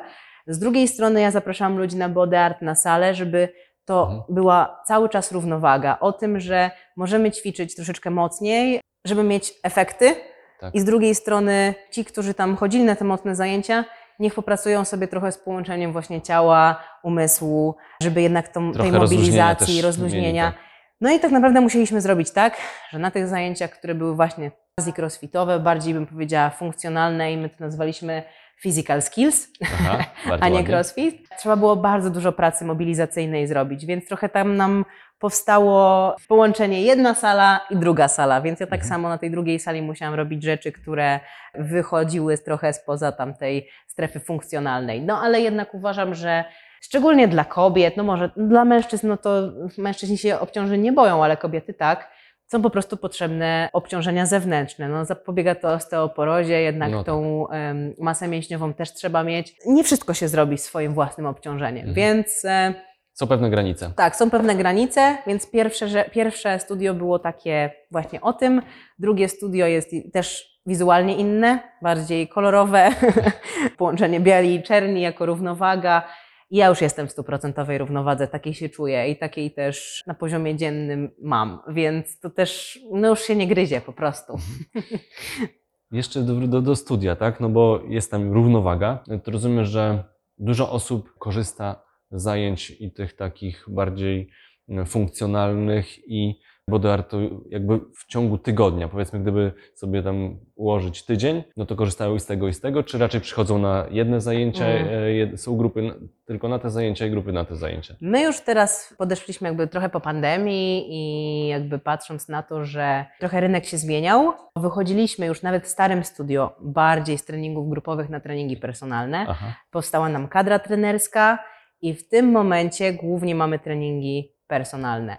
Z 0.47 0.59
drugiej 0.59 0.87
strony 0.87 1.21
ja 1.21 1.31
zapraszam 1.31 1.77
ludzi 1.77 1.95
na 1.97 2.09
body 2.09 2.37
art, 2.37 2.61
na 2.61 2.75
salę, 2.75 3.15
żeby 3.15 3.49
to 3.85 4.03
Mhm. 4.03 4.23
była 4.29 4.81
cały 4.85 5.09
czas 5.09 5.31
równowaga 5.31 5.97
o 5.99 6.11
tym, 6.13 6.39
że 6.39 6.71
możemy 6.97 7.31
ćwiczyć 7.31 7.75
troszeczkę 7.75 8.09
mocniej, 8.09 8.81
żeby 9.07 9.23
mieć 9.23 9.53
efekty. 9.63 10.15
Tak. 10.59 10.75
I 10.75 10.79
z 10.79 10.85
drugiej 10.85 11.15
strony 11.15 11.73
ci, 11.91 12.05
którzy 12.05 12.33
tam 12.33 12.55
chodzili 12.55 12.83
na 12.83 12.95
te 12.95 13.05
mocne 13.05 13.35
zajęcia, 13.35 13.85
niech 14.19 14.33
popracują 14.35 14.85
sobie 14.85 15.07
trochę 15.07 15.31
z 15.31 15.37
połączeniem 15.37 15.91
właśnie 15.91 16.21
ciała, 16.21 16.83
umysłu, 17.03 17.75
żeby 18.01 18.21
jednak 18.21 18.47
tą, 18.47 18.71
tej 18.71 18.91
rozluźnienia 18.91 18.99
mobilizacji, 18.99 19.81
rozluźnienia. 19.81 20.43
mieli, 20.43 20.55
tak. 20.55 20.65
No 21.01 21.11
i 21.11 21.19
tak 21.19 21.31
naprawdę 21.31 21.61
musieliśmy 21.61 22.01
zrobić 22.01 22.31
tak, 22.31 22.57
że 22.89 22.99
na 22.99 23.11
tych 23.11 23.27
zajęciach, 23.27 23.71
które 23.71 23.95
były 23.95 24.15
właśnie 24.15 24.51
quasi 24.79 25.01
crossfitowe, 25.01 25.59
bardziej 25.59 25.93
bym 25.93 26.07
powiedziała 26.07 26.49
funkcjonalne 26.49 27.33
i 27.33 27.37
my 27.37 27.49
to 27.49 27.55
nazwaliśmy 27.59 28.23
physical 28.63 29.01
skills, 29.01 29.47
Aha, 29.63 29.97
a 30.41 30.49
nie 30.49 30.63
crossfit, 30.63 31.29
trzeba 31.39 31.55
było 31.55 31.75
bardzo 31.75 32.09
dużo 32.09 32.31
pracy 32.31 32.65
mobilizacyjnej 32.65 33.47
zrobić, 33.47 33.85
więc 33.85 34.07
trochę 34.07 34.29
tam 34.29 34.55
nam 34.55 34.85
powstało 35.19 36.15
połączenie 36.27 36.81
jedna 36.81 37.13
sala 37.13 37.59
i 37.69 37.75
druga 37.77 38.07
sala, 38.07 38.41
więc 38.41 38.59
ja 38.59 38.65
tak 38.67 38.73
Mhm. 38.79 38.89
samo 38.89 39.09
na 39.09 39.17
tej 39.17 39.31
drugiej 39.31 39.59
sali 39.59 39.81
musiałam 39.81 40.15
robić 40.15 40.43
rzeczy, 40.43 40.71
które 40.71 41.19
wychodziły 41.55 42.37
trochę 42.37 42.73
spoza 42.73 43.11
tamtej 43.11 43.69
strefy 43.87 44.19
funkcjonalnej. 44.19 45.01
No 45.01 45.21
ale 45.21 45.41
jednak 45.41 45.73
uważam, 45.73 46.15
że 46.15 46.43
szczególnie 46.81 47.27
dla 47.27 47.45
kobiet, 47.45 47.97
no 47.97 48.03
może 48.03 48.29
dla 48.37 48.65
mężczyzn, 48.65 49.07
no 49.07 49.17
to 49.17 49.41
mężczyźni 49.77 50.17
się 50.17 50.39
obciążeń 50.39 50.81
nie 50.81 50.91
boją, 50.91 51.23
ale 51.23 51.37
kobiety 51.37 51.73
tak, 51.73 52.11
są 52.47 52.61
po 52.61 52.69
prostu 52.69 52.97
potrzebne 52.97 53.69
obciążenia 53.73 54.25
zewnętrzne. 54.25 54.89
No, 54.89 55.05
zapobiega 55.05 55.55
to 55.55 55.67
osteoporozie, 55.73 56.61
jednak 56.61 56.91
No 56.91 56.97
tak. 56.97 57.05
tą 57.05 57.47
em, 57.49 57.93
masę 57.99 58.27
mięśniową 58.27 58.73
też 58.73 58.93
trzeba 58.93 59.23
mieć. 59.23 59.55
Nie 59.65 59.83
wszystko 59.83 60.13
się 60.13 60.27
zrobi 60.27 60.57
swoim 60.57 60.93
własnym 60.93 61.25
obciążeniem, 61.25 61.89
Mhm. 61.89 61.95
więc 61.95 62.45
e, 62.45 62.73
Są 63.13 63.27
pewne 63.27 63.49
granice. 63.49 63.91
tak, 63.95 64.15
są 64.15 64.29
pewne 64.29 64.55
granice, 64.55 65.17
więc 65.27 65.51
pierwsze, 65.51 65.87
że, 65.87 66.05
pierwsze 66.11 66.59
studio 66.59 66.93
było 66.93 67.19
takie 67.19 67.71
właśnie 67.91 68.21
o 68.21 68.33
tym, 68.33 68.61
drugie 68.99 69.29
studio 69.29 69.65
jest 69.67 69.89
też 70.13 70.55
wizualnie 70.65 71.15
inne, 71.15 71.59
bardziej 71.81 72.27
kolorowe, 72.27 72.89
połączenie 73.77 74.19
bieli 74.19 74.55
i 74.55 74.63
czerni 74.63 75.01
jako 75.01 75.25
równowaga. 75.25 76.03
Ja 76.51 76.67
już 76.67 76.81
jestem 76.81 77.07
w 77.07 77.11
stuprocentowej 77.11 77.77
równowadze, 77.77 78.27
takiej 78.27 78.53
się 78.53 78.69
czuję 78.69 79.09
i 79.09 79.17
takiej 79.17 79.51
też 79.51 80.03
na 80.07 80.13
poziomie 80.13 80.55
dziennym 80.55 81.11
mam, 81.21 81.59
więc 81.67 82.19
to 82.19 82.29
też 82.29 82.79
no 82.91 83.09
już 83.09 83.21
się 83.21 83.35
nie 83.35 83.47
gryzie 83.47 83.81
po 83.81 83.93
prostu. 83.93 84.33
Jeszcze 85.91 86.21
do, 86.21 86.35
do, 86.35 86.61
do 86.61 86.75
studia, 86.75 87.15
tak? 87.15 87.39
No 87.39 87.49
bo 87.49 87.81
jest 87.87 88.11
tam 88.11 88.33
równowaga. 88.33 89.03
To 89.23 89.31
rozumiem, 89.31 89.65
że 89.65 90.03
dużo 90.37 90.71
osób 90.71 91.13
korzysta 91.19 91.83
z 92.11 92.23
zajęć 92.23 92.71
i 92.79 92.91
tych 92.91 93.15
takich 93.15 93.65
bardziej 93.67 94.29
e, 94.69 94.85
funkcjonalnych 94.85 96.09
i 96.09 96.39
body 96.69 96.91
artu 96.91 97.43
jakby 97.49 97.79
w 97.95 98.05
ciągu 98.07 98.37
tygodnia? 98.37 98.87
Powiedzmy, 98.87 99.19
gdyby 99.19 99.51
sobie 99.75 100.03
tam 100.03 100.37
ułożyć 100.55 101.03
tydzień, 101.05 101.43
no 101.57 101.65
to 101.65 101.75
korzystają 101.75 102.15
i 102.15 102.19
z 102.19 102.25
tego 102.25 102.47
i 102.47 102.53
z 102.53 102.61
tego, 102.61 102.83
czy 102.83 102.97
raczej 102.97 103.21
przychodzą 103.21 103.59
na 103.59 103.85
jedne 103.91 104.21
zajęcia, 104.21 104.65
Mm. 104.65 104.87
e, 105.33 105.37
są 105.37 105.57
grupy 105.57 105.81
na, 105.81 105.93
tylko 106.25 106.49
na 106.49 106.59
te 106.59 106.69
zajęcia 106.69 107.05
i 107.05 107.11
grupy 107.11 107.31
na 107.31 107.45
te 107.45 107.55
zajęcia? 107.55 107.95
My 108.01 108.21
już 108.23 108.39
teraz 108.41 108.95
podeszliśmy 108.97 109.47
jakby 109.47 109.67
trochę 109.67 109.89
po 109.89 109.99
pandemii 110.01 110.85
i 110.89 111.47
jakby 111.47 111.79
patrząc 111.79 112.29
na 112.29 112.43
to, 112.43 112.65
że 112.65 113.05
trochę 113.19 113.41
rynek 113.41 113.65
się 113.65 113.77
zmieniał, 113.77 114.33
wychodziliśmy 114.55 115.25
już 115.25 115.41
nawet 115.43 115.63
w 115.65 115.67
starym 115.67 116.03
studio 116.03 116.55
bardziej 116.61 117.17
z 117.17 117.25
treningów 117.25 117.69
grupowych 117.69 118.09
na 118.09 118.19
treningi 118.19 118.57
personalne. 118.57 119.25
Aha. 119.29 119.55
Powstała 119.71 120.09
nam 120.09 120.27
kadra 120.27 120.59
trenerska 120.59 121.39
i 121.81 121.93
w 121.93 122.07
tym 122.09 122.31
momencie 122.31 122.93
głównie 122.93 123.35
mamy 123.35 123.59
treningi 123.59 124.35
personalne. 124.47 125.17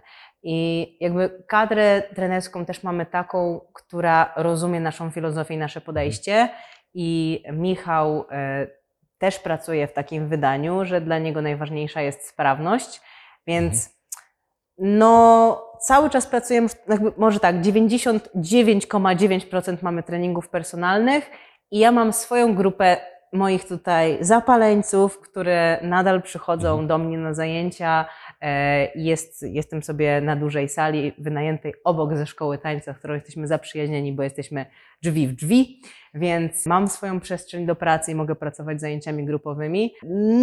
I 0.49 0.97
jakby 1.01 1.45
kadrę 1.49 2.03
trenerską 2.15 2.65
też 2.65 2.83
mamy 2.83 3.07
taką, 3.07 3.61
która 3.75 4.33
rozumie 4.37 4.81
naszą 4.81 5.11
filozofię 5.11 5.55
i 5.55 5.59
nasze 5.59 5.81
podejście. 5.81 6.49
I 6.95 7.43
Michał 7.53 8.27
e, 8.31 8.67
też 9.19 9.39
pracuje 9.39 9.87
w 9.87 9.93
takim 9.93 10.29
wydaniu, 10.29 10.85
że 10.85 11.01
dla 11.01 11.19
niego 11.19 11.43
najważniejsza 11.43 12.01
jest 12.01 12.29
sprawność, 12.29 13.01
więc 13.47 13.97
no 14.79 15.63
cały 15.81 16.11
czas 16.11 16.27
pracujemy, 16.27 16.69
może 17.17 17.41
tak, 17.41 17.57
99,9% 17.57 19.77
mamy 19.83 20.03
treningów 20.03 20.49
personalnych 20.49 21.31
i 21.71 21.79
ja 21.79 21.93
mam 21.93 22.13
swoją 22.13 22.55
grupę 22.55 22.97
moich 23.33 23.69
tutaj 23.69 24.19
zapaleńców, 24.21 25.21
które 25.21 25.79
nadal 25.83 26.23
przychodzą 26.23 26.69
Mhm. 26.69 26.87
do 26.89 26.99
mnie 26.99 27.19
na 27.19 27.35
zajęcia. 27.35 28.05
E, 28.41 28.89
Jest, 28.95 29.43
jestem 29.43 29.83
sobie 29.83 30.21
na 30.21 30.37
dużej 30.37 30.69
sali 30.69 31.13
wynajętej 31.19 31.75
obok 31.85 32.17
ze 32.17 32.27
szkoły 32.27 32.59
tańca, 32.59 32.93
w 32.93 32.99
którą 32.99 33.15
jesteśmy 33.15 33.47
zaprzyjaźnieni, 33.47 34.13
bo 34.13 34.23
jesteśmy 34.23 34.67
drzwi 35.03 35.29
w 35.29 35.33
drzwi, 35.33 35.81
więc 36.15 36.67
mam 36.67 36.89
swoją 36.89 37.21
przestrzeń 37.21 37.67
do 37.67 37.77
pracy 37.77 38.13
i 38.13 38.15
mogę 38.15 38.35
pracować 38.35 38.81
zajęciami 38.81 39.25
grupowymi. 39.25 39.95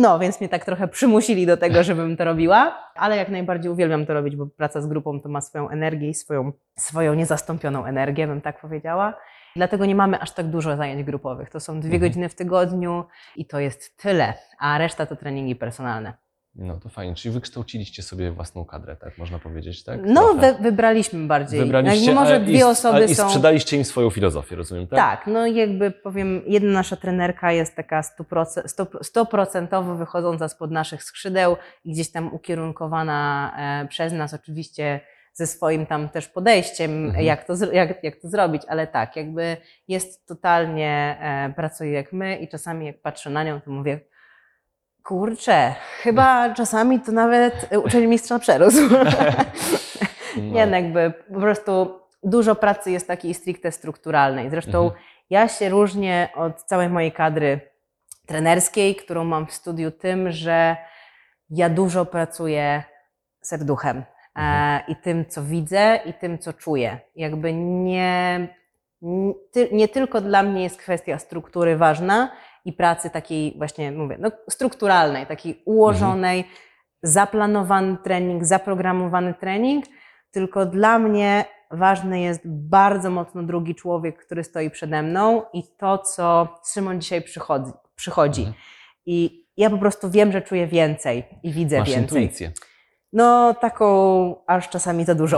No, 0.01 0.19
więc 0.19 0.39
mnie 0.39 0.49
tak 0.49 0.65
trochę 0.65 0.87
przymusili 0.87 1.45
do 1.45 1.57
tego, 1.57 1.83
żebym 1.83 2.17
to 2.17 2.25
robiła, 2.25 2.77
ale 2.95 3.17
jak 3.17 3.29
najbardziej 3.29 3.71
uwielbiam 3.71 4.05
to 4.05 4.13
robić, 4.13 4.35
bo 4.35 4.47
praca 4.47 4.81
z 4.81 4.87
grupą 4.87 5.21
to 5.21 5.29
ma 5.29 5.41
swoją 5.41 5.69
energię 5.69 6.09
i 6.09 6.13
swoją, 6.13 6.51
swoją 6.77 7.13
niezastąpioną 7.13 7.85
energię, 7.85 8.27
bym 8.27 8.41
tak 8.41 8.61
powiedziała. 8.61 9.13
Dlatego 9.55 9.85
nie 9.85 9.95
mamy 9.95 10.19
aż 10.19 10.31
tak 10.31 10.47
dużo 10.47 10.77
zajęć 10.77 11.03
grupowych. 11.03 11.49
To 11.49 11.59
są 11.59 11.79
dwie 11.79 11.93
Mhm. 11.95 12.01
godziny 12.01 12.29
w 12.29 12.35
tygodniu 12.35 13.03
i 13.35 13.45
to 13.45 13.59
jest 13.59 13.97
tyle, 13.97 14.33
a 14.59 14.77
reszta 14.77 15.05
to 15.05 15.15
treningi 15.15 15.55
personalne. 15.55 16.13
No 16.55 16.77
to 16.79 16.89
fajnie, 16.89 17.15
czyli 17.15 17.33
wykształciliście 17.33 18.03
sobie 18.03 18.31
własną 18.31 18.65
kadrę, 18.65 18.95
tak 18.95 19.17
można 19.17 19.39
powiedzieć, 19.39 19.83
tak? 19.83 19.99
No, 20.05 20.33
wy, 20.33 20.53
wybraliśmy 20.61 21.27
bardziej. 21.27 21.59
Wybraliście, 21.59 22.05
Jakby 22.05 22.21
może 22.21 22.37
i 22.37 22.43
dwie 22.43 22.57
s- 22.57 22.63
osoby 22.65 23.05
I 23.05 23.15
są. 23.15 23.27
sprzedaliście 23.29 23.77
im 23.77 23.85
swoją 23.85 24.09
filozofię, 24.09 24.55
rozumiem, 24.55 24.87
tak? 24.87 24.99
Tak, 24.99 25.27
no 25.27 25.45
i 25.47 25.55
jakby 25.55 25.91
powiem, 25.91 26.41
jedna 26.47 26.71
nasza 26.71 26.95
trenerka 26.95 27.51
jest 27.51 27.75
taka 27.75 28.01
100%, 28.01 28.45
100%, 28.67 28.85
100% 29.03 29.97
wychodząca 29.97 30.47
spod 30.49 30.71
naszych 30.71 31.03
skrzydeł 31.03 31.55
i 31.85 31.91
gdzieś 31.91 32.11
tam 32.11 32.33
ukierunkowana 32.33 33.53
e, 33.83 33.87
przez 33.87 34.13
nas, 34.13 34.33
oczywiście 34.33 34.99
ze 35.33 35.47
swoim 35.47 35.85
tam 35.85 36.09
też 36.09 36.27
podejściem, 36.27 37.05
Mhm. 37.05 37.25
jak, 37.25 37.43
to, 37.43 37.53
jak, 37.71 38.03
jak 38.03 38.15
to 38.15 38.29
zrobić, 38.29 38.61
ale 38.67 38.87
tak, 38.87 39.15
jakby 39.15 39.57
jest 39.87 40.27
totalnie, 40.27 41.17
e, 41.21 41.53
pracuje 41.55 41.91
jak 41.91 42.13
my 42.13 42.35
i 42.37 42.47
czasami 42.47 42.85
jak 42.85 43.01
patrzę 43.01 43.29
na 43.29 43.43
nią, 43.43 43.61
to 43.61 43.71
mówię, 43.71 43.99
kurczę, 45.03 45.75
chyba 46.01 46.53
czasami 46.53 46.99
to 46.99 47.11
nawet 47.11 47.67
e, 47.71 47.79
uczenie 47.79 48.07
mistrza 48.07 48.39
przerósł. 48.39 48.77
No. 50.37 50.41
Nie, 50.43 50.65
no 50.67 50.75
jakby 50.75 51.13
po 51.33 51.39
prostu 51.39 51.99
dużo 52.23 52.55
pracy 52.55 52.91
jest 52.91 53.07
takiej 53.07 53.33
stricte 53.33 53.71
strukturalnej. 53.71 54.49
Zresztą 54.49 54.83
Mhm. 54.83 55.01
ja 55.29 55.47
się 55.47 55.69
różnię 55.69 56.29
od 56.35 56.63
całej 56.63 56.89
mojej 56.89 57.11
kadry 57.11 57.59
trenerskiej, 58.25 58.95
którą 58.95 59.23
mam 59.23 59.47
w 59.47 59.53
studiu 59.53 59.91
tym, 59.91 60.31
że 60.31 60.77
ja 61.49 61.69
dużo 61.69 62.05
pracuję 62.05 62.83
serduchem 63.41 63.97
e, 63.97 64.03
Mhm. 64.35 64.81
i 64.87 64.95
tym, 64.95 65.25
co 65.25 65.43
widzę 65.43 65.99
i 66.05 66.13
tym, 66.13 66.37
co 66.39 66.53
czuję. 66.53 66.99
Jakby 67.15 67.53
nie, 67.53 68.47
nie 69.71 69.87
tylko 69.87 70.21
dla 70.21 70.43
mnie 70.43 70.63
jest 70.63 70.77
kwestia 70.77 71.19
struktury 71.19 71.77
ważna 71.77 72.31
i 72.65 72.73
pracy 72.73 73.09
takiej 73.09 73.53
właśnie, 73.57 73.91
mówię, 73.91 74.17
no, 74.19 74.31
strukturalnej, 74.49 75.25
takiej 75.25 75.61
ułożonej, 75.65 76.43
zaplanowany 77.03 77.97
trening, 78.03 78.45
zaprogramowany 78.45 79.33
trening, 79.33 79.85
tylko 80.31 80.65
dla 80.65 80.99
mnie 80.99 81.45
ważny 81.71 82.21
jest 82.21 82.41
bardzo 82.45 83.09
mocno 83.09 83.43
drugi 83.43 83.75
człowiek, 83.75 84.25
który 84.25 84.43
stoi 84.43 84.69
przede 84.69 85.03
mną 85.03 85.43
i 85.53 85.63
to, 85.77 85.97
co 85.97 86.47
Szymon 86.73 87.01
dzisiaj 87.01 87.21
przychodzi. 87.21 87.71
przychodzi. 87.95 88.41
Mhm. 88.41 88.57
I 89.05 89.45
ja 89.57 89.69
po 89.69 89.77
prostu 89.77 90.09
wiem, 90.09 90.31
że 90.31 90.41
czuję 90.41 90.67
więcej 90.67 91.23
i 91.43 91.51
widzę 91.51 91.79
Masz 91.79 91.89
więcej. 91.89 92.23
intuicję. 92.23 92.51
No, 93.13 93.53
taką 93.53 94.35
aż 94.47 94.69
czasami 94.69 95.05
za 95.05 95.15
dużą. 95.15 95.37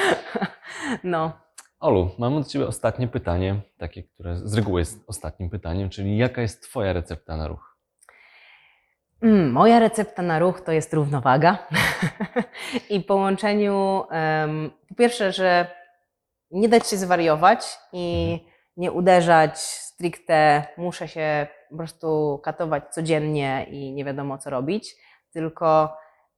no. 1.04 1.32
Olu, 1.80 2.10
mam 2.18 2.36
od 2.36 2.48
Ciebie 2.48 2.66
ostatnie 2.66 3.08
pytanie, 3.08 3.60
takie, 3.78 4.02
które 4.02 4.36
z 4.36 4.54
reguły 4.54 4.80
jest 4.80 5.04
ostatnim 5.06 5.50
pytaniem, 5.50 5.90
czyli 5.90 6.16
jaka 6.16 6.42
jest 6.42 6.62
Twoja 6.62 6.92
recepta 6.92 7.36
na 7.36 7.48
ruch? 7.48 7.76
Mm, 9.22 9.52
moja 9.52 9.78
recepta 9.78 10.22
na 10.22 10.38
ruch 10.38 10.60
to 10.60 10.72
jest 10.72 10.94
równowaga 10.94 11.58
i 12.90 13.00
połączeniu, 13.00 14.04
em, 14.10 14.70
po 14.88 14.94
pierwsze, 14.94 15.32
że 15.32 15.66
nie 16.50 16.68
dać 16.68 16.88
się 16.88 16.96
zwariować 16.96 17.78
i 17.92 18.38
nie 18.76 18.92
uderzać 18.92 19.58
stricte, 19.58 20.64
muszę 20.76 21.08
się 21.08 21.46
po 21.70 21.76
prostu 21.76 22.40
katować 22.44 22.94
codziennie 22.94 23.66
i 23.70 23.92
nie 23.92 24.04
wiadomo 24.04 24.38
co 24.38 24.50
robić, 24.50 24.96
tylko 25.32 25.96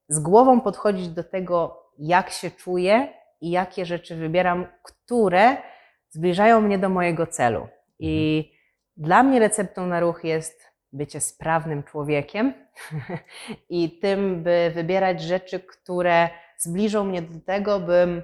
z 0.09 0.19
głową 0.19 0.61
podchodzić 0.61 1.09
do 1.09 1.25
tego, 1.25 1.83
jak 1.99 2.31
się 2.31 2.51
czuję 2.51 3.22
i 3.43 3.51
jakie 3.51 3.87
rzeczy 3.87 4.17
wybieram, 4.17 4.67
które 4.83 5.57
zbliżają 6.09 6.61
mnie 6.61 6.79
do 6.79 6.89
mojego 6.89 7.27
celu. 7.27 7.69
I 7.99 8.49
dla 8.97 9.23
mnie 9.23 9.41
receptą 9.41 9.87
na 9.87 10.01
ruch 10.01 10.25
jest 10.25 10.73
bycie 10.93 11.21
sprawnym 11.21 11.83
człowiekiem 11.83 12.55
i 13.69 13.99
tym, 14.01 14.43
by 14.43 14.73
wybierać 14.75 15.23
rzeczy, 15.23 15.61
które 15.61 16.29
zbliżą 16.59 17.05
mnie 17.05 17.23
do 17.23 17.41
tego, 17.41 17.81
bym 17.81 18.23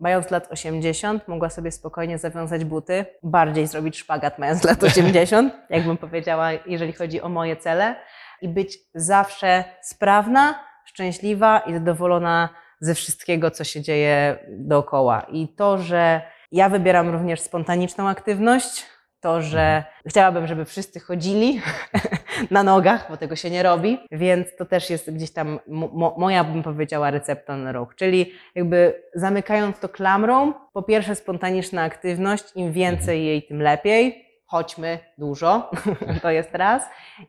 mając 0.00 0.30
lat 0.30 0.52
80 0.52 1.28
mogła 1.28 1.50
sobie 1.50 1.70
spokojnie 1.70 2.18
zawiązać 2.18 2.64
buty, 2.64 3.06
bardziej 3.22 3.66
zrobić 3.66 3.98
szpagat 3.98 4.38
mając 4.38 4.64
lat 4.64 4.82
80, 4.92 5.54
jakbym 5.70 5.96
powiedziała, 5.96 6.52
jeżeli 6.66 6.92
chodzi 6.92 7.20
o 7.20 7.28
moje 7.28 7.56
cele 7.56 7.96
i 8.42 8.48
być 8.48 8.78
zawsze 8.94 9.64
sprawna, 9.82 10.64
szczęśliwa 10.84 11.58
i 11.58 11.72
zadowolona 11.72 12.63
ze 12.84 12.94
wszystkiego, 12.94 13.50
co 13.50 13.64
się 13.64 13.82
dzieje 13.82 14.36
dookoła. 14.48 15.20
I 15.20 15.48
to, 15.48 15.78
że 15.78 16.22
ja 16.52 16.68
wybieram 16.68 17.08
również 17.08 17.40
spontaniczną 17.40 18.08
aktywność, 18.08 18.86
to, 19.20 19.42
że 19.42 19.84
chciałabym, 20.06 20.46
żeby 20.46 20.64
wszyscy 20.64 21.00
chodzili 21.00 21.60
na 22.50 22.62
nogach, 22.62 23.06
bo 23.10 23.16
tego 23.16 23.36
się 23.36 23.50
nie 23.50 23.62
robi, 23.62 23.98
więc 24.12 24.56
to 24.56 24.64
też 24.64 24.90
jest 24.90 25.10
gdzieś 25.10 25.32
tam 25.32 25.60
mo- 25.68 25.90
mo- 25.92 26.14
moja, 26.18 26.44
bym 26.44 26.62
powiedziała, 26.62 27.10
recepta 27.10 27.56
na 27.56 27.72
ruch. 27.72 27.94
Czyli 27.94 28.32
jakby 28.54 29.02
zamykając 29.14 29.78
to 29.78 29.88
klamrą, 29.88 30.52
po 30.72 30.82
pierwsze 30.82 31.14
spontaniczna 31.14 31.82
aktywność, 31.82 32.44
im 32.54 32.72
więcej 32.72 33.24
jej, 33.26 33.42
tym 33.42 33.62
lepiej. 33.62 34.24
Chodźmy 34.46 34.98
dużo, 35.18 35.70
to 36.22 36.30
jest 36.30 36.54
raz. 36.54 36.82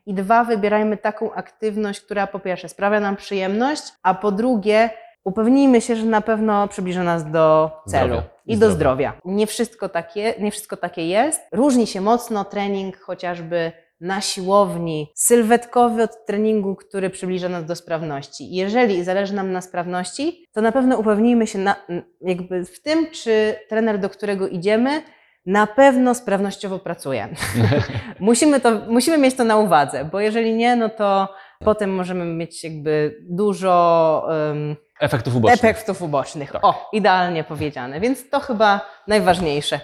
I 0.06 0.14
dwa, 0.14 0.44
wybierajmy 0.44 0.96
taką 0.96 1.32
aktywność, 1.32 2.00
która 2.00 2.26
po 2.26 2.38
pierwsze 2.38 2.68
sprawia 2.68 3.00
nam 3.00 3.16
przyjemność, 3.16 3.82
a 4.02 4.14
po 4.14 4.32
drugie 4.32 4.90
upewnijmy 5.26 5.80
się, 5.80 5.96
że 5.96 6.06
na 6.06 6.20
pewno 6.20 6.68
przybliży 6.68 7.02
nas 7.02 7.30
do 7.30 7.70
celu 7.86 8.06
Zdrowia. 8.14 8.28
i 8.46 8.56
do 8.56 8.70
Zdrowia. 8.70 9.10
zdrowia. 9.12 9.36
Nie 9.36 9.46
wszystko, 9.46 9.88
takie, 9.88 10.34
nie 10.38 10.50
wszystko 10.50 10.76
takie 10.76 11.06
jest. 11.06 11.40
Różni 11.52 11.86
się 11.86 12.00
mocno 12.00 12.44
trening 12.44 13.00
chociażby 13.00 13.72
na 14.00 14.20
siłowni, 14.20 15.12
sylwetkowy 15.14 16.02
od 16.02 16.26
treningu, 16.26 16.76
który 16.76 17.10
przybliża 17.10 17.48
nas 17.48 17.64
do 17.64 17.74
sprawności. 17.76 18.54
Jeżeli 18.54 19.04
zależy 19.04 19.34
nam 19.34 19.52
na 19.52 19.60
sprawności, 19.60 20.46
to 20.52 20.60
na 20.60 20.72
pewno 20.72 20.98
upewnijmy 20.98 21.46
się 21.46 21.58
na, 21.58 21.76
jakby 22.20 22.64
w 22.64 22.82
tym, 22.82 23.06
czy 23.10 23.54
trener, 23.68 23.98
do 23.98 24.10
którego 24.10 24.48
idziemy, 24.48 25.02
na 25.46 25.66
pewno 25.66 26.14
sprawnościowo 26.14 26.78
pracuje. 26.78 27.28
musimy, 28.20 28.60
to, 28.60 28.70
musimy 28.88 29.18
mieć 29.18 29.34
to 29.34 29.44
na 29.44 29.56
uwadze, 29.56 30.04
bo 30.04 30.20
jeżeli 30.20 30.54
nie, 30.54 30.76
no 30.76 30.88
to 30.88 31.28
potem 31.58 31.94
możemy 31.94 32.24
mieć 32.24 32.64
jakby 32.64 33.16
dużo 33.30 34.26
um, 34.28 34.76
Efektów 35.00 35.36
ubocznych. 35.36 35.64
efektów 35.64 36.02
ubocznych. 36.02 36.52
Tak. 36.52 36.64
O, 36.64 36.88
idealnie 36.92 37.44
powiedziane, 37.44 38.00
więc 38.00 38.30
to 38.30 38.40
chyba 38.40 38.80
najważniejsze. 39.06 39.80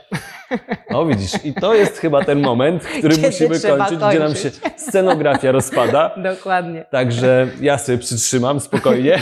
No 0.91 1.07
widzisz, 1.07 1.45
i 1.45 1.55
to 1.55 1.75
jest 1.75 1.99
chyba 1.99 2.25
ten 2.25 2.41
moment, 2.41 2.85
który 2.85 3.15
Kiedy 3.15 3.27
musimy 3.27 3.59
trzeba 3.59 3.77
kończyć, 3.77 3.99
gdzie 4.09 4.19
nam 4.19 4.35
się 4.35 4.51
kończyć. 4.51 4.81
scenografia 4.81 5.53
rozpada. 5.53 6.11
Dokładnie. 6.35 6.85
Także 6.91 7.47
ja 7.61 7.79
sobie 7.79 7.99
przytrzymam 7.99 8.61
spokojnie. 8.61 9.19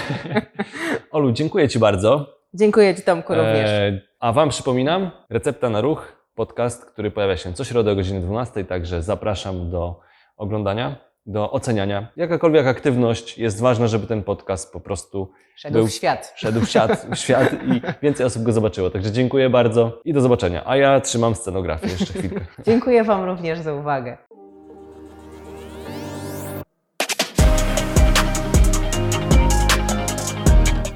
Olu, 1.10 1.32
dziękuję 1.32 1.68
Ci 1.68 1.78
bardzo. 1.78 2.26
Dziękuję 2.54 2.94
Ci 2.94 3.02
Tomku 3.02 3.34
również. 3.34 3.70
E, 3.70 4.00
a 4.20 4.32
Wam 4.32 4.48
przypominam, 4.48 5.10
Recepta 5.30 5.70
na 5.70 5.80
Ruch, 5.80 6.12
podcast, 6.44 6.84
który 6.84 7.10
pojawia 7.10 7.36
się 7.36 7.52
co 7.52 7.64
środę 7.64 7.92
o 7.92 7.94
godzinie 7.96 8.20
12, 8.20 8.64
także 8.64 9.02
zapraszam 9.02 9.70
do 9.70 10.00
oglądania, 10.36 10.96
do 11.26 11.50
oceniania. 11.52 12.08
Jakakolwiek 12.16 12.66
aktywność 12.66 13.38
jest 13.38 13.60
ważna, 13.60 13.86
żeby 13.88 14.06
ten 14.06 14.22
podcast 14.22 14.72
po 14.72 14.80
prostu 14.80 15.30
Szedł 15.56 15.74
był- 15.74 15.86
w 15.86 15.90
świat. 15.90 16.32
szedł 16.36 16.60
w 16.60 16.68
świat, 16.68 17.06
w 17.12 17.16
świat 17.16 17.52
i 17.52 17.80
więcej 18.04 18.26
osób 18.26 18.42
go 18.42 18.52
zobaczyło. 18.52 18.90
Także 18.90 19.12
dziękuję 19.12 19.50
bardzo 19.50 20.00
i 20.04 20.12
do 20.12 20.20
zobaczenia. 20.20 20.62
A 20.66 20.76
ja 20.76 21.00
trzymam 21.00 21.34
scenografię 21.34 21.86
jeszcze 21.88 22.12
chwilkę. 22.12 22.40
Dziękuję 22.66 23.04
Wam 23.04 23.24
również 23.24 23.58
za 23.58 23.74
uwagę. 23.74 24.16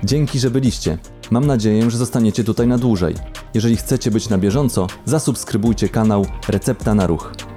Dzięki, 0.04 0.38
że 0.38 0.50
byliście. 0.50 0.98
Mam 1.30 1.46
nadzieję, 1.46 1.90
że 1.90 1.98
zostaniecie 1.98 2.44
tutaj 2.44 2.66
na 2.66 2.78
dłużej. 2.78 3.14
Jeżeli 3.54 3.76
chcecie 3.76 4.10
być 4.10 4.28
na 4.28 4.38
bieżąco, 4.38 4.86
zasubskrybujcie 5.04 5.88
kanał 5.88 6.26
Recepta 6.48 6.94
na 6.94 7.06
Ruch. 7.06 7.53